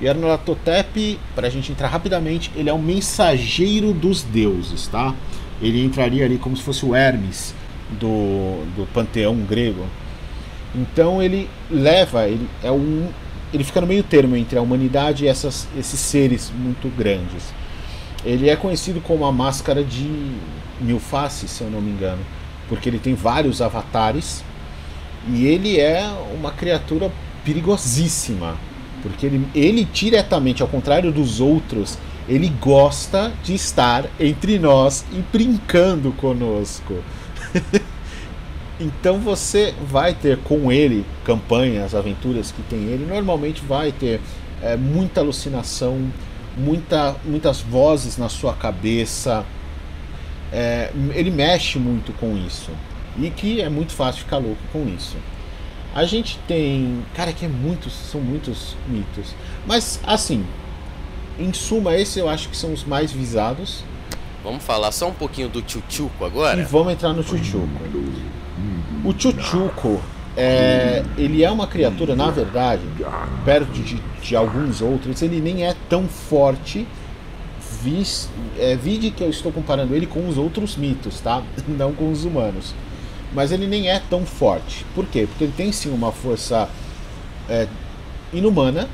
Nyarlathotep, 0.00 1.18
para 1.34 1.48
a 1.48 1.50
gente 1.50 1.70
entrar 1.70 1.88
rapidamente, 1.88 2.50
ele 2.56 2.70
é 2.70 2.72
o 2.72 2.78
mensageiro 2.78 3.92
dos 3.92 4.22
deuses, 4.22 4.86
tá? 4.88 5.14
Ele 5.60 5.84
entraria 5.84 6.24
ali 6.24 6.38
como 6.38 6.56
se 6.56 6.62
fosse 6.62 6.84
o 6.84 6.94
Hermes 6.94 7.54
do, 7.90 8.64
do 8.76 8.86
panteão 8.92 9.36
grego. 9.36 9.86
Então 10.74 11.22
ele 11.22 11.48
leva, 11.70 12.28
ele 12.28 12.48
é 12.62 12.70
um 12.70 13.08
ele 13.52 13.64
fica 13.64 13.80
no 13.80 13.86
meio 13.86 14.02
termo 14.02 14.36
entre 14.36 14.58
a 14.58 14.62
humanidade 14.62 15.24
e 15.24 15.28
essas, 15.28 15.66
esses 15.76 15.98
seres 15.98 16.52
muito 16.54 16.88
grandes. 16.94 17.54
Ele 18.24 18.48
é 18.48 18.56
conhecido 18.56 19.00
como 19.00 19.24
a 19.24 19.32
máscara 19.32 19.82
de 19.82 20.10
mil 20.80 20.98
faces, 20.98 21.50
se 21.50 21.62
eu 21.62 21.70
não 21.70 21.80
me 21.80 21.90
engano, 21.90 22.20
porque 22.68 22.88
ele 22.88 22.98
tem 22.98 23.14
vários 23.14 23.62
avatares 23.62 24.44
e 25.28 25.46
ele 25.46 25.78
é 25.78 26.04
uma 26.38 26.50
criatura 26.50 27.10
perigosíssima, 27.44 28.56
porque 29.02 29.24
ele, 29.24 29.46
ele 29.54 29.84
diretamente, 29.84 30.62
ao 30.62 30.68
contrário 30.68 31.10
dos 31.10 31.40
outros, 31.40 31.98
ele 32.28 32.48
gosta 32.60 33.32
de 33.42 33.54
estar 33.54 34.04
entre 34.20 34.58
nós 34.58 35.04
e 35.10 35.16
brincando 35.32 36.12
conosco. 36.12 37.02
então 38.78 39.18
você 39.18 39.74
vai 39.90 40.12
ter 40.12 40.36
com 40.38 40.70
ele 40.70 41.06
campanhas, 41.24 41.94
aventuras 41.94 42.52
que 42.52 42.62
tem 42.62 42.80
ele. 42.84 43.06
Normalmente 43.06 43.64
vai 43.64 43.92
ter 43.92 44.20
é, 44.62 44.76
muita 44.76 45.20
alucinação, 45.20 46.12
muita, 46.56 47.16
muitas 47.24 47.62
vozes 47.62 48.18
na 48.18 48.28
sua 48.28 48.52
cabeça. 48.52 49.44
É, 50.52 50.92
ele 51.14 51.30
mexe 51.30 51.78
muito 51.78 52.12
com 52.12 52.36
isso. 52.36 52.70
E 53.18 53.30
que 53.30 53.62
é 53.62 53.70
muito 53.70 53.92
fácil 53.92 54.22
ficar 54.24 54.36
louco 54.36 54.60
com 54.70 54.86
isso. 54.86 55.16
A 55.94 56.04
gente 56.04 56.38
tem. 56.46 57.02
Cara, 57.14 57.32
que 57.32 57.46
é 57.46 57.48
muitos. 57.48 57.92
São 57.92 58.20
muitos 58.20 58.76
mitos. 58.86 59.34
Mas 59.66 59.98
assim, 60.06 60.44
em 61.38 61.52
suma, 61.52 61.96
esse 61.96 62.18
eu 62.18 62.28
acho 62.28 62.48
que 62.48 62.56
são 62.56 62.72
os 62.72 62.84
mais 62.84 63.12
visados. 63.12 63.84
Vamos 64.42 64.62
falar 64.64 64.92
só 64.92 65.08
um 65.08 65.12
pouquinho 65.12 65.48
do 65.48 65.62
Chuchuco 65.66 66.24
agora? 66.24 66.60
E 66.60 66.64
vamos 66.64 66.92
entrar 66.92 67.12
no 67.12 67.22
Chuchuco. 67.22 67.68
O 69.04 69.12
Chuchuco, 69.16 70.00
é, 70.36 71.04
ele 71.16 71.44
é 71.44 71.50
uma 71.50 71.66
criatura, 71.66 72.14
na 72.14 72.30
verdade, 72.30 72.82
perto 73.44 73.70
de, 73.72 74.00
de 74.22 74.36
alguns 74.36 74.80
outros, 74.80 75.22
ele 75.22 75.40
nem 75.40 75.66
é 75.66 75.74
tão 75.88 76.06
forte. 76.08 76.86
É, 78.58 78.74
vide 78.74 79.10
que 79.10 79.22
eu 79.22 79.30
estou 79.30 79.52
comparando 79.52 79.94
ele 79.94 80.06
com 80.06 80.28
os 80.28 80.36
outros 80.36 80.76
mitos, 80.76 81.20
tá? 81.20 81.42
Não 81.68 81.92
com 81.92 82.10
os 82.10 82.24
humanos. 82.24 82.74
Mas 83.32 83.52
ele 83.52 83.66
nem 83.66 83.88
é 83.88 84.00
tão 84.10 84.26
forte. 84.26 84.84
Por 84.94 85.06
quê? 85.06 85.26
Porque 85.28 85.44
ele 85.44 85.54
tem 85.56 85.70
sim 85.70 85.90
uma 85.90 86.10
força 86.10 86.68
é, 87.48 87.68
inumana, 88.32 88.88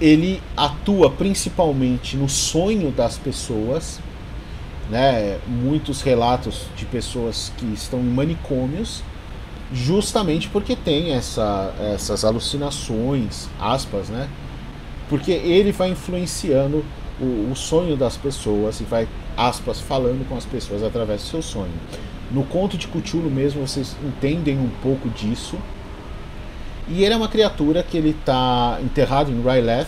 ele 0.00 0.42
atua 0.56 1.10
principalmente 1.10 2.16
no 2.16 2.28
sonho 2.28 2.90
das 2.90 3.16
pessoas, 3.16 4.00
né? 4.90 5.38
Muitos 5.46 6.02
relatos 6.02 6.66
de 6.76 6.84
pessoas 6.84 7.52
que 7.56 7.66
estão 7.66 8.00
em 8.00 8.10
manicômios, 8.10 9.02
justamente 9.72 10.48
porque 10.48 10.76
tem 10.76 11.12
essa, 11.12 11.74
essas 11.94 12.24
alucinações, 12.24 13.48
aspas, 13.58 14.08
né? 14.08 14.28
Porque 15.08 15.32
ele 15.32 15.72
vai 15.72 15.90
influenciando 15.90 16.84
o, 17.20 17.50
o 17.50 17.56
sonho 17.56 17.96
das 17.96 18.16
pessoas 18.16 18.80
e 18.80 18.84
vai, 18.84 19.08
aspas, 19.36 19.80
falando 19.80 20.26
com 20.28 20.36
as 20.36 20.44
pessoas 20.44 20.82
através 20.82 21.22
do 21.22 21.28
seu 21.28 21.42
sonho. 21.42 21.72
No 22.30 22.42
conto 22.44 22.76
de 22.76 22.88
Cthulhu 22.88 23.30
mesmo 23.30 23.66
vocês 23.66 23.96
entendem 24.02 24.58
um 24.58 24.70
pouco 24.82 25.08
disso, 25.10 25.56
e 26.88 27.02
ele 27.02 27.14
é 27.14 27.16
uma 27.16 27.28
criatura 27.28 27.82
que 27.82 27.96
ele 27.96 28.10
está 28.10 28.78
enterrado 28.82 29.30
em 29.30 29.40
Ryleth, 29.40 29.86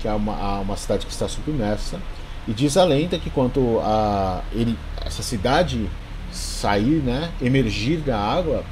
que 0.00 0.06
é 0.06 0.12
uma, 0.12 0.60
uma 0.60 0.76
cidade 0.76 1.04
que 1.04 1.12
está 1.12 1.28
submersa. 1.28 1.98
E 2.46 2.52
diz 2.52 2.76
a 2.76 2.84
lenda 2.84 3.18
que 3.18 3.28
quando 3.30 3.80
a, 3.80 4.42
ele, 4.52 4.78
essa 5.04 5.22
cidade 5.22 5.88
sair, 6.30 7.02
né, 7.02 7.30
emergir 7.42 7.98
da 7.98 8.16
água, 8.16 8.62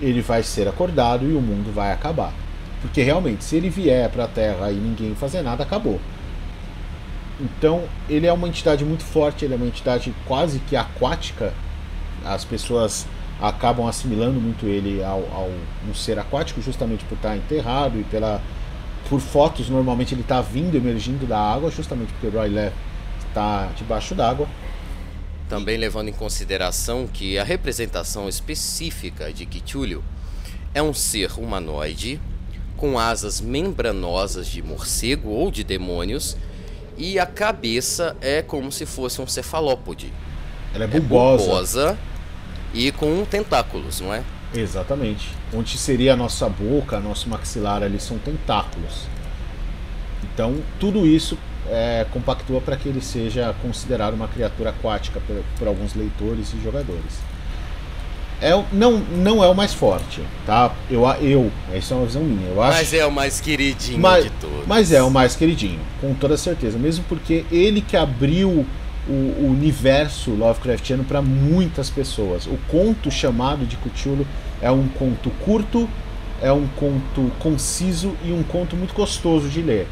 ele 0.00 0.20
vai 0.20 0.42
ser 0.42 0.68
acordado 0.68 1.24
e 1.24 1.32
o 1.32 1.40
mundo 1.40 1.72
vai 1.72 1.92
acabar. 1.92 2.32
Porque 2.82 3.02
realmente, 3.02 3.42
se 3.42 3.56
ele 3.56 3.70
vier 3.70 4.10
para 4.10 4.24
a 4.24 4.28
Terra 4.28 4.70
e 4.70 4.74
ninguém 4.74 5.14
fazer 5.14 5.42
nada, 5.42 5.62
acabou. 5.62 5.98
Então, 7.40 7.84
ele 8.08 8.26
é 8.26 8.32
uma 8.32 8.48
entidade 8.48 8.84
muito 8.84 9.04
forte, 9.04 9.44
ele 9.44 9.54
é 9.54 9.56
uma 9.56 9.66
entidade 9.66 10.14
quase 10.26 10.58
que 10.60 10.76
aquática. 10.76 11.54
As 12.24 12.44
pessoas 12.44 13.06
acabam 13.40 13.86
assimilando 13.86 14.40
muito 14.40 14.66
ele 14.66 15.02
ao, 15.02 15.20
ao 15.32 15.50
um 15.88 15.94
ser 15.94 16.18
aquático 16.18 16.60
justamente 16.62 17.04
por 17.04 17.16
estar 17.16 17.36
enterrado 17.36 18.00
e 18.00 18.04
pela 18.04 18.40
por 19.08 19.20
fotos 19.20 19.68
normalmente 19.68 20.14
ele 20.14 20.22
está 20.22 20.40
vindo 20.40 20.74
emergindo 20.76 21.26
da 21.26 21.38
água 21.38 21.70
justamente 21.70 22.12
porque 22.12 22.26
o 22.26 22.30
Roy 22.30 22.50
está 23.28 23.68
debaixo 23.76 24.14
d'água 24.14 24.48
também 25.48 25.76
levando 25.76 26.08
em 26.08 26.12
consideração 26.12 27.06
que 27.06 27.38
a 27.38 27.44
representação 27.44 28.28
específica 28.28 29.32
de 29.32 29.46
Cthulhu 29.46 30.02
é 30.74 30.82
um 30.82 30.92
ser 30.92 31.32
humanoide 31.38 32.20
com 32.76 32.98
asas 32.98 33.40
membranosas 33.40 34.46
de 34.46 34.62
morcego 34.62 35.30
ou 35.30 35.50
de 35.50 35.62
demônios 35.62 36.36
e 36.98 37.18
a 37.18 37.26
cabeça 37.26 38.16
é 38.20 38.42
como 38.42 38.72
se 38.72 38.86
fosse 38.86 39.20
um 39.20 39.26
cefalópode. 39.26 40.12
Ela 40.74 40.84
é 40.84 40.86
bulbosa. 40.86 41.42
É 41.42 41.46
bulbosa 41.46 41.98
e 42.76 42.92
com 42.92 43.24
tentáculos, 43.24 44.02
não 44.02 44.12
é? 44.12 44.22
Exatamente. 44.54 45.30
Onde 45.52 45.78
seria 45.78 46.12
a 46.12 46.16
nossa 46.16 46.46
boca, 46.46 47.00
nosso 47.00 47.28
maxilar 47.28 47.82
ali 47.82 47.98
são 47.98 48.18
tentáculos. 48.18 49.06
Então, 50.22 50.56
tudo 50.78 51.06
isso 51.06 51.38
é, 51.68 52.06
compactua 52.12 52.60
para 52.60 52.76
que 52.76 52.88
ele 52.88 53.00
seja 53.00 53.54
considerado 53.62 54.12
uma 54.12 54.28
criatura 54.28 54.70
aquática 54.70 55.20
por, 55.26 55.42
por, 55.58 55.66
alguns 55.66 55.94
leitores 55.94 56.52
e 56.52 56.62
jogadores. 56.62 57.20
É, 58.42 58.50
não, 58.70 58.98
não 58.98 59.42
é 59.42 59.48
o 59.48 59.54
mais 59.54 59.72
forte, 59.72 60.20
tá? 60.44 60.70
Eu, 60.90 61.08
eu, 61.22 61.50
essa 61.72 61.94
é 61.94 61.96
uma 61.96 62.06
visão 62.06 62.22
minha. 62.22 62.48
Eu 62.50 62.62
acho, 62.62 62.76
mas 62.76 62.92
é 62.92 63.06
o 63.06 63.10
mais 63.10 63.40
queridinho 63.40 63.98
mas, 63.98 64.24
de 64.24 64.30
todos. 64.30 64.66
Mas 64.66 64.92
é 64.92 65.02
o 65.02 65.10
mais 65.10 65.34
queridinho, 65.34 65.80
com 66.02 66.12
toda 66.12 66.36
certeza. 66.36 66.78
Mesmo 66.78 67.02
porque 67.08 67.46
ele 67.50 67.80
que 67.80 67.96
abriu 67.96 68.66
o, 69.08 69.46
universo 69.50 70.30
Lovecraftiano 70.30 71.04
para 71.04 71.22
muitas 71.22 71.90
pessoas. 71.90 72.46
O 72.46 72.58
conto 72.68 73.10
chamado 73.10 73.64
de 73.66 73.76
Cthulhu 73.76 74.26
é 74.60 74.70
um 74.70 74.88
conto 74.88 75.30
curto, 75.44 75.88
é 76.42 76.52
um 76.52 76.66
conto 76.76 77.30
conciso 77.38 78.14
e 78.24 78.32
um 78.32 78.42
conto 78.42 78.76
muito 78.76 78.94
gostoso 78.94 79.48
de 79.48 79.62
ler. 79.62 79.86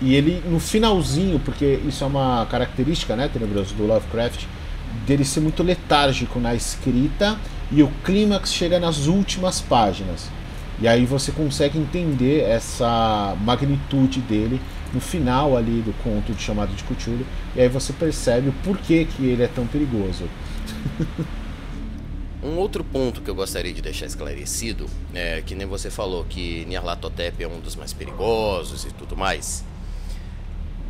E 0.00 0.14
ele, 0.14 0.42
no 0.48 0.60
finalzinho, 0.60 1.40
porque 1.40 1.80
isso 1.86 2.04
é 2.04 2.06
uma 2.06 2.46
característica, 2.46 3.16
né, 3.16 3.28
Tenebroso, 3.28 3.74
do 3.74 3.84
Lovecraft, 3.84 4.44
dele 5.06 5.24
ser 5.24 5.40
muito 5.40 5.62
letárgico 5.62 6.38
na 6.38 6.54
escrita 6.54 7.36
e 7.70 7.82
o 7.82 7.90
clímax 8.04 8.52
chega 8.52 8.78
nas 8.78 9.06
últimas 9.06 9.60
páginas. 9.60 10.30
E 10.80 10.86
aí 10.86 11.04
você 11.04 11.32
consegue 11.32 11.78
entender 11.78 12.42
essa 12.42 13.36
magnitude 13.40 14.20
dele 14.20 14.60
no 14.92 15.00
final 15.00 15.56
ali 15.56 15.82
do 15.82 15.92
conto 16.02 16.32
de 16.32 16.42
chamado 16.42 16.74
de 16.74 16.82
Cthulhu, 16.84 17.26
e 17.54 17.60
aí 17.60 17.68
você 17.68 17.92
percebe 17.92 18.48
o 18.48 18.52
porquê 18.64 19.04
que 19.04 19.24
ele 19.24 19.42
é 19.42 19.48
tão 19.48 19.66
perigoso. 19.66 20.24
um 22.42 22.56
outro 22.56 22.82
ponto 22.84 23.20
que 23.20 23.28
eu 23.28 23.34
gostaria 23.34 23.72
de 23.72 23.82
deixar 23.82 24.06
esclarecido 24.06 24.86
é 25.12 25.42
que 25.44 25.54
nem 25.54 25.66
você 25.66 25.90
falou 25.90 26.24
que 26.24 26.64
Nyarlathotep 26.66 27.42
é 27.42 27.48
um 27.48 27.60
dos 27.60 27.76
mais 27.76 27.92
perigosos 27.92 28.84
e 28.84 28.92
tudo 28.92 29.16
mais. 29.16 29.64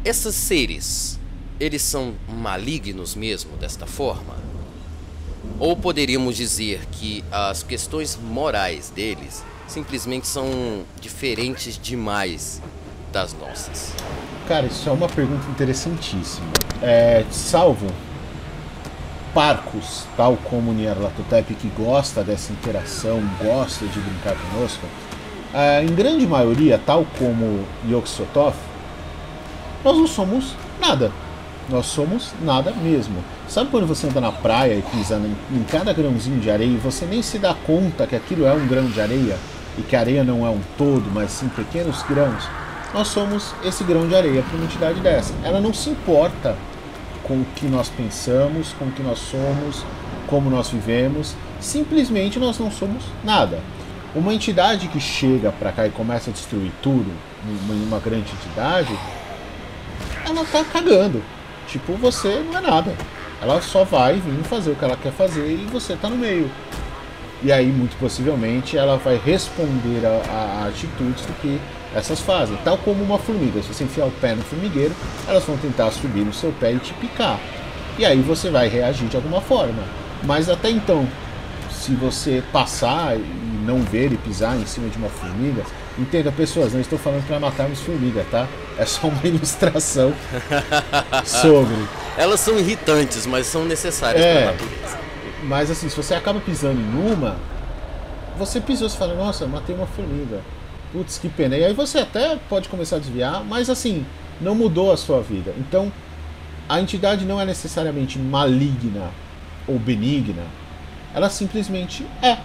Esses 0.05 0.35
seres, 0.35 1.19
eles 1.59 1.83
são 1.83 2.15
malignos 2.29 3.15
mesmo 3.15 3.57
desta 3.57 3.87
forma? 3.87 4.37
Ou 5.59 5.77
poderíamos 5.77 6.37
dizer 6.37 6.87
que 6.93 7.25
as 7.33 7.65
questões 7.65 8.17
morais 8.17 8.91
deles 8.91 9.43
simplesmente 9.67 10.27
são 10.27 10.85
diferentes 11.01 11.79
demais 11.79 12.63
das 13.13 13.35
nossas? 13.35 13.95
Cara, 14.47 14.67
isso 14.67 14.89
é 14.89 14.93
uma 14.93 15.09
pergunta 15.09 15.47
interessantíssima. 15.51 16.47
É, 16.83 17.25
salvo 17.31 17.87
parcos, 19.35 20.07
tal 20.17 20.37
como 20.45 20.73
Nyarlathotep, 20.73 21.55
que 21.55 21.69
gosta 21.69 22.25
dessa 22.25 22.53
interação, 22.53 23.23
gosta 23.43 23.87
de 23.87 24.01
brincar 24.01 24.35
conosco, 24.37 24.87
é, 25.53 25.83
em 25.83 25.95
grande 25.95 26.27
maioria, 26.27 26.81
tal 26.85 27.07
como 27.19 27.65
Yog-Sothoth, 27.89 28.57
nós 29.85 29.97
não 29.97 30.07
somos 30.07 30.55
nada. 30.81 31.13
Nós 31.69 31.87
somos 31.87 32.33
nada 32.43 32.73
mesmo. 32.73 33.23
Sabe 33.47 33.71
quando 33.71 33.87
você 33.87 34.07
anda 34.07 34.21
na 34.21 34.33
praia 34.33 34.75
e 34.75 34.83
pisa 34.83 35.21
em 35.51 35.63
cada 35.65 35.93
grãozinho 35.93 36.41
de 36.41 36.51
areia 36.51 36.71
e 36.71 36.79
você 36.79 37.05
nem 37.05 37.23
se 37.23 37.39
dá 37.39 37.55
conta 37.55 38.07
que 38.07 38.17
aquilo 38.17 38.47
é 38.47 38.53
um 38.53 38.67
grão 38.67 38.87
de 38.87 39.01
areia 39.01 39.37
e 39.77 39.83
que 39.83 39.95
a 39.95 40.01
areia 40.01 40.25
não 40.25 40.47
é 40.47 40.51
um 40.51 40.61
todo, 40.79 41.11
mas 41.13 41.31
sim 41.31 41.49
pequenos 41.49 42.03
grãos? 42.03 42.49
Nós 42.93 43.09
somos 43.09 43.55
esse 43.65 43.85
grão 43.85 44.09
de 44.09 44.15
areia 44.15 44.43
para 44.43 44.57
uma 44.57 44.65
entidade 44.65 45.01
dessa. 45.01 45.35
Ela 45.45 45.61
não 45.61 45.75
se 45.75 45.91
importa 45.91 46.57
com 47.23 47.35
o 47.35 47.47
que 47.55 47.67
nós 47.67 47.89
pensamos, 47.91 48.73
com 48.79 48.87
o 48.87 48.93
que 48.93 49.03
nós 49.03 49.19
somos, 49.19 49.85
como 50.27 50.49
nós 50.49 50.71
vivemos. 50.71 51.35
Simplesmente 51.61 52.39
nós 52.39 52.59
não 52.59 52.71
somos 52.71 53.05
nada. 53.23 53.61
Uma 54.15 54.33
entidade 54.33 54.89
que 54.89 54.99
chega 54.99 55.53
para 55.53 55.71
cá 55.71 55.87
e 55.87 55.91
começa 55.91 56.31
a 56.31 56.33
destruir 56.33 56.73
tudo, 56.83 57.11
uma 57.87 57.99
grande 57.99 58.33
entidade, 58.33 58.99
ela 60.25 60.45
tá 60.47 60.65
cagando. 60.65 61.23
Tipo, 61.67 61.93
você 61.95 62.43
não 62.51 62.59
é 62.59 62.61
nada. 62.63 62.95
Ela 63.41 63.61
só 63.61 63.85
vai 63.85 64.15
vir 64.15 64.43
fazer 64.45 64.71
o 64.71 64.75
que 64.75 64.85
ela 64.85 64.97
quer 64.97 65.13
fazer 65.13 65.47
e 65.47 65.67
você 65.71 65.95
tá 65.95 66.09
no 66.09 66.17
meio. 66.17 66.51
E 67.43 67.53
aí, 67.53 67.67
muito 67.67 67.97
possivelmente, 67.99 68.77
ela 68.77 68.97
vai 68.97 69.17
responder 69.17 70.05
a, 70.05 70.63
a 70.63 70.69
atitudes 70.69 71.25
do 71.25 71.33
que 71.41 71.61
essas 71.99 72.21
fazem. 72.21 72.57
Tal 72.65 72.79
como 72.79 73.03
uma 73.03 73.19
formiga. 73.19 73.63
Se 73.63 73.69
você 73.75 73.85
enfiar 73.85 74.07
o 74.07 74.11
pé 74.11 74.35
no 74.35 74.43
formigueiro, 74.43 74.95
elas 75.27 75.45
vão 75.45 75.57
tentar 75.57 75.91
subir 75.91 76.25
no 76.25 76.33
seu 76.33 76.53
pé 76.53 76.73
e 76.73 76.79
te 76.79 76.93
picar. 76.95 77.39
E 77.99 78.05
aí 78.07 78.21
você 78.21 78.51
vai 78.51 78.69
reagir 78.69 79.09
de 79.09 79.17
alguma 79.17 79.41
forma. 79.41 79.83
Mas 80.23 80.49
até 80.49 80.71
então, 80.71 81.07
se 81.71 81.93
você 81.95 82.43
passar 82.53 83.17
e 83.17 83.23
não 83.67 83.81
ver 83.83 84.13
e 84.13 84.17
pisar 84.17 84.57
em 84.57 84.67
cima 84.67 84.89
de 84.89 84.97
uma 84.99 85.09
formiga, 85.09 85.63
entenda 85.99 86.31
pessoas, 86.33 86.73
não 86.73 86.81
estou 86.81 86.99
falando 86.99 87.27
para 87.27 87.39
matarmos 87.41 87.81
formiga, 87.81 88.25
tá? 88.31 88.47
É 88.79 88.85
só 88.87 89.09
uma 89.09 89.21
ilustração 89.27 90.13
sobre. 91.25 91.77
Elas 92.17 92.41
são 92.41 92.59
irritantes, 92.59 93.27
mas 93.27 93.47
são 93.47 93.65
necessárias 93.65 94.25
É. 94.25 94.35
para 94.35 94.43
a 94.49 94.53
natureza. 94.53 94.99
Mas 95.45 95.71
assim, 95.71 95.89
se 95.89 95.97
você 95.97 96.15
acaba 96.15 96.41
pisando 96.41 96.81
em 96.81 97.13
uma, 97.13 97.37
você 98.39 98.61
pisou, 98.61 98.89
você 98.89 98.97
fala, 98.97 99.15
nossa, 99.15 99.47
matei 99.47 99.75
uma 99.75 99.87
formiga. 99.87 100.41
Putz, 100.93 101.19
que 101.19 101.29
pena. 101.29 101.57
E 101.57 101.65
aí 101.65 101.75
você 101.75 101.99
até 101.99 102.37
pode 102.49 102.69
começar 102.69 102.97
a 102.97 102.99
desviar, 102.99 103.45
mas 103.45 103.69
assim, 103.69 104.07
não 104.41 104.55
mudou 104.55 104.93
a 104.93 104.97
sua 104.97 105.21
vida. 105.21 105.53
Então, 105.59 105.93
a 106.69 106.81
entidade 106.81 107.25
não 107.25 107.41
é 107.41 107.45
necessariamente 107.45 108.19
maligna 108.19 109.11
ou 109.67 109.79
benigna. 109.79 110.45
Ela 111.15 111.29
simplesmente 111.29 112.07
é. 112.23 112.39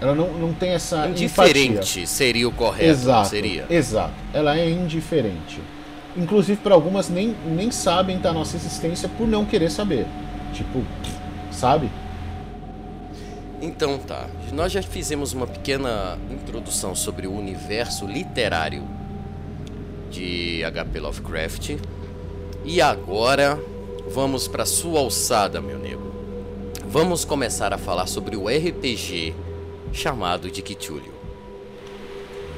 Ela 0.00 0.14
não, 0.14 0.32
não 0.34 0.52
tem 0.52 0.70
essa 0.70 1.06
empatia. 1.08 1.24
Indiferente 1.24 2.06
seria 2.06 2.48
o 2.48 2.52
correto, 2.52 2.90
Exato, 2.90 3.28
seria? 3.28 3.66
exato. 3.70 4.12
Ela 4.32 4.58
é 4.58 4.68
indiferente. 4.68 5.60
Inclusive, 6.16 6.60
para 6.62 6.74
algumas, 6.74 7.08
nem, 7.08 7.34
nem 7.46 7.70
sabem 7.70 8.18
da 8.18 8.32
nossa 8.32 8.56
existência 8.56 9.08
por 9.08 9.26
não 9.26 9.44
querer 9.44 9.70
saber. 9.70 10.06
Tipo, 10.52 10.82
sabe? 11.50 11.90
Então 13.64 13.96
tá, 13.96 14.28
nós 14.52 14.70
já 14.72 14.82
fizemos 14.82 15.32
uma 15.32 15.46
pequena 15.46 16.18
introdução 16.30 16.94
sobre 16.94 17.26
o 17.26 17.32
universo 17.32 18.06
literário 18.06 18.86
de 20.10 20.62
H.P. 20.62 21.00
Lovecraft 21.00 21.76
e 22.62 22.82
agora 22.82 23.58
vamos 24.06 24.46
para 24.46 24.66
sua 24.66 25.00
alçada, 25.00 25.62
meu 25.62 25.78
nego. 25.78 26.12
Vamos 26.86 27.24
começar 27.24 27.72
a 27.72 27.78
falar 27.78 28.06
sobre 28.06 28.36
o 28.36 28.48
RPG 28.48 29.34
chamado 29.94 30.50
de 30.50 30.60
Cthulhu. 30.60 31.14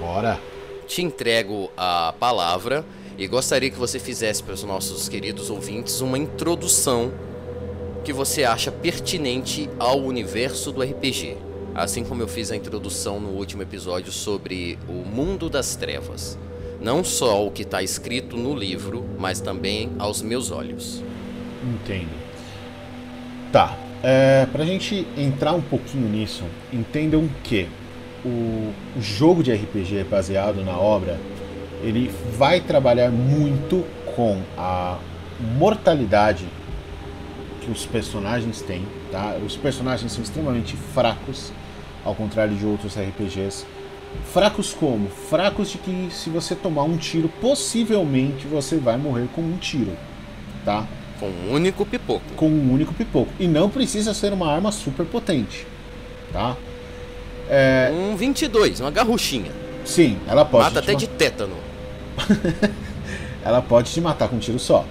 Bora. 0.00 0.40
Te 0.88 1.02
entrego 1.02 1.70
a 1.76 2.14
palavra 2.18 2.84
e 3.16 3.28
gostaria 3.28 3.70
que 3.70 3.78
você 3.78 4.00
fizesse 4.00 4.42
para 4.42 4.54
os 4.54 4.64
nossos 4.64 5.08
queridos 5.08 5.50
ouvintes 5.50 6.00
uma 6.00 6.18
introdução 6.18 7.12
que 8.06 8.12
você 8.12 8.44
acha 8.44 8.70
pertinente 8.70 9.68
ao 9.80 9.98
universo 9.98 10.70
do 10.70 10.80
RPG. 10.80 11.36
Assim 11.74 12.04
como 12.04 12.22
eu 12.22 12.28
fiz 12.28 12.52
a 12.52 12.56
introdução 12.56 13.18
no 13.18 13.30
último 13.30 13.62
episódio 13.62 14.12
sobre 14.12 14.78
o 14.88 14.92
mundo 14.92 15.50
das 15.50 15.74
trevas. 15.74 16.38
Não 16.80 17.02
só 17.02 17.44
o 17.44 17.50
que 17.50 17.62
está 17.62 17.82
escrito 17.82 18.36
no 18.36 18.54
livro, 18.54 19.04
mas 19.18 19.40
também 19.40 19.90
aos 19.98 20.22
meus 20.22 20.52
olhos. 20.52 21.02
Entendo. 21.64 22.12
Tá. 23.50 23.76
É, 24.04 24.46
pra 24.52 24.64
gente 24.64 25.04
entrar 25.18 25.54
um 25.54 25.62
pouquinho 25.62 26.08
nisso, 26.08 26.44
entendam 26.72 27.28
que 27.42 27.68
o, 28.24 28.72
o 28.96 29.00
jogo 29.00 29.42
de 29.42 29.52
RPG 29.52 30.04
baseado 30.04 30.64
na 30.64 30.78
obra, 30.78 31.18
ele 31.82 32.08
vai 32.38 32.60
trabalhar 32.60 33.10
muito 33.10 33.84
com 34.14 34.40
a 34.56 34.96
mortalidade 35.58 36.46
que 37.66 37.72
os 37.72 37.84
personagens 37.84 38.62
têm, 38.62 38.86
tá? 39.10 39.36
Os 39.44 39.56
personagens 39.56 40.12
são 40.12 40.22
extremamente 40.22 40.76
fracos, 40.94 41.52
ao 42.04 42.14
contrário 42.14 42.54
de 42.56 42.64
outros 42.64 42.96
RPGs. 42.96 43.66
Fracos 44.32 44.72
como? 44.72 45.08
Fracos 45.10 45.70
de 45.70 45.78
que 45.78 46.08
se 46.12 46.30
você 46.30 46.54
tomar 46.54 46.84
um 46.84 46.96
tiro, 46.96 47.28
possivelmente 47.40 48.46
você 48.46 48.76
vai 48.76 48.96
morrer 48.96 49.26
com 49.34 49.42
um 49.42 49.56
tiro, 49.58 49.96
tá? 50.64 50.86
Com 51.18 51.26
um 51.26 51.52
único 51.52 51.84
pipoco. 51.84 52.22
com 52.36 52.48
um 52.48 52.72
único 52.72 52.94
pipoco. 52.94 53.30
E 53.40 53.46
não 53.48 53.68
precisa 53.68 54.14
ser 54.14 54.32
uma 54.32 54.50
arma 54.52 54.70
super 54.70 55.04
potente, 55.04 55.66
tá? 56.32 56.56
É, 57.50 57.90
Um 57.92 58.16
22, 58.16 58.80
uma 58.80 58.90
garruchinha. 58.90 59.50
sim, 59.84 60.18
ela 60.28 60.44
pode. 60.44 60.64
Mata 60.64 60.78
até 60.78 60.92
ma- 60.92 60.98
de 60.98 61.06
tétano. 61.08 61.56
Ela 63.44 63.62
pode 63.62 63.92
te 63.92 64.00
matar 64.00 64.28
com 64.28 64.36
um 64.36 64.38
tiro 64.40 64.58
só. 64.58 64.84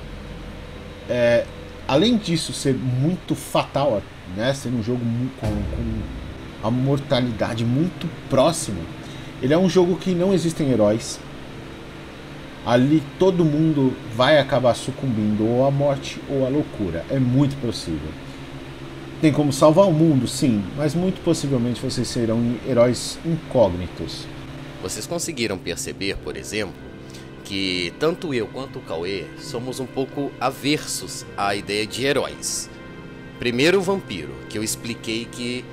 É, 1.10 1.44
além 1.88 2.18
disso 2.18 2.54
ser 2.54 2.74
muito 2.74 3.36
fatal, 3.36 4.02
né? 4.36 4.54
Ser 4.54 4.70
um 4.70 4.84
jogo 4.84 5.02
com, 5.40 5.48
com 5.48 6.68
a 6.68 6.72
mortalidade 6.72 7.64
muito 7.64 8.10
próxima. 8.30 8.82
Ele 9.42 9.54
é 9.54 9.58
um 9.58 9.70
jogo 9.70 9.96
que 9.98 10.16
não 10.16 10.34
existem 10.34 10.70
heróis. 10.72 11.20
Ali 12.66 13.04
todo 13.20 13.46
mundo 13.46 13.96
vai 14.16 14.40
acabar 14.40 14.74
sucumbindo 14.74 15.46
ou 15.46 15.68
à 15.68 15.72
morte 15.72 16.20
ou 16.28 16.46
à 16.46 16.50
loucura. 16.50 17.06
É 17.10 17.20
muito 17.20 17.56
possível. 17.62 18.10
Tem 19.22 19.32
como 19.32 19.54
salvar 19.54 19.86
o 19.88 19.94
mundo, 19.94 20.28
sim, 20.28 20.64
mas 20.76 20.96
muito 20.96 21.24
possivelmente 21.24 21.82
vocês 21.82 22.08
serão 22.08 22.56
heróis 22.68 23.20
incógnitos. 23.24 24.26
Vocês 24.82 25.08
conseguiram 25.08 25.58
perceber, 25.58 26.18
por 26.18 26.36
exemplo, 26.36 26.74
que 27.46 27.94
tanto 28.00 28.34
eu 28.34 28.48
quanto 28.48 28.80
o 28.80 28.82
Cauê 28.82 29.26
somos 29.38 29.80
um 29.80 29.86
pouco 29.86 30.32
aversos 30.40 31.26
à 31.38 31.56
ideia 31.56 31.86
de 31.86 32.04
heróis. 32.04 32.70
Primeiro 33.40 33.80
o 33.80 33.82
vampiro, 33.82 34.34
que 34.50 34.58
eu 34.58 34.64
expliquei 34.64 35.26
que 35.26 35.64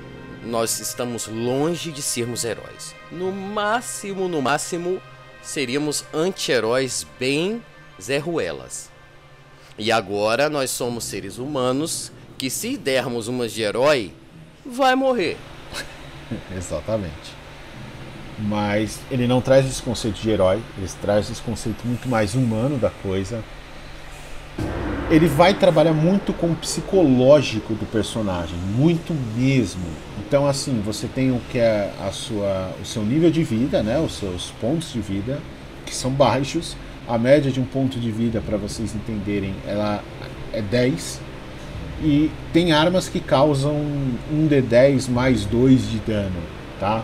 nós 0.45 0.79
estamos 0.79 1.27
longe 1.27 1.91
de 1.91 2.01
sermos 2.01 2.45
heróis. 2.45 2.95
No 3.11 3.31
máximo, 3.31 4.27
no 4.27 4.41
máximo, 4.41 5.01
seríamos 5.41 6.05
anti-heróis 6.13 7.07
bem 7.19 7.63
Zé 7.99 8.19
Ruelas. 8.19 8.89
E 9.77 9.91
agora 9.91 10.49
nós 10.49 10.69
somos 10.69 11.03
seres 11.03 11.39
humanos 11.39 12.11
que 12.37 12.49
se 12.49 12.77
dermos 12.77 13.27
umas 13.27 13.51
de 13.51 13.63
herói, 13.63 14.13
vai 14.63 14.95
morrer. 14.95 15.37
Exatamente. 16.55 17.42
Mas 18.47 18.99
ele 19.09 19.27
não 19.27 19.39
traz 19.39 19.65
esse 19.65 19.81
conceito 19.81 20.21
de 20.21 20.29
herói, 20.29 20.59
ele 20.77 20.87
traz 21.01 21.29
esse 21.29 21.41
conceito 21.41 21.85
muito 21.85 22.09
mais 22.09 22.35
humano 22.35 22.77
da 22.77 22.89
coisa. 22.89 23.43
Ele 25.09 25.27
vai 25.27 25.53
trabalhar 25.53 25.93
muito 25.93 26.33
com 26.33 26.47
o 26.47 26.55
psicológico 26.55 27.73
do 27.73 27.85
personagem, 27.85 28.55
muito 28.75 29.13
mesmo. 29.37 29.85
Então 30.19 30.47
assim, 30.47 30.81
você 30.83 31.07
tem 31.07 31.31
o 31.31 31.41
que 31.51 31.59
é 31.59 31.91
a 32.05 32.11
sua, 32.11 32.71
o 32.81 32.85
seu 32.85 33.03
nível 33.03 33.31
de 33.31 33.43
vida, 33.43 33.81
né, 33.81 33.99
os 33.99 34.13
seus 34.13 34.51
pontos 34.59 34.91
de 34.91 34.99
vida 34.99 35.39
que 35.85 35.95
são 35.95 36.11
baixos. 36.11 36.75
A 37.07 37.17
média 37.17 37.51
de 37.51 37.59
um 37.59 37.65
ponto 37.65 37.99
de 37.99 38.09
vida, 38.11 38.41
para 38.41 38.55
vocês 38.55 38.95
entenderem, 38.95 39.53
ela 39.67 40.01
é 40.53 40.61
10. 40.61 41.19
E 42.01 42.31
tem 42.53 42.71
armas 42.71 43.09
que 43.09 43.19
causam 43.19 43.75
um 44.31 44.47
D10 44.49 45.09
mais 45.09 45.45
2 45.45 45.91
de 45.91 45.99
dano, 45.99 46.39
tá? 46.79 47.03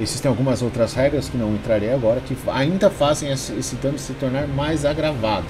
Existem 0.00 0.30
algumas 0.30 0.62
outras 0.62 0.94
regras 0.94 1.28
que 1.28 1.36
não 1.36 1.54
entrarei 1.54 1.92
agora 1.92 2.20
que 2.20 2.34
ainda 2.50 2.88
fazem 2.88 3.30
esse, 3.30 3.74
dano 3.76 3.98
se 3.98 4.14
tornar 4.14 4.48
mais 4.48 4.86
agravado. 4.86 5.46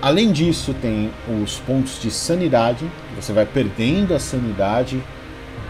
Além 0.00 0.30
disso, 0.30 0.72
tem 0.80 1.10
os 1.42 1.58
pontos 1.58 2.00
de 2.00 2.10
sanidade. 2.10 2.88
Você 3.16 3.32
vai 3.32 3.44
perdendo 3.44 4.14
a 4.14 4.20
sanidade 4.20 5.02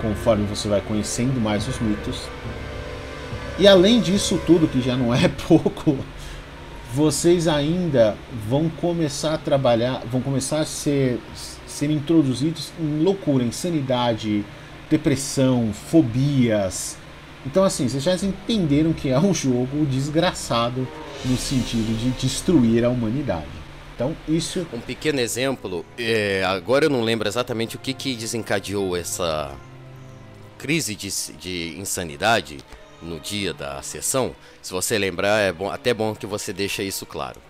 conforme 0.02 0.44
você 0.44 0.68
vai 0.68 0.82
conhecendo 0.82 1.40
mais 1.40 1.66
os 1.66 1.80
mitos. 1.80 2.22
E 3.58 3.66
além 3.66 4.00
disso 4.00 4.38
tudo, 4.46 4.68
que 4.68 4.82
já 4.82 4.94
não 4.94 5.14
é 5.14 5.28
pouco, 5.48 5.96
vocês 6.92 7.48
ainda 7.48 8.16
vão 8.48 8.68
começar 8.68 9.34
a 9.34 9.38
trabalhar, 9.38 10.02
vão 10.10 10.20
começar 10.20 10.60
a 10.60 10.64
ser, 10.66 11.18
ser 11.66 11.90
introduzidos 11.90 12.70
em 12.78 13.02
loucura, 13.02 13.44
insanidade, 13.44 14.44
depressão, 14.92 15.72
fobias. 15.72 16.96
Então 17.46 17.64
assim, 17.64 17.88
vocês 17.88 18.02
já 18.02 18.14
entenderam 18.14 18.92
que 18.92 19.08
é 19.08 19.18
um 19.18 19.32
jogo 19.32 19.86
desgraçado 19.86 20.86
no 21.24 21.36
sentido 21.36 21.96
de 21.98 22.10
destruir 22.10 22.84
a 22.84 22.88
humanidade. 22.88 23.62
Então 23.94 24.14
isso 24.28 24.66
Um 24.72 24.80
pequeno 24.80 25.20
exemplo, 25.20 25.84
é, 25.98 26.42
agora 26.44 26.84
eu 26.84 26.90
não 26.90 27.02
lembro 27.02 27.26
exatamente 27.26 27.76
o 27.76 27.78
que, 27.78 27.94
que 27.94 28.14
desencadeou 28.14 28.96
essa 28.96 29.54
crise 30.58 30.94
de, 30.94 31.10
de 31.38 31.74
insanidade 31.78 32.58
no 33.00 33.18
dia 33.18 33.52
da 33.52 33.82
sessão. 33.82 34.34
Se 34.60 34.72
você 34.72 34.98
lembrar, 34.98 35.40
é 35.40 35.52
bom, 35.52 35.70
até 35.70 35.92
bom 35.92 36.14
que 36.14 36.26
você 36.26 36.52
deixe 36.52 36.82
isso 36.82 37.06
claro. 37.06 37.40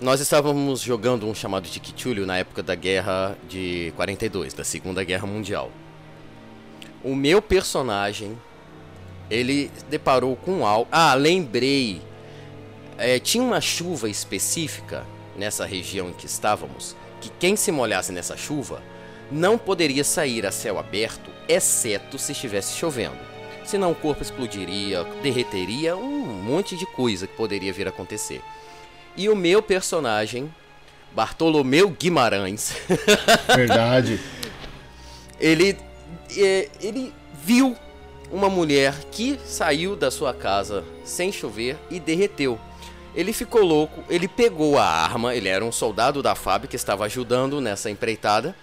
Nós 0.00 0.20
estávamos 0.20 0.80
jogando 0.80 1.26
um 1.26 1.34
chamado 1.34 1.68
de 1.68 1.80
Cthulhu 1.80 2.24
na 2.24 2.38
época 2.38 2.62
da 2.62 2.76
Guerra 2.76 3.36
de 3.48 3.92
42, 3.96 4.54
da 4.54 4.62
Segunda 4.62 5.02
Guerra 5.02 5.26
Mundial. 5.26 5.72
O 7.02 7.14
meu 7.14 7.40
personagem, 7.40 8.36
ele 9.30 9.70
deparou 9.88 10.36
com 10.36 10.66
algo... 10.66 10.88
Ah, 10.90 11.14
lembrei! 11.14 12.02
É, 12.96 13.18
tinha 13.18 13.42
uma 13.42 13.60
chuva 13.60 14.08
específica 14.08 15.06
nessa 15.36 15.64
região 15.64 16.08
em 16.08 16.12
que 16.12 16.26
estávamos, 16.26 16.96
que 17.20 17.30
quem 17.38 17.54
se 17.54 17.70
molhasse 17.70 18.10
nessa 18.10 18.36
chuva 18.36 18.82
não 19.30 19.56
poderia 19.56 20.02
sair 20.02 20.44
a 20.44 20.50
céu 20.50 20.78
aberto, 20.78 21.30
exceto 21.48 22.18
se 22.18 22.32
estivesse 22.32 22.76
chovendo. 22.76 23.18
Senão 23.64 23.92
o 23.92 23.94
corpo 23.94 24.22
explodiria, 24.22 25.04
derreteria, 25.22 25.94
um 25.96 26.26
monte 26.42 26.76
de 26.76 26.86
coisa 26.86 27.26
que 27.26 27.36
poderia 27.36 27.72
vir 27.72 27.86
a 27.86 27.90
acontecer. 27.90 28.40
E 29.16 29.28
o 29.28 29.36
meu 29.36 29.62
personagem, 29.62 30.52
Bartolomeu 31.12 31.90
Guimarães, 31.90 32.74
Verdade. 33.54 34.18
ele, 35.38 35.76
é, 36.36 36.68
ele 36.80 37.12
viu 37.44 37.76
uma 38.30 38.48
mulher 38.48 38.94
que 39.10 39.38
saiu 39.44 39.96
da 39.96 40.10
sua 40.10 40.34
casa 40.34 40.84
sem 41.04 41.32
chover 41.32 41.76
e 41.90 41.98
derreteu. 41.98 42.58
Ele 43.14 43.32
ficou 43.32 43.62
louco, 43.62 44.04
ele 44.08 44.28
pegou 44.28 44.78
a 44.78 44.84
arma, 44.84 45.34
ele 45.34 45.48
era 45.48 45.64
um 45.64 45.72
soldado 45.72 46.22
da 46.22 46.34
FAB 46.34 46.66
que 46.66 46.76
estava 46.76 47.04
ajudando 47.06 47.60
nessa 47.60 47.90
empreitada 47.90 48.54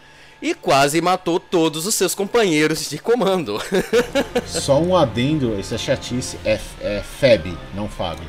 e 0.42 0.54
quase 0.54 1.02
matou 1.02 1.40
todos 1.40 1.86
os 1.86 1.96
seus 1.96 2.14
companheiros 2.14 2.90
de 2.90 3.00
comando. 3.00 3.60
Só 4.46 4.80
um 4.80 4.96
adendo, 4.96 5.60
isso 5.60 5.74
é 5.74 5.78
chatice, 5.78 6.38
é, 6.46 6.60
é 6.82 7.02
FEB, 7.02 7.58
não 7.74 7.90
FAB. 7.90 8.20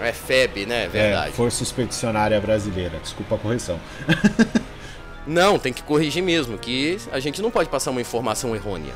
É 0.00 0.12
FEB, 0.12 0.66
né? 0.66 0.84
É, 0.84 0.88
Verdade. 0.88 1.32
Força 1.32 1.62
Expedicionária 1.62 2.40
Brasileira. 2.40 2.98
Desculpa 2.98 3.34
a 3.34 3.38
correção. 3.38 3.78
Não, 5.26 5.58
tem 5.58 5.72
que 5.72 5.82
corrigir 5.82 6.22
mesmo, 6.22 6.56
que 6.58 6.98
a 7.12 7.20
gente 7.20 7.40
não 7.42 7.50
pode 7.50 7.68
passar 7.68 7.90
uma 7.90 8.00
informação 8.00 8.54
errônea. 8.54 8.92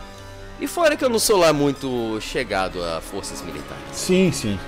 E 0.61 0.67
fora 0.67 0.97
que 0.97 1.05
eu 1.05 1.09
não 1.11 1.19
sou 1.19 1.37
lá 1.39 1.53
muito 1.53 2.19
chegado 2.21 2.83
a 2.83 3.01
forças 3.01 3.43
militares. 3.43 3.83
Sim, 3.93 4.31
sim. 4.33 4.59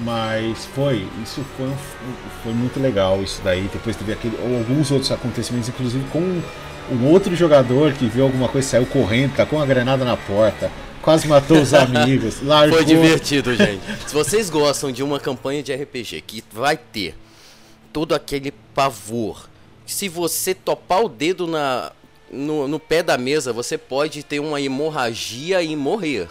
Mas 0.00 0.64
foi, 0.74 1.06
isso 1.24 1.44
foi, 1.56 1.66
um- 1.66 1.76
foi 2.44 2.52
muito 2.52 2.78
legal 2.78 3.20
isso 3.22 3.40
daí. 3.42 3.68
Depois 3.72 3.96
teve 3.96 4.12
aquele, 4.12 4.38
ou 4.40 4.58
alguns 4.58 4.90
outros 4.92 5.10
acontecimentos, 5.10 5.68
inclusive 5.68 6.04
com 6.10 6.40
um 6.90 7.04
outro 7.10 7.34
jogador 7.34 7.92
que 7.92 8.06
viu 8.06 8.24
alguma 8.24 8.48
coisa, 8.48 8.68
saiu 8.68 8.86
correndo, 8.86 9.34
tacou 9.34 9.58
uma 9.58 9.66
granada 9.66 10.04
na 10.04 10.16
porta, 10.16 10.70
quase 11.02 11.26
matou 11.26 11.60
os 11.60 11.74
amigos, 11.74 12.40
largou. 12.42 12.76
Foi 12.76 12.84
divertido, 12.86 13.54
gente. 13.56 13.82
Se 14.06 14.14
vocês 14.14 14.48
gostam 14.48 14.92
de 14.92 15.02
uma 15.02 15.18
campanha 15.18 15.62
de 15.64 15.74
RPG 15.74 16.20
que 16.24 16.44
vai 16.52 16.76
ter 16.76 17.16
todo 17.92 18.14
aquele 18.14 18.52
pavor, 18.74 19.47
se 19.92 20.08
você 20.08 20.54
topar 20.54 21.02
o 21.02 21.08
dedo 21.08 21.46
na, 21.46 21.92
no, 22.30 22.68
no 22.68 22.78
pé 22.78 23.02
da 23.02 23.16
mesa, 23.16 23.52
você 23.52 23.78
pode 23.78 24.22
ter 24.22 24.38
uma 24.38 24.60
hemorragia 24.60 25.62
e 25.62 25.74
morrer. 25.74 26.28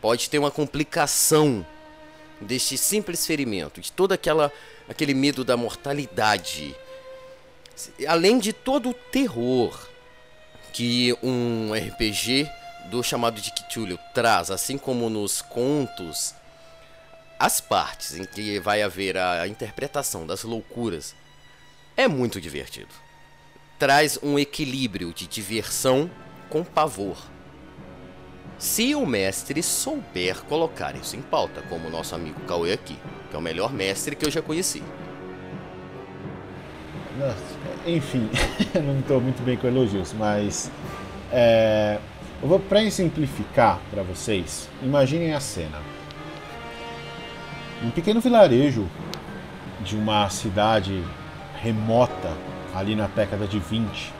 Pode 0.00 0.30
ter 0.30 0.38
uma 0.38 0.50
complicação 0.50 1.66
deste 2.40 2.78
simples 2.78 3.26
ferimento, 3.26 3.80
de 3.80 3.90
todo 3.90 4.12
aquela, 4.12 4.52
aquele 4.88 5.14
medo 5.14 5.44
da 5.44 5.56
mortalidade. 5.56 6.76
Além 8.06 8.38
de 8.38 8.52
todo 8.52 8.90
o 8.90 8.94
terror 8.94 9.76
que 10.72 11.16
um 11.22 11.72
RPG 11.74 12.48
do 12.88 13.02
chamado 13.02 13.40
de 13.40 13.50
Cthulhu 13.50 13.98
traz, 14.14 14.50
assim 14.50 14.78
como 14.78 15.10
nos 15.10 15.42
contos, 15.42 16.34
as 17.36 17.60
partes 17.60 18.14
em 18.14 18.24
que 18.24 18.60
vai 18.60 18.80
haver 18.82 19.16
a 19.16 19.48
interpretação 19.48 20.24
das 20.24 20.44
loucuras, 20.44 21.14
é 21.96 22.06
muito 22.06 22.40
divertido. 22.40 22.88
Traz 23.78 24.18
um 24.22 24.38
equilíbrio 24.38 25.12
de 25.12 25.26
diversão 25.26 26.10
com 26.48 26.64
pavor. 26.64 27.16
Se 28.58 28.94
o 28.94 29.04
mestre 29.04 29.62
souber 29.62 30.42
colocar 30.44 30.96
isso 30.96 31.14
em 31.14 31.22
pauta, 31.22 31.62
como 31.62 31.88
o 31.88 31.90
nosso 31.90 32.14
amigo 32.14 32.40
Cauê 32.46 32.72
aqui, 32.72 32.96
que 33.28 33.36
é 33.36 33.38
o 33.38 33.42
melhor 33.42 33.72
mestre 33.72 34.16
que 34.16 34.24
eu 34.24 34.30
já 34.30 34.40
conheci. 34.40 34.82
Nossa, 37.18 37.36
Enfim, 37.86 38.28
não 38.84 38.98
estou 39.00 39.20
muito 39.20 39.42
bem 39.42 39.56
com 39.56 39.66
elogios, 39.66 40.12
mas 40.12 40.70
é, 41.32 41.98
eu 42.42 42.48
vou 42.48 42.60
para 42.60 42.82
exemplificar 42.82 43.80
para 43.90 44.02
vocês. 44.02 44.68
Imaginem 44.82 45.34
a 45.34 45.40
cena: 45.40 45.80
um 47.82 47.90
pequeno 47.90 48.20
vilarejo 48.20 48.88
de 49.80 49.96
uma 49.96 50.28
cidade 50.30 51.02
remota 51.62 52.32
ali 52.74 52.94
na 52.94 53.06
década 53.06 53.46
de 53.46 53.58
20, 53.58 54.12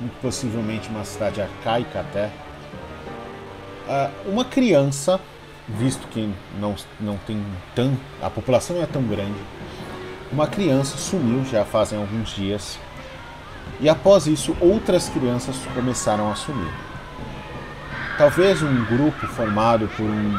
muito 0.00 0.20
possivelmente 0.20 0.88
uma 0.88 1.04
cidade 1.04 1.40
arcaica 1.40 2.00
até. 2.00 2.30
Ah, 3.88 4.10
uma 4.26 4.44
criança, 4.44 5.20
visto 5.68 6.06
que 6.08 6.32
não, 6.60 6.74
não 7.00 7.16
tem 7.18 7.42
tão. 7.74 7.96
a 8.22 8.30
população 8.30 8.76
não 8.76 8.82
é 8.82 8.86
tão 8.86 9.02
grande, 9.02 9.38
uma 10.30 10.46
criança 10.46 10.96
sumiu 10.98 11.44
já 11.44 11.64
fazem 11.64 11.98
alguns 11.98 12.30
dias 12.30 12.78
e 13.80 13.88
após 13.88 14.26
isso 14.26 14.56
outras 14.60 15.08
crianças 15.08 15.56
começaram 15.74 16.30
a 16.30 16.34
sumir. 16.34 16.72
Talvez 18.16 18.62
um 18.62 18.84
grupo 18.84 19.26
formado 19.28 19.88
por 19.96 20.04
um 20.04 20.38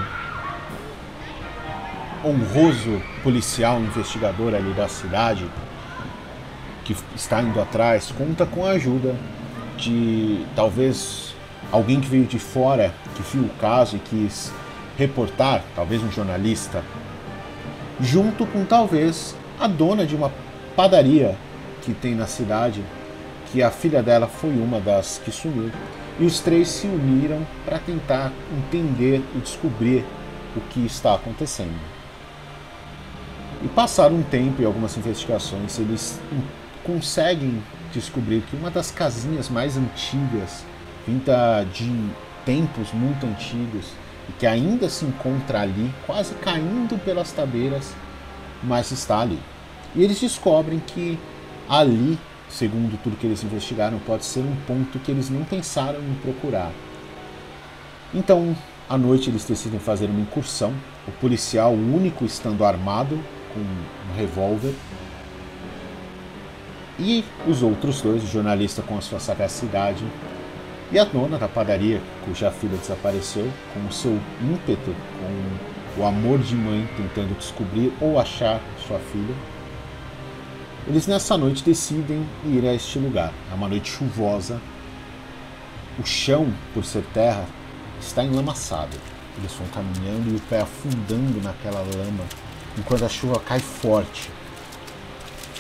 honroso 2.24 3.02
policial 3.24 3.80
investigador 3.80 4.54
ali 4.54 4.74
da 4.74 4.88
cidade 4.88 5.50
que 6.90 6.96
está 7.16 7.40
indo 7.40 7.62
atrás 7.62 8.12
conta 8.12 8.48
com 8.48 8.66
a 8.66 8.72
ajuda 8.72 9.16
de 9.78 10.44
talvez 10.56 11.36
alguém 11.72 12.02
que 12.02 12.08
veio 12.08 12.26
de 12.26 12.40
fora 12.40 12.92
que 13.16 13.22
viu 13.22 13.44
o 13.44 13.50
caso 13.60 13.96
e 13.96 14.00
quis 14.00 14.52
reportar, 14.98 15.64
talvez 15.76 16.02
um 16.02 16.12
jornalista, 16.12 16.84
junto 18.02 18.46
com 18.48 18.66
talvez 18.66 19.36
a 19.60 19.68
dona 19.68 20.06
de 20.06 20.16
uma 20.16 20.32
padaria 20.76 21.38
que 21.84 21.94
tem 21.94 22.16
na 22.16 22.26
cidade, 22.26 22.84
que 23.52 23.62
a 23.62 23.70
filha 23.70 24.02
dela 24.02 24.28
foi 24.28 24.50
uma 24.50 24.80
das 24.80 25.22
que 25.24 25.32
sumiu. 25.32 25.72
E 26.20 26.26
os 26.26 26.40
três 26.40 26.68
se 26.68 26.88
uniram 26.88 27.46
para 27.64 27.80
tentar 27.80 28.34
entender 28.58 29.24
e 29.36 29.40
descobrir 29.40 30.04
o 30.56 30.60
que 30.60 30.86
está 30.86 31.14
acontecendo. 31.14 31.80
E 33.64 33.68
passado 33.70 34.14
um 34.16 34.24
tempo 34.24 34.62
e 34.62 34.66
algumas 34.66 34.98
investigações, 34.98 35.80
eles 35.80 36.20
conseguem 36.90 37.62
descobrir 37.94 38.42
que 38.42 38.56
uma 38.56 38.72
das 38.72 38.90
casinhas 38.90 39.48
mais 39.48 39.78
antigas, 39.78 40.66
vinda 41.06 41.64
de 41.72 41.88
tempos 42.44 42.92
muito 42.92 43.28
antigos, 43.28 43.92
e 44.28 44.32
que 44.34 44.48
ainda 44.48 44.90
se 44.90 45.06
encontra 45.06 45.62
ali, 45.62 45.94
quase 46.08 46.34
caindo 46.36 46.98
pelas 47.04 47.32
tabeiras, 47.32 47.94
mas 48.64 48.90
está 48.92 49.20
ali. 49.20 49.40
E 49.96 50.04
eles 50.04 50.20
descobrem 50.20 50.80
que 50.80 51.20
ali, 51.70 52.18
segundo 52.50 53.00
tudo 53.04 53.18
que 53.18 53.28
eles 53.28 53.44
investigaram, 53.44 54.00
pode 54.00 54.26
ser 54.26 54.42
um 54.42 54.56
ponto 54.68 54.98
que 54.98 55.12
eles 55.12 55.30
não 55.30 55.44
pensaram 55.44 56.00
em 56.00 56.16
procurar. 56.16 56.72
Então, 58.14 58.56
à 58.90 58.98
noite 58.98 59.30
eles 59.30 59.46
decidem 59.46 59.80
fazer 59.80 60.08
uma 60.08 60.22
incursão. 60.22 60.74
O 61.08 61.12
policial, 61.12 61.72
o 61.74 61.96
único 61.96 62.26
estando 62.26 62.66
armado 62.66 63.20
com 63.54 63.60
um 63.60 64.16
revólver, 64.18 64.74
e 67.00 67.24
os 67.48 67.64
outros 67.64 68.02
dois, 68.02 68.24
o 68.24 68.28
jornalista 68.28 68.82
com 68.82 68.98
a 68.98 69.02
sua 69.02 69.20
sagacidade 69.20 70.04
e 70.92 71.00
a 71.00 71.06
dona 71.06 71.38
da 71.38 71.48
padaria, 71.48 72.02
cuja 72.26 72.52
filha 72.52 72.78
desapareceu, 72.78 73.48
com 73.74 73.88
o 73.88 73.92
seu 73.92 74.20
ímpeto, 74.42 74.94
com 75.96 76.02
o 76.02 76.06
amor 76.06 76.40
de 76.40 76.56
mãe 76.56 76.88
tentando 76.98 77.38
descobrir 77.38 77.94
ou 78.02 78.20
achar 78.20 78.60
sua 78.88 79.00
filha. 79.00 79.36
Eles 80.88 81.08
nessa 81.08 81.38
noite 81.38 81.64
decidem 81.64 82.26
ir 82.46 82.66
a 82.66 82.74
este 82.74 82.98
lugar. 82.98 83.32
É 83.52 83.54
uma 83.54 83.68
noite 83.68 83.92
chuvosa. 83.92 84.60
O 86.00 86.06
chão, 86.06 86.52
por 86.74 86.84
ser 86.84 87.04
terra, 87.14 87.46
está 88.02 88.24
enlamaçado. 88.24 88.98
Eles 89.38 89.54
vão 89.54 89.68
caminhando 89.68 90.32
e 90.32 90.36
o 90.36 90.42
pé 90.50 90.62
afundando 90.62 91.42
naquela 91.42 91.82
lama 91.82 92.24
enquanto 92.78 93.06
a 93.06 93.10
chuva 93.10 93.40
cai 93.40 93.60
forte. 93.60 94.30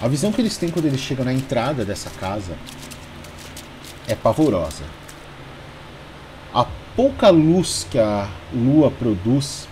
A 0.01 0.07
visão 0.07 0.31
que 0.31 0.39
eles 0.39 0.57
têm 0.57 0.69
quando 0.69 0.85
eles 0.85 1.01
chegam 1.01 1.25
na 1.25 1.33
entrada 1.33 1.83
dessa 1.83 2.09
casa 2.09 2.53
é 4.07 4.15
pavorosa. 4.15 4.83
A 6.53 6.65
pouca 6.95 7.29
luz 7.29 7.85
que 7.89 7.99
a 7.99 8.29
lua 8.53 8.89
produz 8.89 9.67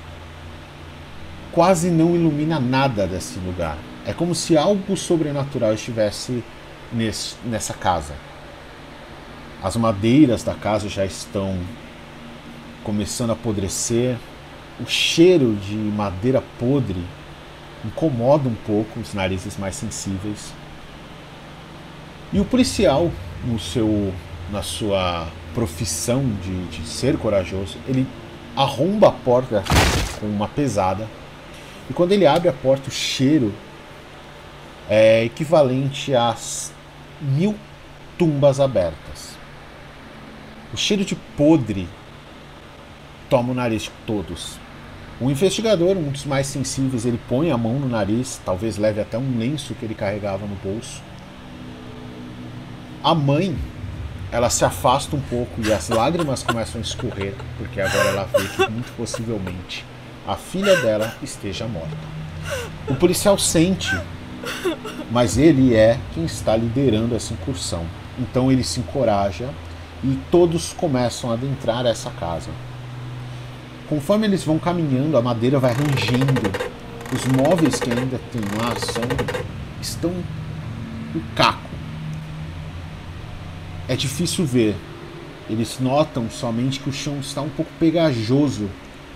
quase 1.53 1.89
não 1.89 2.13
ilumina 2.13 2.59
nada 2.59 3.07
desse 3.07 3.39
lugar. 3.39 3.78
É 4.05 4.11
como 4.11 4.36
se 4.36 4.57
algo 4.57 4.97
sobrenatural 4.97 5.73
estivesse 5.73 6.43
nesse, 6.91 7.36
nessa 7.45 7.73
casa. 7.73 8.13
As 9.63 9.78
madeiras 9.78 10.43
da 10.43 10.53
casa 10.53 10.89
já 10.89 11.05
estão 11.05 11.57
começando 12.84 13.30
a 13.30 13.34
apodrecer. 13.34 14.17
O 14.80 14.86
cheiro 14.86 15.55
de 15.55 15.73
madeira 15.73 16.43
podre 16.59 17.03
incomoda 17.86 18.47
um 18.47 18.55
pouco 18.65 18.99
os 18.99 19.13
narizes 19.13 19.57
mais 19.57 19.75
sensíveis. 19.75 20.53
E 22.34 22.39
o 22.39 22.45
policial, 22.45 23.11
no 23.45 23.59
seu, 23.59 24.13
na 24.51 24.61
sua 24.61 25.28
profissão 25.53 26.23
de, 26.41 26.65
de 26.67 26.88
ser 26.88 27.17
corajoso, 27.17 27.78
ele 27.88 28.07
arromba 28.55 29.09
a 29.09 29.11
porta 29.11 29.63
com 30.19 30.25
uma 30.25 30.47
pesada. 30.47 31.07
E 31.89 31.93
quando 31.93 32.11
ele 32.11 32.28
abre 32.28 32.49
a 32.49 32.53
porta, 32.53 32.89
o 32.89 32.91
cheiro 32.91 33.53
é 34.89 35.23
equivalente 35.23 36.13
a 36.13 36.36
mil 37.21 37.55
tumbas 38.17 38.59
abertas. 38.59 39.38
O 40.73 40.78
cheiro 40.78 41.05
de 41.05 41.15
podre 41.15 41.88
toma 43.30 43.51
o 43.51 43.55
nariz 43.55 43.84
de 43.84 43.91
todos. 44.05 44.59
O 45.20 45.32
investigador, 45.32 45.97
um 45.97 46.11
dos 46.11 46.26
mais 46.26 46.45
sensíveis, 46.45 47.05
ele 47.05 47.20
põe 47.28 47.49
a 47.49 47.57
mão 47.57 47.74
no 47.74 47.89
nariz, 47.89 48.39
talvez 48.45 48.78
leve 48.78 49.01
até 49.01 49.18
um 49.18 49.38
lenço 49.39 49.74
que 49.74 49.84
ele 49.84 49.95
carregava 49.95 50.45
no 50.45 50.55
bolso. 50.55 51.01
A 53.03 53.15
mãe, 53.15 53.57
ela 54.32 54.49
se 54.49 54.63
afasta 54.63 55.15
um 55.15 55.22
pouco 55.22 55.59
e 55.65 55.74
as 55.74 55.89
lágrimas 55.89 56.43
começam 56.43 56.80
a 56.80 56.84
escorrer, 56.84 57.34
porque 57.57 57.82
agora 57.82 58.09
ela 58.09 58.24
vê 58.26 58.47
que 58.47 58.72
muito 58.72 58.95
possivelmente 58.95 59.84
a 60.28 60.36
filha 60.36 60.76
dela 60.82 61.15
esteja 61.24 61.65
morta. 61.65 61.97
O 62.88 62.95
policial 62.95 63.38
sente, 63.39 63.97
mas 65.09 65.38
ele 65.38 65.74
é 65.74 65.97
quem 66.13 66.26
está 66.26 66.55
liderando 66.55 67.15
essa 67.15 67.34
incursão. 67.34 67.86
Então 68.20 68.51
ele 68.51 68.63
se 68.63 68.82
encoraja 68.82 69.49
e 70.03 70.20
todos 70.30 70.74
começam 70.74 71.32
a 71.32 71.34
adentrar 71.34 71.86
essa 71.86 72.11
casa. 72.11 72.49
Conforme 73.89 74.27
eles 74.27 74.43
vão 74.43 74.59
caminhando, 74.59 75.15
a 75.15 75.21
madeira 75.21 75.59
vai 75.59 75.71
rangendo. 75.71 76.41
Os 77.13 77.25
móveis 77.25 77.79
que 77.79 77.89
ainda 77.89 78.19
tem 78.33 78.41
lá 78.61 78.75
são, 78.75 79.03
estão 79.81 80.11
um 81.15 81.21
caco. 81.33 81.69
É 83.88 83.95
difícil 83.95 84.45
ver. 84.45 84.75
Eles 85.49 85.79
notam 85.79 86.29
somente 86.29 86.81
que 86.81 86.89
o 86.89 86.93
chão 86.93 87.19
está 87.21 87.41
um 87.41 87.47
pouco 87.47 87.71
pegajoso 87.79 88.69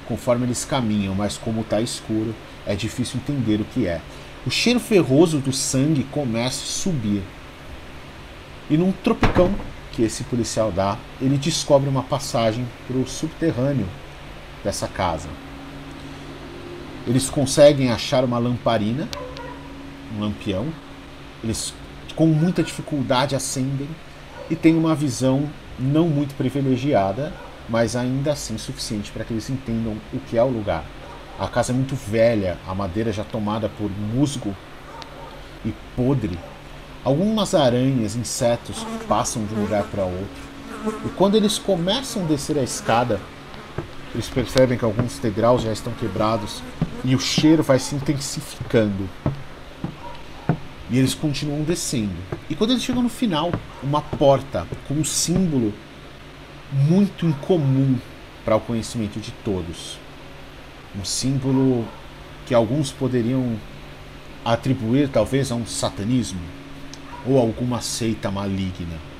conforme 0.07 0.45
eles 0.45 0.63
caminham, 0.63 1.13
mas 1.13 1.37
como 1.37 1.61
está 1.61 1.81
escuro, 1.81 2.33
é 2.65 2.73
difícil 2.73 3.19
entender 3.19 3.59
o 3.59 3.65
que 3.65 3.85
é. 3.85 3.99
O 4.47 4.49
cheiro 4.49 4.79
ferroso 4.79 5.39
do 5.39 5.51
sangue 5.51 6.05
começa 6.05 6.63
a 6.63 6.67
subir. 6.67 7.23
E 8.69 8.77
num 8.77 8.93
tropicão 8.93 9.53
que 9.91 10.01
esse 10.01 10.23
policial 10.23 10.71
dá, 10.71 10.97
ele 11.21 11.37
descobre 11.37 11.89
uma 11.89 12.03
passagem 12.03 12.65
para 12.87 12.95
o 12.95 13.05
subterrâneo 13.05 13.87
dessa 14.63 14.87
casa. 14.87 15.29
Eles 17.07 17.29
conseguem 17.29 17.91
achar 17.91 18.23
uma 18.23 18.37
lamparina, 18.37 19.07
um 20.15 20.21
lampião. 20.21 20.67
Eles, 21.43 21.73
com 22.15 22.27
muita 22.27 22.61
dificuldade, 22.61 23.35
acendem 23.35 23.89
e 24.49 24.55
têm 24.55 24.75
uma 24.75 24.93
visão 24.93 25.49
não 25.79 26.07
muito 26.07 26.35
privilegiada, 26.35 27.33
mas 27.67 27.95
ainda 27.95 28.33
assim 28.33 28.57
suficiente 28.57 29.11
para 29.11 29.23
que 29.23 29.33
eles 29.33 29.49
entendam 29.49 29.97
o 30.13 30.19
que 30.19 30.37
é 30.37 30.43
o 30.43 30.47
lugar. 30.47 30.85
A 31.39 31.47
casa 31.47 31.71
é 31.71 31.75
muito 31.75 31.95
velha, 31.95 32.57
a 32.67 32.75
madeira 32.75 33.11
já 33.11 33.23
tomada 33.23 33.67
por 33.67 33.89
musgo 33.89 34.55
e 35.65 35.73
podre. 35.95 36.37
Algumas 37.03 37.55
aranhas, 37.55 38.15
insetos 38.15 38.85
passam 39.07 39.43
de 39.45 39.55
um 39.55 39.61
lugar 39.61 39.83
para 39.85 40.03
outro. 40.03 40.51
E 41.05 41.09
quando 41.09 41.35
eles 41.35 41.57
começam 41.57 42.23
a 42.23 42.27
descer 42.27 42.59
a 42.59 42.63
escada, 42.63 43.19
eles 44.13 44.27
percebem 44.27 44.77
que 44.77 44.85
alguns 44.85 45.17
degraus 45.19 45.61
já 45.61 45.71
estão 45.71 45.93
quebrados 45.93 46.61
e 47.03 47.15
o 47.15 47.19
cheiro 47.19 47.63
vai 47.63 47.79
se 47.79 47.95
intensificando. 47.95 49.09
E 50.89 50.97
eles 50.97 51.13
continuam 51.13 51.63
descendo. 51.63 52.15
E 52.49 52.55
quando 52.55 52.71
eles 52.71 52.83
chegam 52.83 53.01
no 53.01 53.09
final, 53.09 53.51
uma 53.81 54.01
porta 54.01 54.67
com 54.87 54.95
um 54.95 55.05
símbolo 55.05 55.73
muito 56.73 57.25
incomum 57.25 57.97
para 58.43 58.57
o 58.57 58.61
conhecimento 58.61 59.19
de 59.19 59.31
todos. 59.43 59.97
Um 60.99 61.05
símbolo 61.05 61.87
que 62.45 62.53
alguns 62.53 62.91
poderiam 62.91 63.55
atribuir 64.43 65.07
talvez 65.07 65.51
a 65.51 65.55
um 65.55 65.65
satanismo 65.65 66.41
ou 67.25 67.37
alguma 67.37 67.81
seita 67.81 68.29
maligna. 68.29 69.10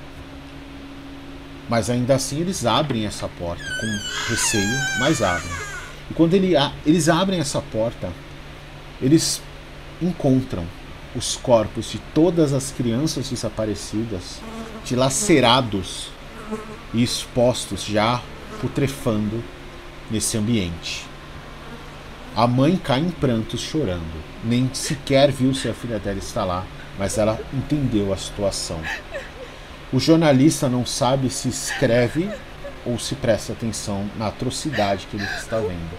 Mas 1.70 1.90
ainda 1.90 2.16
assim 2.16 2.40
eles 2.40 2.66
abrem 2.66 3.06
essa 3.06 3.28
porta 3.28 3.64
com 3.64 4.30
receio, 4.30 4.80
mas 5.00 5.22
abrem. 5.22 5.52
E 6.10 6.14
quando 6.14 6.34
ele, 6.34 6.54
eles 6.86 7.08
abrem 7.08 7.40
essa 7.40 7.62
porta, 7.62 8.10
eles 9.02 9.42
encontram 10.02 10.66
os 11.16 11.36
corpos 11.36 11.92
de 11.92 12.00
todas 12.14 12.54
as 12.54 12.72
crianças 12.72 13.30
desaparecidas, 13.30 14.40
dilacerados 14.86 16.10
e 16.94 17.04
expostos 17.04 17.84
já 17.84 18.22
putrefando 18.60 19.44
nesse 20.10 20.38
ambiente. 20.38 21.06
A 22.36 22.48
mãe 22.48 22.78
cai 22.78 23.00
em 23.00 23.12
prantos 23.12 23.60
chorando. 23.60 24.24
Nem 24.44 24.70
sequer 24.74 25.32
viu 25.32 25.54
se 25.54 25.68
a 25.68 25.74
filha 25.74 26.00
dela 26.00 26.18
está 26.18 26.46
lá, 26.46 26.66
mas 26.98 27.18
ela 27.18 27.40
entendeu 27.54 28.14
a 28.14 28.18
situação. 28.18 28.80
O 29.94 30.00
jornalista 30.00 30.70
não 30.70 30.86
sabe 30.86 31.30
se 31.30 31.50
escreve 31.50 32.30
ou 32.86 32.98
se 32.98 33.14
presta 33.14 33.52
atenção 33.52 34.10
na 34.18 34.28
atrocidade 34.28 35.06
que 35.08 35.18
ele 35.18 35.26
está 35.38 35.58
vendo. 35.58 35.98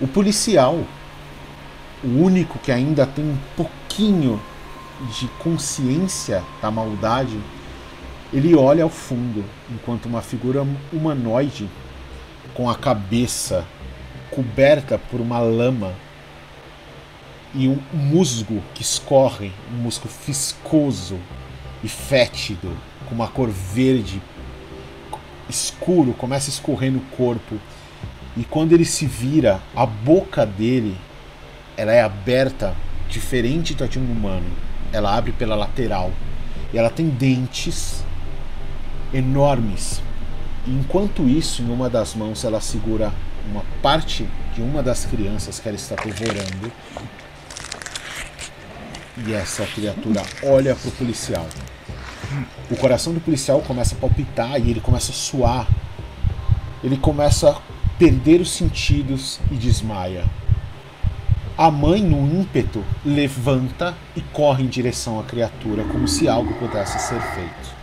O 0.00 0.06
policial, 0.06 0.78
o 2.04 2.06
único 2.06 2.56
que 2.60 2.70
ainda 2.70 3.04
tem 3.04 3.24
um 3.24 3.38
pouquinho 3.56 4.40
de 5.18 5.26
consciência 5.40 6.40
da 6.62 6.70
maldade, 6.70 7.36
ele 8.32 8.54
olha 8.54 8.84
ao 8.84 8.90
fundo 8.90 9.44
enquanto 9.68 10.06
uma 10.06 10.22
figura 10.22 10.64
humanoide 10.92 11.68
com 12.54 12.70
a 12.70 12.76
cabeça 12.76 13.64
coberta 14.30 14.98
por 15.10 15.20
uma 15.20 15.40
lama 15.40 15.92
e 17.52 17.68
um 17.68 17.78
musgo 17.92 18.62
que 18.72 18.82
escorre, 18.82 19.52
um 19.72 19.82
musgo 19.82 20.08
viscoso 20.24 21.18
e 21.84 21.88
fétido, 21.88 22.74
com 23.06 23.14
uma 23.14 23.28
cor 23.28 23.50
verde 23.50 24.20
escuro, 25.50 26.14
começa 26.14 26.50
a 26.50 26.52
escorrer 26.52 26.90
no 26.90 27.00
corpo. 27.16 27.60
E 28.34 28.42
quando 28.42 28.72
ele 28.72 28.86
se 28.86 29.06
vira, 29.06 29.60
a 29.76 29.84
boca 29.84 30.46
dele 30.46 30.96
ela 31.76 31.92
é 31.92 32.02
aberta 32.02 32.74
diferente 33.08 33.74
de 33.74 33.98
um 33.98 34.10
humano. 34.10 34.46
Ela 34.92 35.14
abre 35.14 35.32
pela 35.32 35.54
lateral 35.54 36.10
e 36.72 36.78
ela 36.78 36.88
tem 36.88 37.08
dentes 37.08 38.02
enormes. 39.12 40.02
E 40.66 40.70
enquanto 40.70 41.28
isso, 41.28 41.60
em 41.60 41.70
uma 41.70 41.90
das 41.90 42.14
mãos 42.14 42.44
ela 42.44 42.60
segura 42.60 43.12
uma 43.50 43.62
parte 43.82 44.26
de 44.54 44.62
uma 44.62 44.82
das 44.82 45.04
crianças 45.04 45.60
que 45.60 45.68
ela 45.68 45.76
está 45.76 45.96
devorando. 45.96 46.72
E 49.26 49.32
essa 49.32 49.66
criatura 49.66 50.22
olha 50.42 50.74
para 50.74 50.88
o 50.88 50.92
policial. 50.92 51.46
O 52.70 52.76
coração 52.76 53.12
do 53.12 53.20
policial 53.20 53.60
começa 53.60 53.94
a 53.94 53.98
palpitar 53.98 54.58
e 54.58 54.70
ele 54.70 54.80
começa 54.80 55.12
a 55.12 55.14
suar. 55.14 55.68
Ele 56.82 56.96
começa 56.96 57.50
a 57.50 57.60
perder 57.98 58.40
os 58.40 58.50
sentidos 58.50 59.40
e 59.50 59.54
desmaia. 59.54 60.24
A 61.56 61.70
mãe, 61.70 62.02
no 62.02 62.40
ímpeto, 62.40 62.84
levanta 63.04 63.94
e 64.16 64.20
corre 64.20 64.64
em 64.64 64.66
direção 64.66 65.20
à 65.20 65.22
criatura, 65.22 65.84
como 65.84 66.08
se 66.08 66.28
algo 66.28 66.52
pudesse 66.54 66.98
ser 66.98 67.20
feito. 67.20 67.74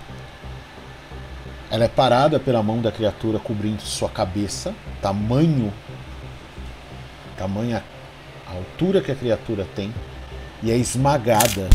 Ela 1.70 1.86
é 1.86 1.88
parada 1.88 2.38
pela 2.38 2.62
mão 2.62 2.82
da 2.82 2.92
criatura 2.92 3.40
cobrindo 3.40 3.82
sua 3.82 4.10
cabeça, 4.10 4.76
tamanho, 5.02 5.72
tamanha 7.38 7.82
a 8.46 8.52
altura 8.52 9.00
que 9.00 9.10
a 9.10 9.16
criatura 9.16 9.66
tem, 9.74 9.94
e 10.62 10.70
é 10.70 10.76
esmagada 10.76 11.70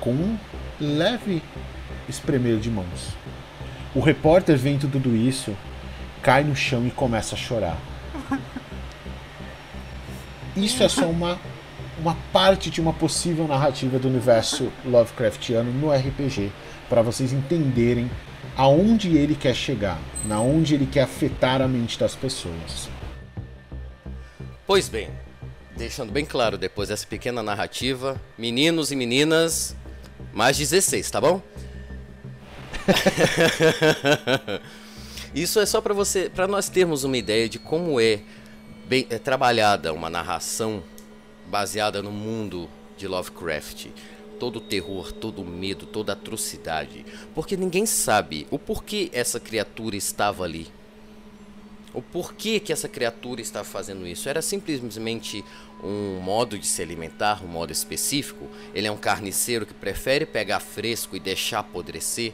com 0.00 0.12
um 0.12 0.38
leve 0.80 1.42
espremer 2.10 2.58
de 2.58 2.70
mãos. 2.70 3.16
O 3.94 4.00
repórter 4.00 4.56
vendo 4.56 4.90
tudo 4.90 5.16
isso, 5.16 5.56
cai 6.22 6.44
no 6.44 6.54
chão 6.54 6.86
e 6.86 6.90
começa 6.90 7.34
a 7.34 7.38
chorar. 7.38 7.78
Isso 10.56 10.82
é 10.82 10.88
só 10.88 11.06
uma, 11.06 11.40
uma 11.98 12.16
parte 12.32 12.70
de 12.70 12.80
uma 12.80 12.92
possível 12.92 13.46
narrativa 13.46 13.98
do 13.98 14.08
universo 14.08 14.70
Lovecraftiano 14.84 15.72
no 15.72 15.92
RPG, 15.92 16.52
para 16.88 17.02
vocês 17.02 17.32
entenderem 17.32 18.10
aonde 18.56 19.16
ele 19.16 19.34
quer 19.34 19.54
chegar, 19.54 19.98
na 20.24 20.40
onde 20.40 20.74
ele 20.74 20.86
quer 20.86 21.02
afetar 21.02 21.62
a 21.62 21.68
mente 21.68 21.98
das 21.98 22.14
pessoas. 22.14 22.90
Pois 24.66 24.88
bem, 24.88 25.10
deixando 25.76 26.12
bem 26.12 26.24
claro 26.24 26.58
depois 26.58 26.88
dessa 26.88 27.06
pequena 27.06 27.42
narrativa, 27.42 28.20
meninos 28.36 28.92
e 28.92 28.96
meninas, 28.96 29.76
mais 30.32 30.58
16, 30.58 31.10
tá 31.10 31.20
bom? 31.20 31.40
Isso 35.34 35.60
é 35.60 35.66
só 35.66 35.80
para 35.80 35.94
você, 35.94 36.28
para 36.28 36.48
nós 36.48 36.68
termos 36.68 37.04
uma 37.04 37.16
ideia 37.16 37.48
de 37.48 37.58
como 37.58 38.00
é, 38.00 38.20
bem, 38.86 39.06
é 39.10 39.18
trabalhada 39.18 39.92
uma 39.92 40.10
narração 40.10 40.82
baseada 41.46 42.02
no 42.02 42.10
mundo 42.10 42.68
de 42.96 43.06
Lovecraft. 43.06 43.88
Todo 44.38 44.56
o 44.56 44.60
terror, 44.60 45.12
todo 45.12 45.42
o 45.42 45.44
medo, 45.44 45.86
toda 45.86 46.12
a 46.12 46.14
atrocidade. 46.14 47.04
Porque 47.34 47.56
ninguém 47.56 47.86
sabe 47.86 48.46
o 48.50 48.58
porquê 48.58 49.10
essa 49.12 49.38
criatura 49.38 49.96
estava 49.96 50.44
ali. 50.44 50.68
O 51.92 52.00
porquê 52.00 52.60
que 52.60 52.72
essa 52.72 52.88
criatura 52.88 53.40
está 53.40 53.64
fazendo 53.64 54.06
isso? 54.06 54.28
Era 54.28 54.40
simplesmente 54.40 55.44
um 55.82 56.20
modo 56.20 56.58
de 56.58 56.66
se 56.66 56.80
alimentar, 56.80 57.44
um 57.44 57.48
modo 57.48 57.72
específico? 57.72 58.46
Ele 58.72 58.86
é 58.86 58.92
um 58.92 58.96
carniceiro 58.96 59.66
que 59.66 59.74
prefere 59.74 60.24
pegar 60.24 60.60
fresco 60.60 61.16
e 61.16 61.20
deixar 61.20 61.60
apodrecer? 61.60 62.32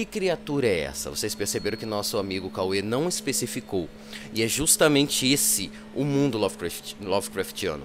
Que 0.00 0.06
criatura 0.06 0.66
é 0.66 0.80
essa? 0.80 1.10
Vocês 1.10 1.34
perceberam 1.34 1.76
que 1.76 1.84
nosso 1.84 2.16
amigo 2.16 2.48
Cauê 2.48 2.80
não 2.80 3.06
especificou. 3.06 3.86
E 4.32 4.42
é 4.42 4.48
justamente 4.48 5.30
esse 5.30 5.70
o 5.94 6.06
mundo 6.06 6.38
Lovecraft, 6.38 6.94
Lovecraftiano. 7.02 7.84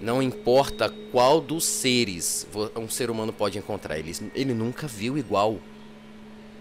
Não 0.00 0.22
importa 0.22 0.88
qual 1.10 1.40
dos 1.40 1.64
seres 1.64 2.46
um 2.76 2.88
ser 2.88 3.10
humano 3.10 3.32
pode 3.32 3.58
encontrar, 3.58 3.98
ele, 3.98 4.14
ele 4.32 4.54
nunca 4.54 4.86
viu 4.86 5.18
igual. 5.18 5.58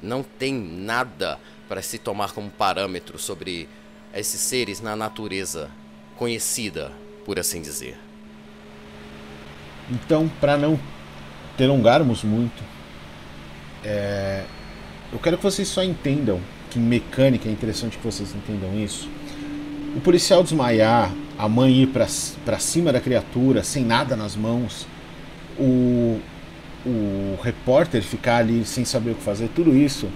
Não 0.02 0.24
tem 0.24 0.56
nada 0.56 1.40
para 1.68 1.84
se 1.84 2.00
tomar 2.00 2.32
como 2.32 2.50
parâmetro 2.50 3.20
sobre 3.20 3.70
esses 4.12 4.42
seres 4.42 4.82
na 4.82 4.96
natureza 4.96 5.70
conhecida, 6.18 6.92
por 7.26 7.38
assim 7.38 7.62
dizer. 7.62 7.96
Então, 9.88 10.28
para 10.42 10.58
não 10.58 10.80
delongarmos 11.56 12.24
muito, 12.24 12.64
é... 13.84 14.46
eu 15.12 15.20
quero 15.20 15.38
que 15.38 15.44
vocês 15.44 15.68
só 15.68 15.84
entendam 15.84 16.40
que 16.70 16.80
mecânica 16.80 17.50
é 17.50 17.52
interessante 17.52 17.98
que 17.98 18.06
vocês 18.06 18.34
entendam 18.36 18.78
isso. 18.80 19.10
O 19.96 20.02
policial 20.02 20.44
desmaiar, 20.44 21.12
a 21.38 21.50
mãe 21.50 21.84
ir 21.84 21.88
para 21.88 22.60
cima 22.60 22.94
da 22.94 23.00
criatura 23.02 23.64
sem 23.64 23.84
nada 23.84 24.16
nas 24.16 24.36
mãos, 24.36 24.86
o, 25.58 26.20
o 26.86 27.38
repórter 27.42 28.04
ficar 28.04 28.38
ali 28.38 28.64
sem 28.66 28.86
saber 28.86 29.12
o 29.12 29.16
que 29.16 29.24
fazer, 29.24 29.50
tudo 29.56 29.76
isso 29.76 30.08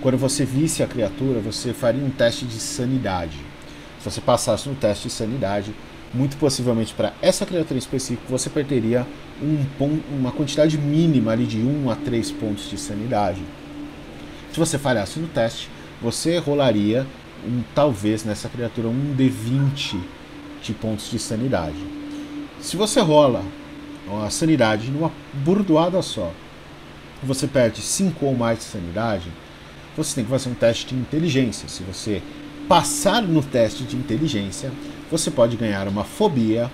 quando 0.00 0.16
você 0.16 0.44
visse 0.44 0.82
a 0.82 0.86
criatura, 0.86 1.40
você 1.40 1.74
faria 1.74 2.02
um 2.02 2.10
teste 2.10 2.46
de 2.46 2.58
sanidade. 2.58 3.36
Se 3.98 4.10
você 4.10 4.20
passasse 4.20 4.68
no 4.68 4.74
teste 4.74 5.08
de 5.08 5.14
sanidade, 5.14 5.74
muito 6.12 6.38
possivelmente 6.38 6.94
para 6.94 7.12
essa 7.20 7.44
criatura 7.44 7.74
em 7.74 7.78
específico, 7.78 8.24
você 8.28 8.48
perderia 8.48 9.06
um, 9.42 10.00
uma 10.10 10.32
quantidade 10.32 10.78
mínima 10.78 11.32
ali 11.32 11.44
de 11.44 11.58
1 11.58 11.90
a 11.90 11.96
3 11.96 12.30
pontos 12.32 12.70
de 12.70 12.78
sanidade. 12.78 13.42
Se 14.52 14.58
você 14.58 14.78
falhasse 14.78 15.20
no 15.20 15.28
teste, 15.28 15.68
você 16.02 16.38
rolaria 16.38 17.06
um, 17.46 17.62
talvez 17.74 18.24
nessa 18.24 18.48
criatura 18.48 18.88
um 18.88 19.14
D20 19.16 19.98
de 20.62 20.72
pontos 20.72 21.10
de 21.10 21.18
sanidade. 21.18 21.78
Se 22.60 22.76
você 22.76 23.00
rola 23.00 23.42
a 24.24 24.30
sanidade 24.30 24.90
numa 24.90 25.12
burdoada 25.32 26.02
só, 26.02 26.32
você 27.22 27.46
perde 27.46 27.80
5 27.80 28.26
ou 28.26 28.34
mais 28.34 28.58
de 28.58 28.64
sanidade, 28.64 29.30
você 29.96 30.16
tem 30.16 30.24
que 30.24 30.30
fazer 30.30 30.48
um 30.50 30.54
teste 30.54 30.86
de 30.86 30.94
inteligência. 30.94 31.68
Se 31.68 31.82
você 31.82 32.22
passar 32.68 33.22
no 33.22 33.42
teste 33.42 33.84
de 33.84 33.96
inteligência, 33.96 34.72
você 35.10 35.30
pode 35.30 35.56
ganhar 35.56 35.86
uma 35.86 36.04
fobia 36.04 36.70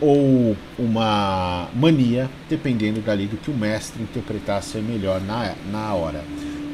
ou 0.00 0.56
uma 0.78 1.68
mania, 1.74 2.28
dependendo 2.48 3.00
dali 3.00 3.26
do 3.26 3.36
que 3.36 3.50
o 3.50 3.54
mestre 3.54 4.02
interpretar 4.02 4.62
ser 4.62 4.82
melhor 4.82 5.20
na, 5.20 5.54
na 5.70 5.94
hora. 5.94 6.22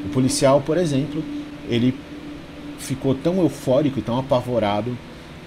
O 0.05 0.09
policial, 0.09 0.61
por 0.61 0.77
exemplo, 0.77 1.23
ele 1.69 1.93
ficou 2.77 3.15
tão 3.15 3.39
eufórico 3.41 3.99
e 3.99 4.01
tão 4.01 4.19
apavorado 4.19 4.97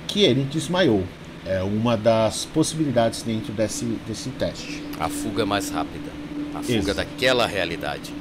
que 0.07 0.23
ele 0.23 0.45
desmaiou. 0.45 1.05
É 1.45 1.63
uma 1.63 1.97
das 1.97 2.45
possibilidades 2.45 3.23
dentro 3.23 3.53
desse, 3.53 3.85
desse 4.07 4.31
teste. 4.31 4.83
A 4.99 5.09
fuga 5.09 5.47
mais 5.47 5.71
rápida. 5.71 6.11
A 6.55 6.63
fuga 6.63 6.95
daquela 6.95 7.47
realidade. 7.47 8.13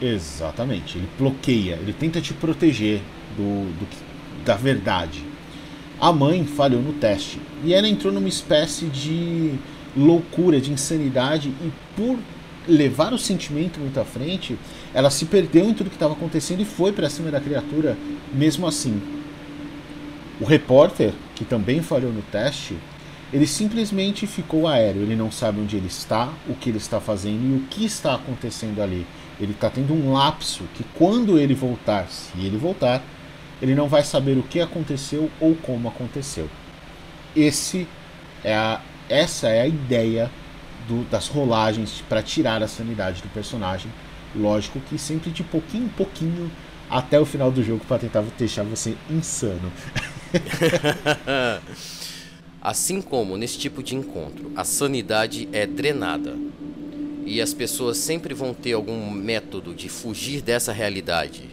Exatamente. 0.00 0.98
Ele 0.98 1.08
bloqueia, 1.18 1.78
ele 1.80 1.92
tenta 1.92 2.20
te 2.20 2.34
proteger 2.34 3.00
do, 3.36 3.72
do, 3.78 3.88
da 4.44 4.54
verdade. 4.54 5.24
A 6.00 6.12
mãe 6.12 6.44
falhou 6.44 6.82
no 6.82 6.92
teste 6.92 7.40
e 7.64 7.74
ela 7.74 7.88
entrou 7.88 8.12
numa 8.12 8.28
espécie 8.28 8.86
de 8.86 9.54
loucura, 9.96 10.60
de 10.60 10.70
insanidade 10.70 11.48
e 11.48 11.72
por 11.96 12.18
levar 12.68 13.12
o 13.12 13.18
sentimento 13.18 13.80
muito 13.80 13.98
à 13.98 14.04
frente, 14.04 14.56
ela 14.94 15.10
se 15.10 15.26
perdeu 15.26 15.68
em 15.68 15.74
tudo 15.74 15.90
que 15.90 15.96
estava 15.96 16.14
acontecendo 16.14 16.60
e 16.60 16.64
foi 16.64 16.92
para 16.92 17.10
cima 17.10 17.30
da 17.30 17.40
criatura 17.40 17.96
mesmo 18.32 18.66
assim. 18.66 19.00
O 20.40 20.44
repórter, 20.44 21.12
que 21.34 21.44
também 21.44 21.82
falhou 21.82 22.12
no 22.12 22.22
teste, 22.22 22.76
ele 23.32 23.46
simplesmente 23.46 24.26
ficou 24.26 24.66
aéreo, 24.66 25.02
ele 25.02 25.16
não 25.16 25.30
sabe 25.30 25.60
onde 25.60 25.76
ele 25.76 25.88
está, 25.88 26.32
o 26.48 26.54
que 26.54 26.70
ele 26.70 26.78
está 26.78 27.00
fazendo 27.00 27.54
e 27.54 27.56
o 27.56 27.66
que 27.68 27.84
está 27.84 28.14
acontecendo 28.14 28.80
ali 28.80 29.06
ele 29.40 29.52
está 29.52 29.70
tendo 29.70 29.94
um 29.94 30.12
lapso 30.12 30.64
que 30.74 30.84
quando 30.94 31.38
ele 31.38 31.54
voltar, 31.54 32.08
se 32.08 32.38
ele 32.38 32.56
voltar, 32.56 33.02
ele 33.62 33.74
não 33.74 33.88
vai 33.88 34.02
saber 34.02 34.36
o 34.36 34.42
que 34.42 34.60
aconteceu 34.60 35.30
ou 35.40 35.54
como 35.56 35.88
aconteceu. 35.88 36.48
Esse 37.36 37.86
é 38.42 38.54
a, 38.54 38.80
essa 39.08 39.48
é 39.48 39.62
a 39.62 39.66
ideia 39.66 40.30
do, 40.88 41.04
das 41.04 41.28
rolagens 41.28 42.02
para 42.08 42.22
tirar 42.22 42.62
a 42.62 42.68
sanidade 42.68 43.22
do 43.22 43.28
personagem. 43.28 43.90
Lógico 44.34 44.80
que 44.80 44.98
sempre 44.98 45.30
de 45.30 45.42
pouquinho 45.42 45.86
em 45.86 45.88
pouquinho 45.88 46.50
até 46.90 47.20
o 47.20 47.24
final 47.24 47.50
do 47.50 47.62
jogo 47.62 47.84
para 47.86 47.98
tentar 47.98 48.22
deixar 48.38 48.62
você 48.62 48.96
insano. 49.10 49.72
assim 52.60 53.00
como 53.00 53.36
nesse 53.36 53.58
tipo 53.58 53.82
de 53.82 53.94
encontro, 53.94 54.50
a 54.56 54.64
sanidade 54.64 55.48
é 55.52 55.66
drenada 55.66 56.36
e 57.24 57.40
as 57.40 57.52
pessoas 57.52 57.98
sempre 57.98 58.34
vão 58.34 58.54
ter 58.54 58.72
algum 58.72 59.10
método 59.10 59.74
de 59.74 59.88
fugir 59.88 60.40
dessa 60.40 60.72
realidade 60.72 61.44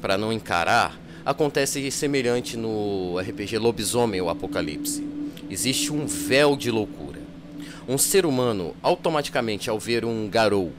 para 0.00 0.18
não 0.18 0.32
encarar, 0.32 0.98
acontece 1.24 1.90
semelhante 1.90 2.56
no 2.56 3.16
RPG 3.18 3.58
Lobisomem 3.58 4.20
ou 4.20 4.28
Apocalipse. 4.28 5.02
Existe 5.48 5.92
um 5.92 6.06
véu 6.06 6.56
de 6.56 6.70
loucura. 6.70 7.20
Um 7.88 7.96
ser 7.96 8.26
humano, 8.26 8.74
automaticamente, 8.82 9.70
ao 9.70 9.78
ver 9.78 10.04
um 10.04 10.28
garou 10.28 10.72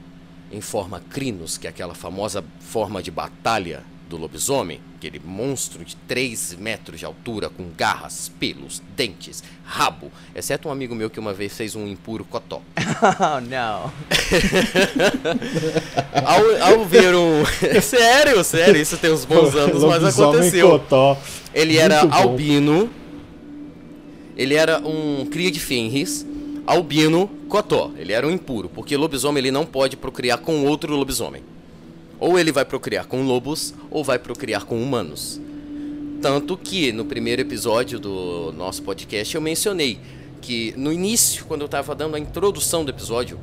em 0.50 0.60
forma 0.60 1.00
crinos, 1.10 1.58
que 1.58 1.66
é 1.66 1.70
aquela 1.70 1.94
famosa 1.94 2.44
forma 2.60 3.02
de 3.02 3.10
batalha 3.10 3.82
do 4.08 4.16
lobisomem, 4.16 4.80
aquele 4.94 5.20
monstro 5.24 5.84
de 5.84 5.96
3 5.96 6.56
metros 6.60 7.00
de 7.00 7.04
altura, 7.04 7.48
com 7.48 7.64
garras, 7.76 8.30
pelos, 8.38 8.80
dentes, 8.96 9.42
rabo, 9.64 10.12
exceto 10.34 10.68
um 10.68 10.70
amigo 10.70 10.94
meu 10.94 11.10
que 11.10 11.18
uma 11.18 11.32
vez 11.32 11.56
fez 11.56 11.74
um 11.74 11.86
impuro 11.86 12.24
cotó. 12.24 12.62
Oh, 12.98 13.40
não. 13.40 13.92
ao, 16.24 16.72
ao 16.72 16.84
ver 16.86 17.14
um. 17.14 17.44
sério, 17.82 18.42
sério, 18.42 18.80
isso 18.80 18.96
tem 18.96 19.12
uns 19.12 19.26
bons 19.26 19.54
anos, 19.54 19.84
mas 19.84 20.18
aconteceu. 20.18 20.70
Cotó. 20.70 21.18
Ele 21.52 21.76
era 21.76 22.00
albino, 22.00 22.88
ele 24.34 24.54
era 24.54 24.78
um 24.78 25.26
cria 25.26 25.50
de 25.50 25.60
Fenris, 25.60 26.24
albino 26.66 27.28
cotó. 27.48 27.92
Ele 27.96 28.12
era 28.12 28.26
um 28.26 28.30
impuro, 28.30 28.68
porque 28.68 28.96
lobisomem 28.96 29.40
ele 29.40 29.50
não 29.50 29.64
pode 29.64 29.96
procriar 29.96 30.38
com 30.38 30.64
outro 30.66 30.94
lobisomem. 30.94 31.42
Ou 32.18 32.38
ele 32.38 32.50
vai 32.50 32.64
procriar 32.64 33.06
com 33.06 33.22
lobos, 33.22 33.74
ou 33.90 34.02
vai 34.02 34.18
procriar 34.18 34.64
com 34.64 34.82
humanos. 34.82 35.40
Tanto 36.20 36.56
que 36.56 36.92
no 36.92 37.04
primeiro 37.04 37.42
episódio 37.42 38.00
do 38.00 38.52
nosso 38.56 38.82
podcast 38.82 39.34
eu 39.34 39.40
mencionei 39.40 40.00
que 40.40 40.72
no 40.76 40.92
início, 40.92 41.44
quando 41.44 41.62
eu 41.62 41.66
estava 41.66 41.94
dando 41.94 42.16
a 42.16 42.18
introdução 42.18 42.84
do 42.84 42.90
episódio, 42.90 43.38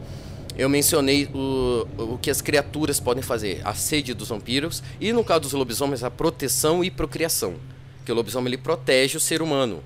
eu 0.58 0.70
mencionei 0.70 1.28
o, 1.34 1.88
o 1.98 2.18
que 2.18 2.30
as 2.30 2.42
criaturas 2.42 3.00
podem 3.00 3.24
fazer, 3.24 3.62
a 3.64 3.74
sede 3.74 4.14
dos 4.14 4.30
vampiros 4.30 4.84
e 5.00 5.12
no 5.12 5.24
caso 5.24 5.42
dos 5.42 5.54
lobisomens 5.54 6.04
a 6.04 6.12
proteção 6.12 6.84
e 6.84 6.92
procriação. 6.92 7.56
Que 8.06 8.12
o 8.12 8.16
lobisomem 8.16 8.48
ele 8.48 8.62
protege 8.62 9.18
o 9.18 9.20
ser 9.20 9.42
humano, 9.42 9.84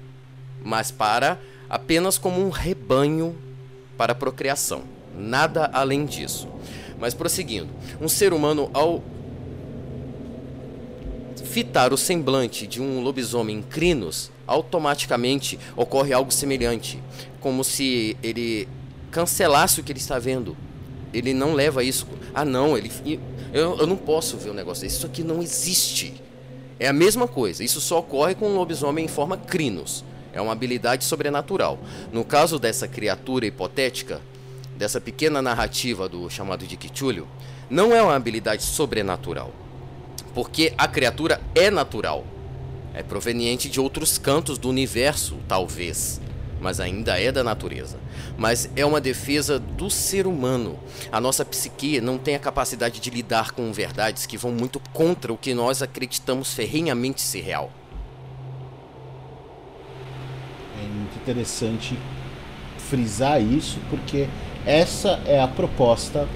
mas 0.63 0.91
para 0.91 1.39
apenas 1.69 2.17
como 2.17 2.39
um 2.39 2.49
rebanho 2.49 3.35
para 3.97 4.15
procriação, 4.15 4.83
nada 5.17 5.69
além 5.73 6.05
disso. 6.05 6.47
Mas 6.99 7.13
prosseguindo, 7.13 7.69
um 8.01 8.07
ser 8.07 8.33
humano 8.33 8.69
ao 8.73 9.03
fitar 11.43 11.93
o 11.93 11.97
semblante 11.97 12.67
de 12.67 12.81
um 12.81 13.01
lobisomem 13.01 13.61
crinos, 13.61 14.31
automaticamente 14.45 15.57
ocorre 15.75 16.13
algo 16.13 16.31
semelhante, 16.31 17.01
como 17.39 17.63
se 17.63 18.15
ele 18.21 18.67
cancelasse 19.09 19.79
o 19.79 19.83
que 19.83 19.91
ele 19.91 19.99
está 19.99 20.19
vendo. 20.19 20.55
Ele 21.13 21.33
não 21.33 21.53
leva 21.53 21.83
isso. 21.83 22.05
Ah, 22.33 22.45
não, 22.45 22.77
ele 22.77 22.91
eu, 23.53 23.77
eu 23.77 23.87
não 23.87 23.95
posso 23.95 24.37
ver 24.37 24.51
um 24.51 24.53
negócio. 24.53 24.85
Isso 24.85 25.05
aqui 25.05 25.23
não 25.23 25.41
existe. 25.41 26.21
É 26.79 26.87
a 26.87 26.93
mesma 26.93 27.27
coisa. 27.27 27.63
Isso 27.63 27.81
só 27.81 27.99
ocorre 27.99 28.35
com 28.35 28.49
um 28.49 28.55
lobisomem 28.55 29.05
em 29.05 29.07
forma 29.07 29.37
crinos. 29.37 30.03
É 30.37 30.41
uma 30.41 30.51
habilidade 30.51 31.03
sobrenatural. 31.03 31.79
No 32.13 32.23
caso 32.23 32.59
dessa 32.59 32.87
criatura 32.87 33.47
hipotética, 33.47 34.21
dessa 34.77 35.01
pequena 35.01 35.41
narrativa 35.41 36.07
do 36.07 36.29
chamado 36.29 36.67
de 36.67 36.77
Cthulhu, 36.77 37.27
não 37.67 37.91
é 37.91 38.03
uma 38.03 38.15
habilidade 38.15 38.61
sobrenatural. 38.61 39.51
Porque 40.35 40.75
a 40.77 40.87
criatura 40.87 41.41
é 41.55 41.71
natural. 41.71 42.23
É 42.93 43.01
proveniente 43.01 43.67
de 43.67 43.79
outros 43.79 44.19
cantos 44.19 44.59
do 44.59 44.69
universo, 44.69 45.37
talvez. 45.47 46.21
mas 46.61 46.79
ainda 46.79 47.19
é 47.19 47.31
da 47.31 47.43
natureza. 47.43 47.97
Mas 48.37 48.69
é 48.75 48.85
uma 48.85 49.01
defesa 49.01 49.57
do 49.57 49.89
ser 49.89 50.27
humano. 50.27 50.77
A 51.11 51.19
nossa 51.19 51.43
psique 51.43 51.99
não 51.99 52.19
tem 52.19 52.35
a 52.35 52.39
capacidade 52.39 52.99
de 52.99 53.09
lidar 53.09 53.53
com 53.53 53.73
verdades 53.73 54.27
que 54.27 54.37
vão 54.37 54.51
muito 54.51 54.79
contra 54.93 55.33
o 55.33 55.37
que 55.37 55.55
nós 55.55 55.81
acreditamos 55.81 56.53
ferrenhamente 56.53 57.21
ser 57.21 57.41
real. 57.41 57.71
É 60.77 60.87
muito 60.87 61.15
interessante 61.17 61.97
frisar 62.77 63.41
isso, 63.41 63.79
porque 63.89 64.27
essa 64.65 65.19
é 65.25 65.41
a 65.41 65.47
proposta 65.47 66.27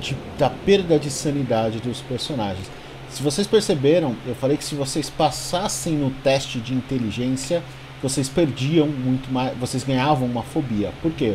de, 0.00 0.16
da 0.38 0.50
perda 0.50 0.98
de 0.98 1.10
sanidade 1.10 1.80
dos 1.80 2.00
personagens. 2.00 2.70
Se 3.10 3.22
vocês 3.22 3.46
perceberam, 3.46 4.16
eu 4.26 4.34
falei 4.34 4.56
que 4.56 4.64
se 4.64 4.74
vocês 4.74 5.08
passassem 5.08 5.94
no 5.94 6.10
teste 6.10 6.58
de 6.58 6.74
inteligência, 6.74 7.62
vocês 8.02 8.28
perdiam 8.28 8.86
muito 8.86 9.32
mais, 9.32 9.56
vocês 9.56 9.84
ganhavam 9.84 10.26
uma 10.26 10.42
fobia. 10.42 10.92
Por 11.00 11.12
quê? 11.12 11.34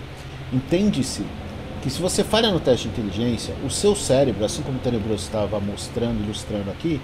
Entende-se 0.54 1.26
que 1.82 1.90
se 1.90 2.02
você 2.02 2.24
falha 2.24 2.52
no 2.52 2.60
teste 2.60 2.88
de 2.88 2.94
inteligência, 3.00 3.56
o 3.66 3.70
seu 3.70 3.96
cérebro, 3.96 4.46
assim 4.46 4.62
como 4.62 4.78
o 4.78 4.82
Tenebroso 4.82 5.24
estava 5.24 5.60
mostrando, 5.60 6.24
ilustrando 6.24 6.70
aqui, 6.70 7.02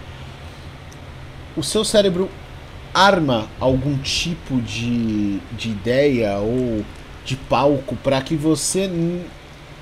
o 1.55 1.63
seu 1.63 1.83
cérebro 1.83 2.29
arma 2.97 3.47
algum 3.59 3.95
tipo 3.99 4.59
de, 4.61 5.37
de 5.51 5.69
ideia 5.69 6.39
ou 6.39 6.83
de 7.23 7.35
palco 7.35 7.95
para 7.97 8.19
que 8.21 8.35
você 8.35 8.89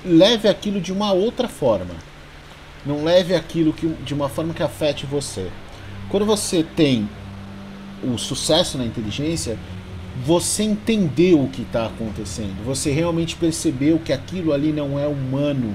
leve 0.04 0.48
aquilo 0.48 0.80
de 0.80 0.92
uma 0.92 1.12
outra 1.12 1.48
forma. 1.48 1.94
Não 2.84 3.04
leve 3.04 3.34
aquilo 3.34 3.72
que, 3.72 3.88
de 4.04 4.12
uma 4.12 4.28
forma 4.28 4.52
que 4.52 4.62
afete 4.62 5.06
você. 5.06 5.48
Quando 6.10 6.26
você 6.26 6.62
tem 6.62 7.08
o 8.04 8.18
sucesso 8.18 8.76
na 8.76 8.84
inteligência, 8.84 9.58
você 10.24 10.62
entendeu 10.62 11.42
o 11.42 11.48
que 11.48 11.62
está 11.62 11.86
acontecendo. 11.86 12.64
Você 12.66 12.90
realmente 12.90 13.34
percebeu 13.34 13.98
que 13.98 14.12
aquilo 14.12 14.52
ali 14.52 14.72
não 14.72 15.00
é 15.00 15.06
humano, 15.06 15.74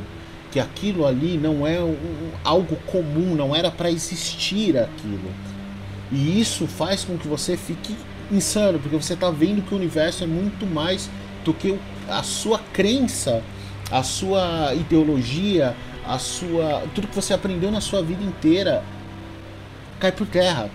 que 0.51 0.59
aquilo 0.59 1.07
ali 1.07 1.37
não 1.37 1.65
é 1.65 1.81
um, 1.81 1.95
algo 2.43 2.75
comum, 2.85 3.33
não 3.33 3.55
era 3.55 3.71
para 3.71 3.89
existir 3.89 4.77
aquilo. 4.77 5.31
E 6.11 6.39
isso 6.39 6.67
faz 6.67 7.03
com 7.03 7.17
que 7.17 7.27
você 7.27 7.55
fique 7.55 7.95
insano, 8.31 8.79
porque 8.79 8.95
você 8.95 9.13
está 9.13 9.29
vendo 9.29 9.61
que 9.61 9.73
o 9.73 9.77
universo 9.77 10.23
é 10.23 10.27
muito 10.27 10.65
mais 10.65 11.09
do 11.43 11.53
que 11.53 11.77
a 12.07 12.23
sua 12.23 12.59
crença, 12.73 13.41
a 13.89 14.03
sua 14.03 14.73
ideologia, 14.73 15.75
a 16.05 16.17
sua 16.17 16.83
tudo 16.93 17.07
que 17.07 17.15
você 17.15 17.33
aprendeu 17.33 17.71
na 17.71 17.81
sua 17.81 18.01
vida 18.01 18.23
inteira 18.23 18.83
cai 19.99 20.11
por 20.11 20.27
terra. 20.27 20.69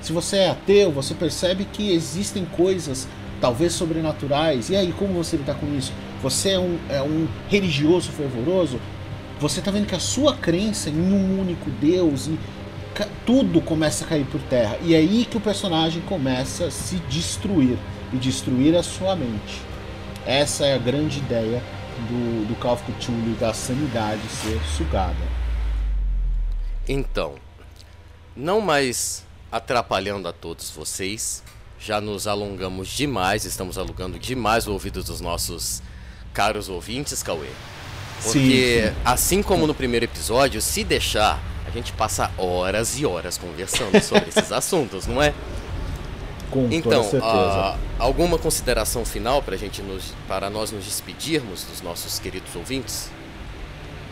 Se 0.00 0.12
você 0.12 0.36
é 0.36 0.50
ateu, 0.50 0.92
você 0.92 1.14
percebe 1.14 1.64
que 1.64 1.90
existem 1.90 2.44
coisas 2.44 3.08
talvez 3.40 3.72
sobrenaturais. 3.72 4.70
E 4.70 4.76
aí, 4.76 4.92
como 4.92 5.14
você 5.14 5.36
lidar 5.36 5.54
com 5.54 5.66
isso? 5.76 5.92
Você 6.22 6.50
é 6.50 6.58
um, 6.58 6.78
é 6.88 7.02
um 7.02 7.26
religioso 7.48 8.10
fervoroso? 8.12 8.78
Você 9.40 9.58
está 9.58 9.70
vendo 9.70 9.86
que 9.86 9.94
a 9.94 10.00
sua 10.00 10.34
crença 10.36 10.88
em 10.88 11.12
um 11.12 11.40
único 11.40 11.70
Deus 11.70 12.28
e 12.28 12.38
tudo 13.26 13.60
começa 13.60 14.04
a 14.04 14.08
cair 14.08 14.24
por 14.26 14.40
terra. 14.42 14.78
E 14.82 14.94
é 14.94 14.98
aí 14.98 15.24
que 15.24 15.36
o 15.36 15.40
personagem 15.40 16.02
começa 16.02 16.66
a 16.66 16.70
se 16.70 16.96
destruir 17.08 17.76
e 18.12 18.16
destruir 18.16 18.76
a 18.76 18.82
sua 18.82 19.16
mente. 19.16 19.60
Essa 20.26 20.66
é 20.66 20.74
a 20.74 20.78
grande 20.78 21.18
ideia 21.18 21.62
do, 22.08 22.46
do 22.46 22.54
Call 22.56 22.74
of 22.74 22.84
Cthulhu 22.84 23.34
da 23.38 23.52
sanidade 23.52 24.22
ser 24.28 24.60
sugada. 24.76 25.44
Então, 26.88 27.34
não 28.36 28.60
mais 28.60 29.24
atrapalhando 29.50 30.28
a 30.28 30.32
todos 30.32 30.70
vocês, 30.70 31.42
já 31.78 32.00
nos 32.00 32.26
alongamos 32.26 32.88
demais, 32.88 33.44
estamos 33.44 33.78
alugando 33.78 34.18
demais 34.18 34.66
o 34.66 34.72
ouvido 34.72 35.02
dos 35.02 35.20
nossos 35.20 35.82
caros 36.32 36.68
ouvintes, 36.68 37.22
Cauê. 37.22 37.48
Porque, 38.22 38.82
sim, 38.82 38.88
sim. 38.88 38.94
assim 39.04 39.42
como 39.42 39.66
no 39.66 39.74
primeiro 39.74 40.04
episódio, 40.04 40.60
se 40.60 40.82
deixar, 40.82 41.40
gente 41.74 41.92
passa 41.92 42.30
horas 42.38 42.98
e 42.98 43.06
horas 43.06 43.36
conversando 43.36 44.00
sobre 44.02 44.28
esses 44.28 44.50
assuntos, 44.52 45.06
não 45.06 45.22
é? 45.22 45.34
Com 46.50 46.68
então, 46.70 47.02
uh, 47.02 47.78
alguma 47.98 48.38
consideração 48.38 49.04
final 49.04 49.42
para 49.42 49.56
gente 49.56 49.82
nos, 49.82 50.14
para 50.28 50.48
nós 50.48 50.70
nos 50.70 50.84
despedirmos 50.84 51.64
dos 51.64 51.82
nossos 51.82 52.18
queridos 52.18 52.54
ouvintes? 52.54 53.10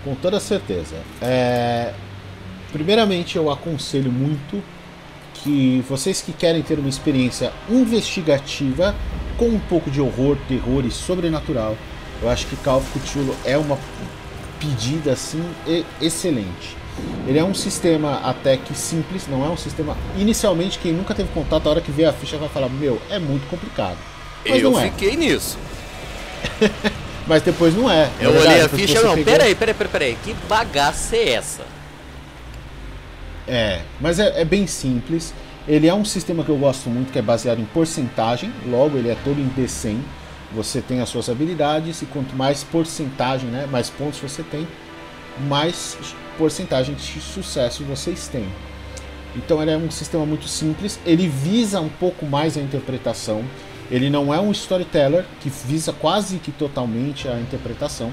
Com 0.02 0.14
toda 0.16 0.40
certeza. 0.40 0.96
É... 1.20 1.92
Primeiramente, 2.72 3.36
eu 3.36 3.50
aconselho 3.50 4.10
muito 4.10 4.62
que 5.34 5.84
vocês 5.88 6.20
que 6.22 6.32
querem 6.32 6.62
ter 6.62 6.78
uma 6.78 6.88
experiência 6.88 7.52
investigativa 7.68 8.94
com 9.36 9.46
um 9.46 9.60
pouco 9.60 9.90
de 9.90 10.00
horror, 10.00 10.36
terror 10.48 10.84
e 10.84 10.90
sobrenatural, 10.90 11.76
eu 12.22 12.28
acho 12.28 12.46
que 12.46 12.56
Call 12.56 12.78
of 12.78 12.98
Cthulhu 12.98 13.34
é 13.44 13.58
uma 13.58 13.78
pedida 14.58 15.12
assim 15.12 15.42
excelente. 16.00 16.81
Ele 17.26 17.38
é 17.38 17.44
um 17.44 17.54
sistema 17.54 18.20
até 18.24 18.56
que 18.56 18.74
simples, 18.74 19.26
não 19.28 19.44
é 19.44 19.48
um 19.48 19.56
sistema. 19.56 19.96
Inicialmente, 20.18 20.78
quem 20.78 20.92
nunca 20.92 21.14
teve 21.14 21.28
contato, 21.32 21.66
a 21.66 21.70
hora 21.70 21.80
que 21.80 21.90
vê 21.90 22.04
a 22.04 22.12
ficha 22.12 22.36
vai 22.36 22.48
falar: 22.48 22.68
Meu, 22.68 23.00
é 23.08 23.18
muito 23.18 23.48
complicado. 23.48 23.96
Mas 24.46 24.62
eu 24.62 24.78
é. 24.78 24.90
fiquei 24.90 25.16
nisso. 25.16 25.56
Mas 27.26 27.42
depois 27.42 27.74
não 27.74 27.90
é. 27.90 28.10
Eu 28.20 28.32
verdade, 28.32 28.54
olhei 28.54 28.62
a 28.62 28.68
ficha 28.68 28.98
e 28.98 29.02
não, 29.02 29.14
pegou... 29.14 29.24
peraí, 29.24 29.54
peraí, 29.54 29.74
peraí, 29.74 29.92
peraí, 29.92 30.18
que 30.22 30.34
bagaça 30.48 31.16
é 31.16 31.34
essa? 31.34 31.62
É, 33.46 33.80
mas 34.00 34.18
é, 34.18 34.40
é, 34.40 34.44
bem 34.44 34.66
simples. 34.66 35.34
Ele 35.66 35.86
é 35.86 35.94
um 35.94 36.04
sistema 36.04 36.42
que 36.42 36.50
eu 36.50 36.56
gosto 36.56 36.90
muito, 36.90 37.12
que 37.12 37.18
é 37.18 37.22
baseado 37.22 37.60
em 37.60 37.64
porcentagem, 37.64 38.52
logo 38.66 38.98
ele 38.98 39.08
é 39.08 39.16
todo 39.24 39.40
em 39.40 39.48
D100. 39.48 40.00
Você 40.54 40.80
tem 40.80 41.00
as 41.00 41.08
suas 41.08 41.28
habilidades 41.28 42.02
e 42.02 42.06
quanto 42.06 42.34
mais 42.34 42.64
porcentagem, 42.64 43.48
né, 43.48 43.66
mais 43.70 43.88
pontos 43.88 44.18
você 44.18 44.42
tem, 44.42 44.66
mais 45.48 45.96
porcentagem 46.38 46.94
de 46.94 47.20
sucesso 47.20 47.84
vocês 47.84 48.28
têm. 48.28 48.46
Então 49.34 49.62
ele 49.62 49.70
é 49.70 49.76
um 49.76 49.90
sistema 49.90 50.26
muito 50.26 50.46
simples, 50.46 50.98
ele 51.06 51.26
visa 51.26 51.80
um 51.80 51.88
pouco 51.88 52.26
mais 52.26 52.56
a 52.56 52.60
interpretação. 52.60 53.42
Ele 53.90 54.08
não 54.08 54.32
é 54.32 54.40
um 54.40 54.50
storyteller 54.52 55.24
que 55.40 55.50
visa 55.50 55.92
quase 55.92 56.38
que 56.38 56.50
totalmente 56.50 57.28
a 57.28 57.38
interpretação, 57.38 58.12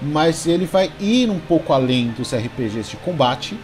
mas 0.00 0.46
ele 0.46 0.66
vai 0.66 0.90
ir 1.00 1.28
um 1.30 1.38
pouco 1.38 1.72
além 1.72 2.08
dos 2.08 2.34
RPGs 2.34 2.90
de 2.90 2.96
combate 2.98 3.58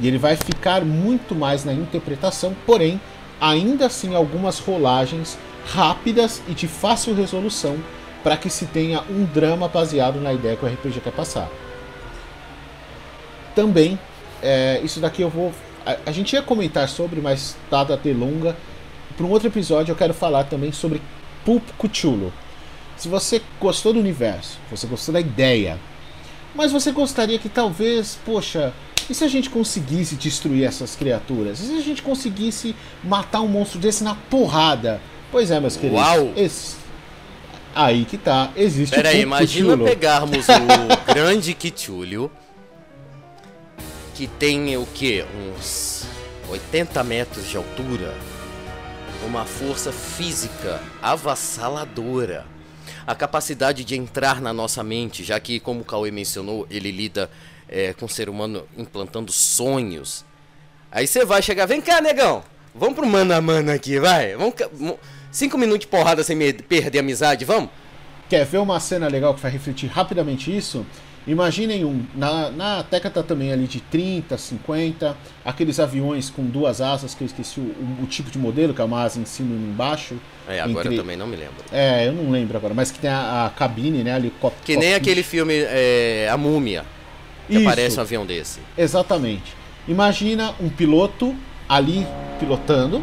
e 0.00 0.06
ele 0.06 0.18
vai 0.18 0.36
ficar 0.36 0.84
muito 0.84 1.34
mais 1.34 1.64
na 1.64 1.72
interpretação, 1.72 2.54
porém, 2.64 3.00
ainda 3.40 3.86
assim 3.86 4.14
algumas 4.14 4.58
rolagens 4.58 5.38
rápidas 5.66 6.42
e 6.48 6.54
de 6.54 6.68
fácil 6.68 7.14
resolução 7.14 7.76
para 8.22 8.36
que 8.36 8.50
se 8.50 8.66
tenha 8.66 9.02
um 9.10 9.24
drama 9.24 9.68
baseado 9.68 10.20
na 10.20 10.32
ideia 10.32 10.56
que 10.56 10.64
o 10.64 10.68
RPG 10.68 11.00
quer 11.00 11.12
passar 11.12 11.48
também, 13.54 13.98
é, 14.42 14.80
isso 14.82 15.00
daqui 15.00 15.22
eu 15.22 15.30
vou. 15.30 15.52
A, 15.84 15.96
a, 16.06 16.12
gente 16.12 16.32
ia 16.32 16.42
comentar 16.42 16.88
sobre, 16.88 17.20
mas 17.20 17.56
dada 17.70 17.94
a 17.94 17.96
delonga, 17.96 18.56
para 19.16 19.26
um 19.26 19.30
outro 19.30 19.48
episódio 19.48 19.92
eu 19.92 19.96
quero 19.96 20.14
falar 20.14 20.44
também 20.44 20.72
sobre 20.72 21.00
Pulp 21.44 21.62
Cthulhu. 21.78 22.32
Se 22.96 23.08
você 23.08 23.40
gostou 23.58 23.92
do 23.92 23.98
universo, 23.98 24.58
você 24.70 24.86
gostou 24.86 25.12
da 25.12 25.20
ideia, 25.20 25.78
mas 26.54 26.72
você 26.72 26.92
gostaria 26.92 27.38
que 27.38 27.48
talvez, 27.48 28.18
poxa, 28.24 28.72
e 29.08 29.14
se 29.14 29.24
a 29.24 29.28
gente 29.28 29.48
conseguisse 29.48 30.14
destruir 30.16 30.64
essas 30.64 30.94
criaturas? 30.94 31.60
E 31.60 31.66
se 31.66 31.78
a 31.78 31.80
gente 31.80 32.02
conseguisse 32.02 32.76
matar 33.02 33.40
um 33.40 33.48
monstro 33.48 33.78
desse 33.78 34.04
na 34.04 34.14
porrada? 34.14 35.00
Pois 35.32 35.50
é, 35.50 35.58
meus 35.58 35.76
queridos. 35.76 35.98
Uau! 36.00 36.32
Esse... 36.36 36.76
Aí 37.74 38.04
que 38.04 38.18
tá, 38.18 38.50
existe 38.56 38.94
Pera 38.94 39.10
aí, 39.10 39.22
imagina 39.22 39.72
Cthulhu. 39.72 39.84
pegarmos 39.84 40.46
o 40.48 41.12
grande 41.12 41.54
Cthulhu 41.54 42.30
que 44.20 44.26
tem 44.26 44.76
o 44.76 44.84
que? 44.84 45.24
Uns 45.34 46.04
80 46.50 47.02
metros 47.02 47.48
de 47.48 47.56
altura, 47.56 48.14
uma 49.24 49.46
força 49.46 49.90
física 49.90 50.78
avassaladora, 51.00 52.44
a 53.06 53.14
capacidade 53.14 53.82
de 53.82 53.96
entrar 53.96 54.38
na 54.42 54.52
nossa 54.52 54.84
mente, 54.84 55.24
já 55.24 55.40
que, 55.40 55.58
como 55.58 55.80
o 55.80 55.84
Cauê 55.86 56.10
mencionou, 56.10 56.66
ele 56.70 56.90
lida 56.90 57.30
é, 57.66 57.94
com 57.94 58.04
o 58.04 58.08
ser 58.10 58.28
humano 58.28 58.68
implantando 58.76 59.32
sonhos. 59.32 60.22
Aí 60.92 61.06
você 61.06 61.24
vai 61.24 61.40
chegar, 61.40 61.64
vem 61.64 61.80
cá, 61.80 62.02
negão, 62.02 62.44
vamos 62.74 62.96
pro 62.96 63.06
mano 63.06 63.32
a 63.32 63.40
mano 63.40 63.72
aqui, 63.72 63.98
vai. 63.98 64.36
Vamos, 64.36 64.52
cinco 65.32 65.56
minutos 65.56 65.80
de 65.80 65.86
porrada 65.86 66.22
sem 66.22 66.36
perder 66.52 66.98
a 66.98 67.00
amizade, 67.00 67.46
vamos? 67.46 67.70
Quer 68.28 68.44
ver 68.44 68.58
uma 68.58 68.78
cena 68.80 69.08
legal 69.08 69.32
que 69.32 69.40
vai 69.40 69.50
refletir 69.50 69.88
rapidamente 69.88 70.54
isso? 70.54 70.84
Imaginem 71.30 71.84
um, 71.84 72.04
na, 72.12 72.50
na 72.50 72.82
Teca 72.82 73.08
tá 73.08 73.22
também 73.22 73.52
ali 73.52 73.68
de 73.68 73.78
30, 73.80 74.36
50, 74.36 75.16
aqueles 75.44 75.78
aviões 75.78 76.28
com 76.28 76.44
duas 76.44 76.80
asas, 76.80 77.14
que 77.14 77.22
eu 77.22 77.26
esqueci 77.26 77.60
o, 77.60 77.62
o, 77.62 78.02
o 78.02 78.06
tipo 78.06 78.32
de 78.32 78.36
modelo, 78.36 78.74
que 78.74 78.80
é 78.80 78.84
uma 78.84 79.00
asa 79.00 79.20
em 79.20 79.24
cima 79.24 79.54
e 79.54 79.56
uma 79.56 79.68
embaixo. 79.68 80.16
É, 80.48 80.58
agora 80.58 80.86
entre... 80.86 80.96
eu 80.96 81.02
também 81.02 81.16
não 81.16 81.28
me 81.28 81.36
lembro. 81.36 81.54
É, 81.70 82.08
eu 82.08 82.12
não 82.12 82.32
lembro 82.32 82.56
agora, 82.56 82.74
mas 82.74 82.90
que 82.90 82.98
tem 82.98 83.08
a, 83.08 83.46
a 83.46 83.50
cabine, 83.50 84.02
né, 84.02 84.12
ali, 84.12 84.32
cop, 84.40 84.56
Que 84.64 84.76
nem 84.76 84.94
aquele 84.94 85.22
filme 85.22 85.54
é, 85.56 86.28
A 86.28 86.36
Múmia, 86.36 86.84
que 87.46 87.54
Isso, 87.54 87.62
aparece 87.62 87.98
um 87.98 88.02
avião 88.02 88.26
desse. 88.26 88.58
Exatamente. 88.76 89.54
Imagina 89.86 90.52
um 90.60 90.68
piloto 90.68 91.32
ali 91.68 92.04
pilotando, 92.40 93.00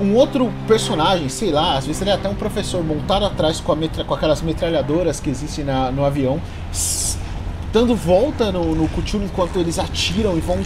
um 0.00 0.14
outro 0.14 0.50
personagem, 0.66 1.28
sei 1.28 1.50
lá, 1.50 1.76
às 1.76 1.86
vezes 1.86 2.00
ele 2.00 2.10
é 2.10 2.14
até 2.14 2.28
um 2.28 2.34
professor 2.34 2.82
montado 2.82 3.24
atrás 3.26 3.60
com, 3.60 3.74
metra, 3.74 4.02
com 4.04 4.14
aquelas 4.14 4.40
metralhadoras 4.40 5.20
que 5.20 5.28
existem 5.28 5.64
na, 5.64 5.92
no 5.92 6.04
avião, 6.04 6.40
dando 7.72 7.94
volta 7.94 8.50
no, 8.50 8.74
no 8.74 8.88
enquanto 9.22 9.58
eles 9.58 9.78
atiram 9.78 10.36
e 10.36 10.40
vão 10.40 10.58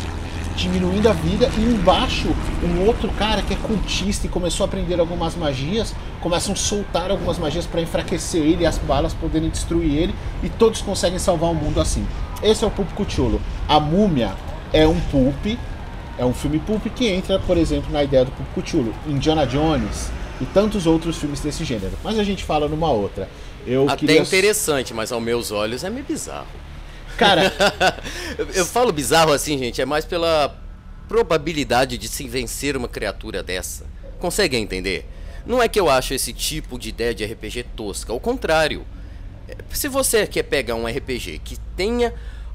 diminuindo 0.57 1.09
a 1.09 1.13
vida. 1.13 1.51
E 1.59 1.63
embaixo, 1.63 2.29
um 2.63 2.87
outro 2.87 3.09
cara 3.11 3.43
que 3.43 3.55
é 3.55 3.57
cultista 3.57 4.27
e 4.27 4.31
começou 4.31 4.65
a 4.65 4.69
aprender 4.69 5.01
algumas 5.01 5.35
magias, 5.35 5.95
começam 6.21 6.53
a 6.53 6.57
soltar 6.57 7.11
algumas 7.11 7.39
magias 7.39 7.67
para 7.67 7.81
enfraquecer 7.81 8.43
ele 8.43 8.63
e 8.63 8.67
as 8.67 8.79
balas 8.79 9.13
poderem 9.13 9.51
destruir 9.51 9.95
ele. 9.99 10.15
E 10.43 10.49
todos 10.49 10.81
conseguem 10.81 11.19
salvar 11.19 11.51
o 11.51 11.55
mundo 11.55 11.81
assim. 11.81 12.07
Esse 12.43 12.65
é 12.65 12.67
o 12.67 12.71
Pulp 12.71 12.89
Cthulhu. 12.93 13.41
A 13.69 13.81
Múmia 13.81 14.33
é 14.73 14.87
um 14.87 14.99
pulp, 15.01 15.59
é 16.19 16.25
um 16.25 16.35
filme 16.35 16.59
pulp 16.59 16.87
que 16.95 17.09
entra, 17.09 17.39
por 17.39 17.57
exemplo, 17.57 17.93
na 17.93 18.03
ideia 18.05 18.25
do 18.25 18.31
Pulp 18.33 18.67
Cthulhu. 18.67 18.95
Indiana 19.07 19.47
Jones 19.47 20.11
e 20.41 20.45
tantos 20.47 20.87
outros 20.87 21.17
filmes 21.17 21.41
desse 21.41 21.65
gênero. 21.65 21.93
Mas 22.03 22.19
a 22.19 22.25
gente 22.25 22.45
fala 22.45 22.69
numa 22.69 22.91
outra. 22.91 23.29
Eu 23.67 23.89
Até 23.89 23.97
queria... 23.97 24.21
interessante, 24.21 24.93
mas 24.93 25.11
aos 25.11 25.23
meus 25.23 25.51
olhos 25.51 25.85
é 25.85 25.91
meio 25.91 26.05
bizarro. 26.05 26.47
Cara, 27.17 27.53
eu 28.55 28.67
falo 28.67 28.93
bizarro 28.93 29.33
assim, 29.33 29.57
gente, 29.59 29.81
é 29.81 29.85
mais 29.85 30.05
pela 30.05 30.57
probabilidade 31.09 31.97
de 31.99 32.09
se 32.09 32.29
vencer 32.29 32.77
uma 32.77 32.89
criatura 32.89 33.43
dessa. 33.43 33.87
Conseguem 34.19 34.63
entender? 34.63 35.07
Não 35.47 35.63
é 35.63 35.69
que 35.69 35.79
eu 35.79 35.89
acho 35.91 36.15
esse 36.15 36.33
tipo 36.33 36.79
de 36.79 36.89
ideia 36.89 37.15
de 37.15 37.25
RPG 37.25 37.65
tosca, 37.77 38.13
ao 38.13 38.21
contrário. 38.21 38.85
Se 39.71 39.89
você 39.89 40.27
quer 40.27 40.43
pegar 40.45 40.75
um 40.75 40.87
RPG 40.87 41.41
que 41.45 41.59
tenha 41.77 42.15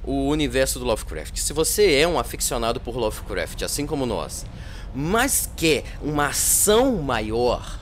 o 0.09 0.27
universo 0.27 0.79
do 0.79 0.85
Lovecraft, 0.85 1.37
se 1.37 1.53
você 1.53 1.93
é 1.93 2.07
um 2.07 2.17
aficionado 2.17 2.79
por 2.79 2.97
Lovecraft, 2.97 3.61
assim 3.61 3.85
como 3.85 4.07
nós, 4.07 4.43
mas 4.91 5.47
quer 5.55 5.83
uma 6.01 6.29
ação 6.29 6.95
maior, 6.95 7.79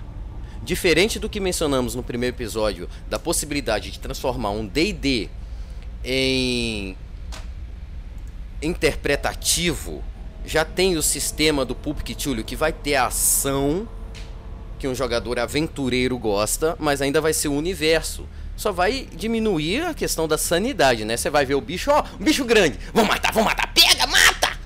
diferente 0.62 1.20
do 1.20 1.30
que 1.30 1.40
mencionamos 1.40 1.96
no 1.96 2.04
primeiro 2.04 2.36
episódio, 2.36 2.90
da 3.10 3.18
possibilidade 3.18 3.92
de 3.92 4.00
transformar 4.00 4.50
um 4.50 4.68
D&D 4.68 5.30
em 6.04 6.98
interpretativo, 8.62 10.04
já 10.46 10.66
tem 10.66 10.98
o 10.98 11.02
sistema 11.02 11.64
do 11.64 11.74
Pulp 11.74 12.02
Cthulhu 12.02 12.44
que 12.44 12.58
vai 12.58 12.74
ter 12.74 12.96
a 12.96 13.08
ação 13.08 13.88
que 14.78 14.86
um 14.86 14.94
jogador 14.94 15.40
aventureiro 15.40 16.18
gosta, 16.18 16.76
mas 16.78 17.02
ainda 17.02 17.22
vai 17.22 17.32
ser 17.32 17.48
o 17.48 17.54
universo. 17.54 18.28
Só 18.58 18.72
vai 18.72 19.08
diminuir 19.16 19.86
a 19.86 19.94
questão 19.94 20.28
da 20.28 20.38
sanidade, 20.38 21.06
né? 21.06 21.16
Você 21.16 21.30
vai 21.30 21.46
ver 21.46 21.56
o 21.56 21.62
bicho, 21.62 21.92
ó, 21.92 22.04
um 22.20 22.24
bicho 22.24 22.44
grande, 22.44 22.78
vamos 22.94 23.10
matar, 23.10 23.32
vamos 23.32 23.50
matar, 23.50 23.72
pega, 23.72 24.08
mata! 24.08 24.58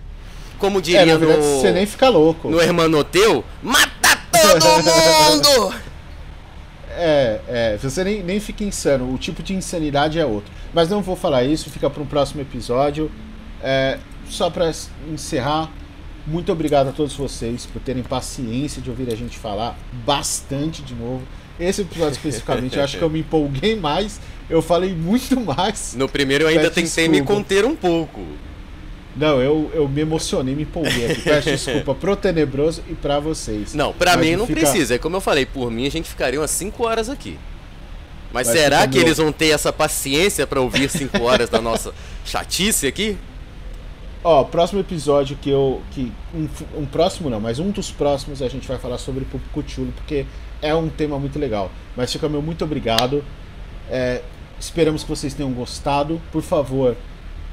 Como 0.58 0.82
diria 0.82 1.02
é, 1.02 1.06
na 1.06 1.18
verdade, 1.18 1.42
no... 1.42 1.60
você 1.60 1.72
nem 1.72 1.86
fica 1.86 2.08
louco. 2.08 2.50
No 2.50 2.62
Hermanoteu, 2.62 3.44
mata 3.62 4.18
todo 4.32 4.66
mundo! 4.66 5.76
É, 6.94 7.40
é, 7.48 7.78
você 7.78 8.04
nem, 8.04 8.22
nem 8.22 8.40
fica 8.40 8.66
insano, 8.66 9.14
o 9.14 9.18
tipo 9.18 9.42
de 9.42 9.56
insanidade 9.56 10.20
é 10.20 10.26
outro. 10.26 10.52
Mas 10.74 10.90
não 10.90 11.02
vou 11.02 11.16
falar 11.16 11.44
isso, 11.46 11.70
fica 11.70 11.90
para 11.90 12.04
um 12.04 12.06
próximo 12.06 12.42
episódio. 12.42 13.10
É, 13.64 13.98
só 14.30 14.50
para 14.50 14.72
encerrar, 15.10 15.72
muito 16.28 16.52
obrigado 16.52 16.90
a 16.90 16.92
todos 16.92 17.16
vocês 17.16 17.66
por 17.66 17.82
terem 17.82 18.04
paciência 18.04 18.82
de 18.82 18.90
ouvir 18.90 19.12
a 19.12 19.16
gente 19.16 19.38
falar 19.38 19.78
bastante 20.06 20.82
de 20.82 20.94
novo. 20.94 21.24
Esse 21.60 21.82
episódio 21.82 22.14
especificamente, 22.14 22.78
eu 22.78 22.84
acho 22.84 22.98
que 22.98 23.04
eu 23.04 23.10
me 23.10 23.20
empolguei 23.20 23.76
mais, 23.76 24.20
eu 24.50 24.62
falei 24.62 24.94
muito 24.96 25.40
mais. 25.40 25.94
No 25.96 26.10
primeiro 26.10 26.46
eu 26.46 26.48
ainda 26.48 26.62
Peço 26.72 26.74
tentei 26.76 27.08
desculpa. 27.08 27.12
me 27.34 27.38
conter 27.40 27.66
um 27.66 27.76
pouco. 27.76 28.22
Não, 29.16 29.42
eu, 29.42 29.70
eu 29.74 29.88
me 29.90 30.02
emocionei, 30.02 30.56
me 30.56 30.64
empolguei 30.64 31.12
aqui. 31.12 31.22
Peço 31.22 31.50
desculpa 31.52 31.94
pro 31.94 32.16
Tenebroso 32.16 32.82
e 32.90 32.94
pra 32.96 33.20
vocês. 33.20 33.74
Não, 33.74 33.92
pra 33.94 34.16
Mas 34.18 34.26
mim 34.26 34.36
não 34.38 34.48
fica- 34.48 34.62
precisa. 34.62 34.96
É 34.96 34.98
como 34.98 35.18
eu 35.18 35.22
falei, 35.22 35.46
por 35.46 35.70
mim 35.70 35.86
a 35.86 35.92
gente 35.92 36.08
ficaria 36.10 36.40
umas 36.40 36.52
5 36.52 36.86
horas 36.88 37.10
aqui. 37.10 37.38
Mas 38.34 38.48
Mas 38.48 38.58
será 38.58 38.88
que 38.88 38.98
meu- 38.98 39.06
eles 39.08 39.18
vão 39.18 39.32
ter 39.32 39.50
essa 39.50 39.74
paciência 39.74 40.48
pra 40.48 40.62
ouvir 40.62 40.90
5 40.90 41.22
horas 41.22 41.50
da 41.50 41.60
nossa 41.62 41.94
chatice 42.26 42.88
aqui? 42.88 43.18
Ó, 44.24 44.44
próximo 44.46 44.80
episódio 44.80 45.36
que 45.42 45.50
eu. 45.50 45.82
Que 45.92 46.12
um, 46.34 46.48
um 46.78 46.86
próximo 46.86 47.30
não, 47.30 47.40
mas 47.42 47.60
um 47.60 47.70
dos 47.72 47.92
próximos 47.92 48.42
a 48.42 48.48
gente 48.48 48.68
vai 48.68 48.78
falar 48.78 48.98
sobre 48.98 49.26
Cthulhu, 49.54 49.92
porque 49.98 50.26
é 50.62 50.74
um 50.76 50.90
tema 50.90 51.18
muito 51.20 51.40
legal. 51.40 51.72
Mas 51.96 52.12
fica 52.12 52.30
meu 52.30 52.42
muito 52.42 52.64
obrigado. 52.64 53.24
É, 53.90 54.22
esperamos 54.60 55.04
que 55.04 55.10
vocês 55.10 55.34
tenham 55.34 55.52
gostado. 55.52 56.22
Por 56.32 56.42
favor, 56.42 56.96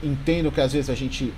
entendam 0.02 0.50
que 0.50 0.60
às 0.60 0.72
vezes 0.72 0.90
a 0.90 0.94
gente 0.94 1.32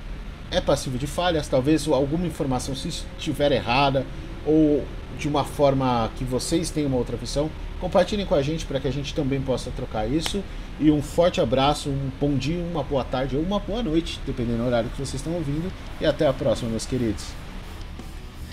é 0.51 0.61
passivo 0.61 0.99
de 0.99 1.07
falhas, 1.07 1.47
talvez 1.47 1.87
alguma 1.87 2.27
informação 2.27 2.75
se 2.75 2.89
estiver 2.89 3.53
errada 3.53 4.05
ou 4.45 4.85
de 5.17 5.29
uma 5.29 5.45
forma 5.45 6.11
que 6.17 6.25
vocês 6.25 6.71
tenham 6.71 6.89
uma 6.89 6.97
outra 6.97 7.17
visão, 7.17 7.51
compartilhem 7.79 8.27
com 8.27 8.35
a 8.35 8.43
gente 8.43 8.65
para 8.65 8.81
que 8.81 8.89
a 8.89 8.91
gente 8.91 9.15
também 9.15 9.41
possa 9.41 9.71
trocar 9.71 10.11
isso. 10.11 10.43
E 10.79 10.91
um 10.91 11.03
forte 11.03 11.41
abraço, 11.41 11.91
um 11.91 12.11
bom 12.19 12.35
dia, 12.37 12.63
uma 12.63 12.83
boa 12.83 13.05
tarde 13.05 13.37
ou 13.37 13.43
uma 13.43 13.61
boa 13.61 13.83
noite, 13.83 14.19
dependendo 14.27 14.59
do 14.59 14.67
horário 14.67 14.89
que 14.89 14.97
vocês 14.97 15.17
estão 15.17 15.35
ouvindo. 15.35 15.71
E 16.01 16.07
até 16.07 16.27
a 16.27 16.33
próxima, 16.33 16.71
meus 16.71 16.87
queridos. 16.87 17.27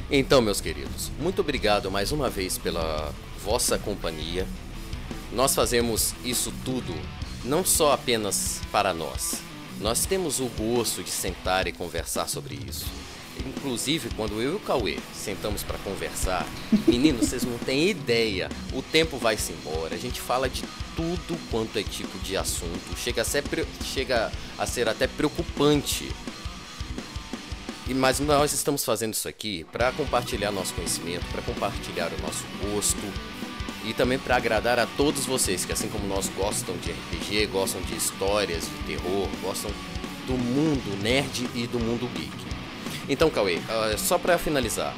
Então, 0.09 0.41
meus 0.41 0.61
queridos, 0.61 1.11
muito 1.19 1.41
obrigado 1.41 1.91
mais 1.91 2.13
uma 2.13 2.29
vez 2.29 2.57
pela 2.57 3.13
vossa 3.43 3.77
companhia. 3.77 4.47
Nós 5.34 5.53
fazemos 5.53 6.13
isso 6.23 6.53
tudo 6.63 6.95
não 7.43 7.65
só 7.65 7.91
apenas 7.91 8.61
para 8.71 8.93
nós. 8.93 9.41
Nós 9.81 10.05
temos 10.05 10.39
o 10.39 10.45
gosto 10.45 11.03
de 11.03 11.09
sentar 11.09 11.67
e 11.67 11.73
conversar 11.73 12.29
sobre 12.29 12.57
isso. 12.67 12.85
Inclusive, 13.45 14.09
quando 14.15 14.41
eu 14.41 14.53
e 14.53 14.55
o 14.55 14.59
Cauê 14.59 14.97
sentamos 15.13 15.61
para 15.61 15.77
conversar, 15.79 16.47
meninos, 16.88 17.27
vocês 17.27 17.43
não 17.43 17.57
têm 17.57 17.89
ideia. 17.89 18.47
O 18.73 18.81
tempo 18.81 19.17
vai 19.17 19.35
se 19.35 19.51
embora. 19.51 19.93
A 19.93 19.99
gente 19.99 20.21
fala 20.21 20.47
de 20.47 20.63
tudo 20.95 21.38
quanto 21.51 21.77
é 21.77 21.84
tipo 21.84 22.17
de 22.19 22.38
assunto. 22.38 22.97
Chega 22.97 23.23
a 23.23 23.25
ser, 23.25 23.43
chega 23.84 24.31
a 24.57 24.65
ser 24.65 24.88
até 24.88 25.05
preocupante 25.05 26.09
e, 27.88 27.93
mas 27.93 28.19
nós 28.19 28.53
estamos 28.53 28.84
fazendo 28.84 29.14
isso 29.14 29.27
aqui 29.27 29.65
para 29.72 29.91
compartilhar 29.91 30.51
nosso 30.51 30.73
conhecimento, 30.73 31.26
para 31.31 31.41
compartilhar 31.41 32.11
o 32.11 32.22
nosso 32.22 32.45
gosto 32.72 33.01
e 33.85 33.93
também 33.93 34.19
para 34.19 34.35
agradar 34.35 34.77
a 34.77 34.85
todos 34.85 35.26
vocês 35.26 35.64
que, 35.64 35.72
assim 35.72 35.88
como 35.88 36.05
nós, 36.07 36.30
gostam 36.30 36.76
de 36.77 36.91
RPG, 36.91 37.47
gostam 37.47 37.81
de 37.81 37.95
histórias 37.95 38.65
de 38.65 38.95
terror, 38.95 39.30
gostam 39.41 39.72
do 40.26 40.34
mundo 40.34 41.01
nerd 41.01 41.49
e 41.55 41.65
do 41.68 41.80
mundo 41.80 42.09
geek. 42.14 42.57
Então, 43.07 43.30
Cauê, 43.30 43.59
ah, 43.69 43.95
só 43.97 44.18
para 44.18 44.38
finalizar, 44.38 44.93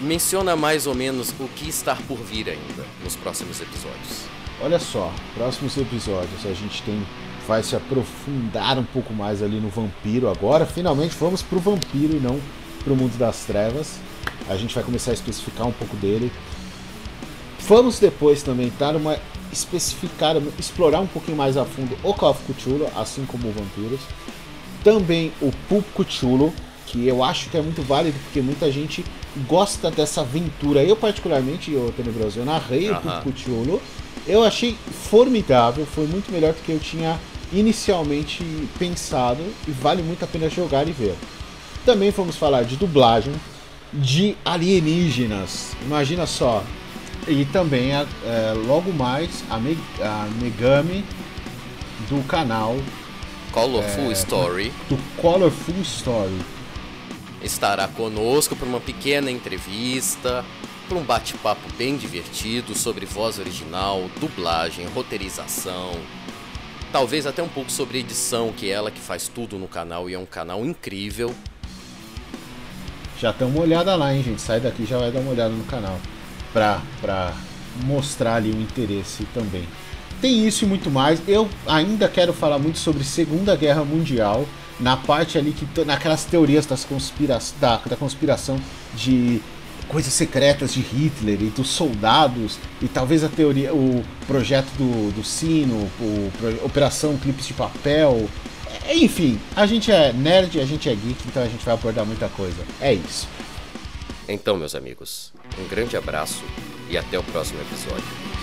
menciona 0.00 0.54
mais 0.54 0.86
ou 0.86 0.94
menos 0.94 1.34
o 1.40 1.48
que 1.48 1.68
está 1.68 1.96
por 1.96 2.18
vir 2.18 2.48
ainda 2.48 2.86
nos 3.02 3.16
próximos 3.16 3.60
episódios. 3.60 4.26
Olha 4.60 4.78
só, 4.78 5.12
próximos 5.34 5.76
episódios 5.76 6.46
a 6.46 6.52
gente 6.52 6.82
tem 6.84 7.04
vai 7.46 7.62
se 7.62 7.76
aprofundar 7.76 8.78
um 8.78 8.84
pouco 8.84 9.12
mais 9.12 9.42
ali 9.42 9.60
no 9.60 9.68
vampiro 9.68 10.28
agora. 10.28 10.66
Finalmente 10.66 11.16
vamos 11.18 11.42
pro 11.42 11.60
vampiro 11.60 12.16
e 12.16 12.20
não 12.20 12.40
pro 12.82 12.96
mundo 12.96 13.16
das 13.16 13.44
trevas. 13.44 13.98
A 14.48 14.56
gente 14.56 14.74
vai 14.74 14.82
começar 14.84 15.12
a 15.12 15.14
especificar 15.14 15.66
um 15.66 15.72
pouco 15.72 15.96
dele. 15.96 16.30
Vamos 17.60 17.98
depois 17.98 18.42
também 18.42 18.72
dar 18.78 18.94
uma 18.96 19.18
especificar, 19.52 20.36
explorar 20.58 21.00
um 21.00 21.06
pouquinho 21.06 21.36
mais 21.36 21.56
a 21.56 21.64
fundo 21.64 21.96
o 22.02 22.12
Call 22.14 22.30
of 22.30 22.52
Cthulhu, 22.52 22.86
assim 22.96 23.24
como 23.26 23.48
o 23.48 23.52
Vampiros. 23.52 24.00
Também 24.84 25.32
o 25.40 25.50
Pulp 25.68 25.84
Cthulhu, 25.94 26.52
que 26.86 27.06
eu 27.06 27.24
acho 27.24 27.48
que 27.50 27.56
é 27.56 27.62
muito 27.62 27.82
válido 27.82 28.16
porque 28.24 28.40
muita 28.40 28.70
gente 28.70 29.04
gosta 29.48 29.90
dessa 29.90 30.20
aventura. 30.20 30.82
Eu 30.84 30.96
particularmente, 30.96 31.74
o 31.74 31.92
Tenebroso, 31.96 32.38
eu 32.38 32.44
narrei 32.44 32.90
o 32.90 32.94
Aham. 32.94 33.20
Pulp 33.22 33.36
Cthulhu. 33.36 33.82
Eu 34.26 34.42
achei 34.42 34.76
formidável, 35.08 35.86
foi 35.86 36.06
muito 36.06 36.32
melhor 36.32 36.52
do 36.52 36.60
que 36.62 36.72
eu 36.72 36.80
tinha 36.80 37.18
inicialmente 37.52 38.44
pensado 38.78 39.42
e 39.66 39.70
vale 39.70 40.02
muito 40.02 40.24
a 40.24 40.28
pena 40.28 40.48
jogar 40.48 40.86
e 40.88 40.92
ver. 40.92 41.14
Também 41.84 42.10
vamos 42.10 42.36
falar 42.36 42.64
de 42.64 42.76
dublagem, 42.76 43.32
de 43.92 44.36
alienígenas, 44.44 45.76
imagina 45.82 46.26
só. 46.26 46.62
E 47.28 47.44
também, 47.46 47.92
é, 47.92 48.06
logo 48.66 48.92
mais, 48.92 49.42
a, 49.50 49.58
Me- 49.58 49.78
a 50.00 50.28
Megami 50.40 51.04
do 52.08 52.22
canal 52.26 52.76
Colorful 53.52 54.12
Story 54.12 54.72
do 54.88 54.96
Colorful 55.20 55.80
Story. 55.82 56.38
estará 57.42 57.86
conosco 57.88 58.54
para 58.56 58.66
uma 58.68 58.80
pequena 58.80 59.30
entrevista, 59.30 60.44
para 60.88 60.98
um 60.98 61.02
bate-papo 61.02 61.62
bem 61.78 61.96
divertido 61.96 62.74
sobre 62.76 63.06
voz 63.06 63.38
original, 63.38 64.08
dublagem, 64.20 64.86
roteirização, 64.86 65.92
talvez 66.96 67.26
até 67.26 67.42
um 67.42 67.48
pouco 67.48 67.70
sobre 67.70 67.98
edição, 67.98 68.54
que 68.56 68.70
é 68.70 68.72
ela 68.72 68.90
que 68.90 68.98
faz 68.98 69.28
tudo 69.28 69.58
no 69.58 69.68
canal 69.68 70.08
e 70.08 70.14
é 70.14 70.18
um 70.18 70.24
canal 70.24 70.64
incrível. 70.64 71.30
Já 73.20 73.32
dá 73.32 73.44
uma 73.44 73.60
olhada 73.60 73.94
lá, 73.94 74.14
hein, 74.14 74.22
gente? 74.22 74.40
Sai 74.40 74.60
daqui 74.60 74.86
já 74.86 74.96
vai 74.96 75.12
dar 75.12 75.20
uma 75.20 75.30
olhada 75.30 75.50
no 75.50 75.64
canal. 75.64 76.00
Pra, 76.54 76.80
pra 77.02 77.34
mostrar 77.84 78.36
ali 78.36 78.50
o 78.50 78.58
interesse 78.58 79.26
também. 79.34 79.68
Tem 80.22 80.48
isso 80.48 80.64
e 80.64 80.66
muito 80.66 80.90
mais. 80.90 81.20
Eu 81.28 81.50
ainda 81.66 82.08
quero 82.08 82.32
falar 82.32 82.58
muito 82.58 82.78
sobre 82.78 83.04
Segunda 83.04 83.54
Guerra 83.54 83.84
Mundial. 83.84 84.46
Na 84.80 84.96
parte 84.96 85.36
ali 85.36 85.52
que. 85.52 85.84
naquelas 85.84 86.24
teorias 86.24 86.64
das 86.64 86.82
conspira 86.82 87.38
da, 87.60 87.76
da 87.76 87.96
conspiração 87.96 88.58
de 88.94 89.42
coisas 89.88 90.12
secretas 90.12 90.74
de 90.74 90.80
Hitler 90.80 91.40
e 91.42 91.50
dos 91.50 91.68
soldados 91.68 92.58
e 92.80 92.88
talvez 92.88 93.24
a 93.24 93.28
teoria, 93.28 93.72
o 93.74 94.04
projeto 94.26 94.68
do, 94.76 95.12
do 95.12 95.24
sino, 95.24 95.90
o, 96.00 96.32
Operação 96.64 97.16
Clipes 97.16 97.46
de 97.46 97.54
Papel. 97.54 98.28
Enfim, 98.88 99.40
a 99.54 99.66
gente 99.66 99.90
é 99.90 100.12
nerd, 100.12 100.60
a 100.60 100.64
gente 100.64 100.88
é 100.88 100.94
geek, 100.94 101.22
então 101.26 101.42
a 101.42 101.48
gente 101.48 101.64
vai 101.64 101.74
abordar 101.74 102.04
muita 102.04 102.28
coisa. 102.28 102.62
É 102.80 102.92
isso. 102.92 103.28
Então, 104.28 104.56
meus 104.56 104.74
amigos, 104.74 105.32
um 105.58 105.68
grande 105.68 105.96
abraço 105.96 106.42
e 106.90 106.98
até 106.98 107.18
o 107.18 107.22
próximo 107.22 107.60
episódio. 107.60 108.35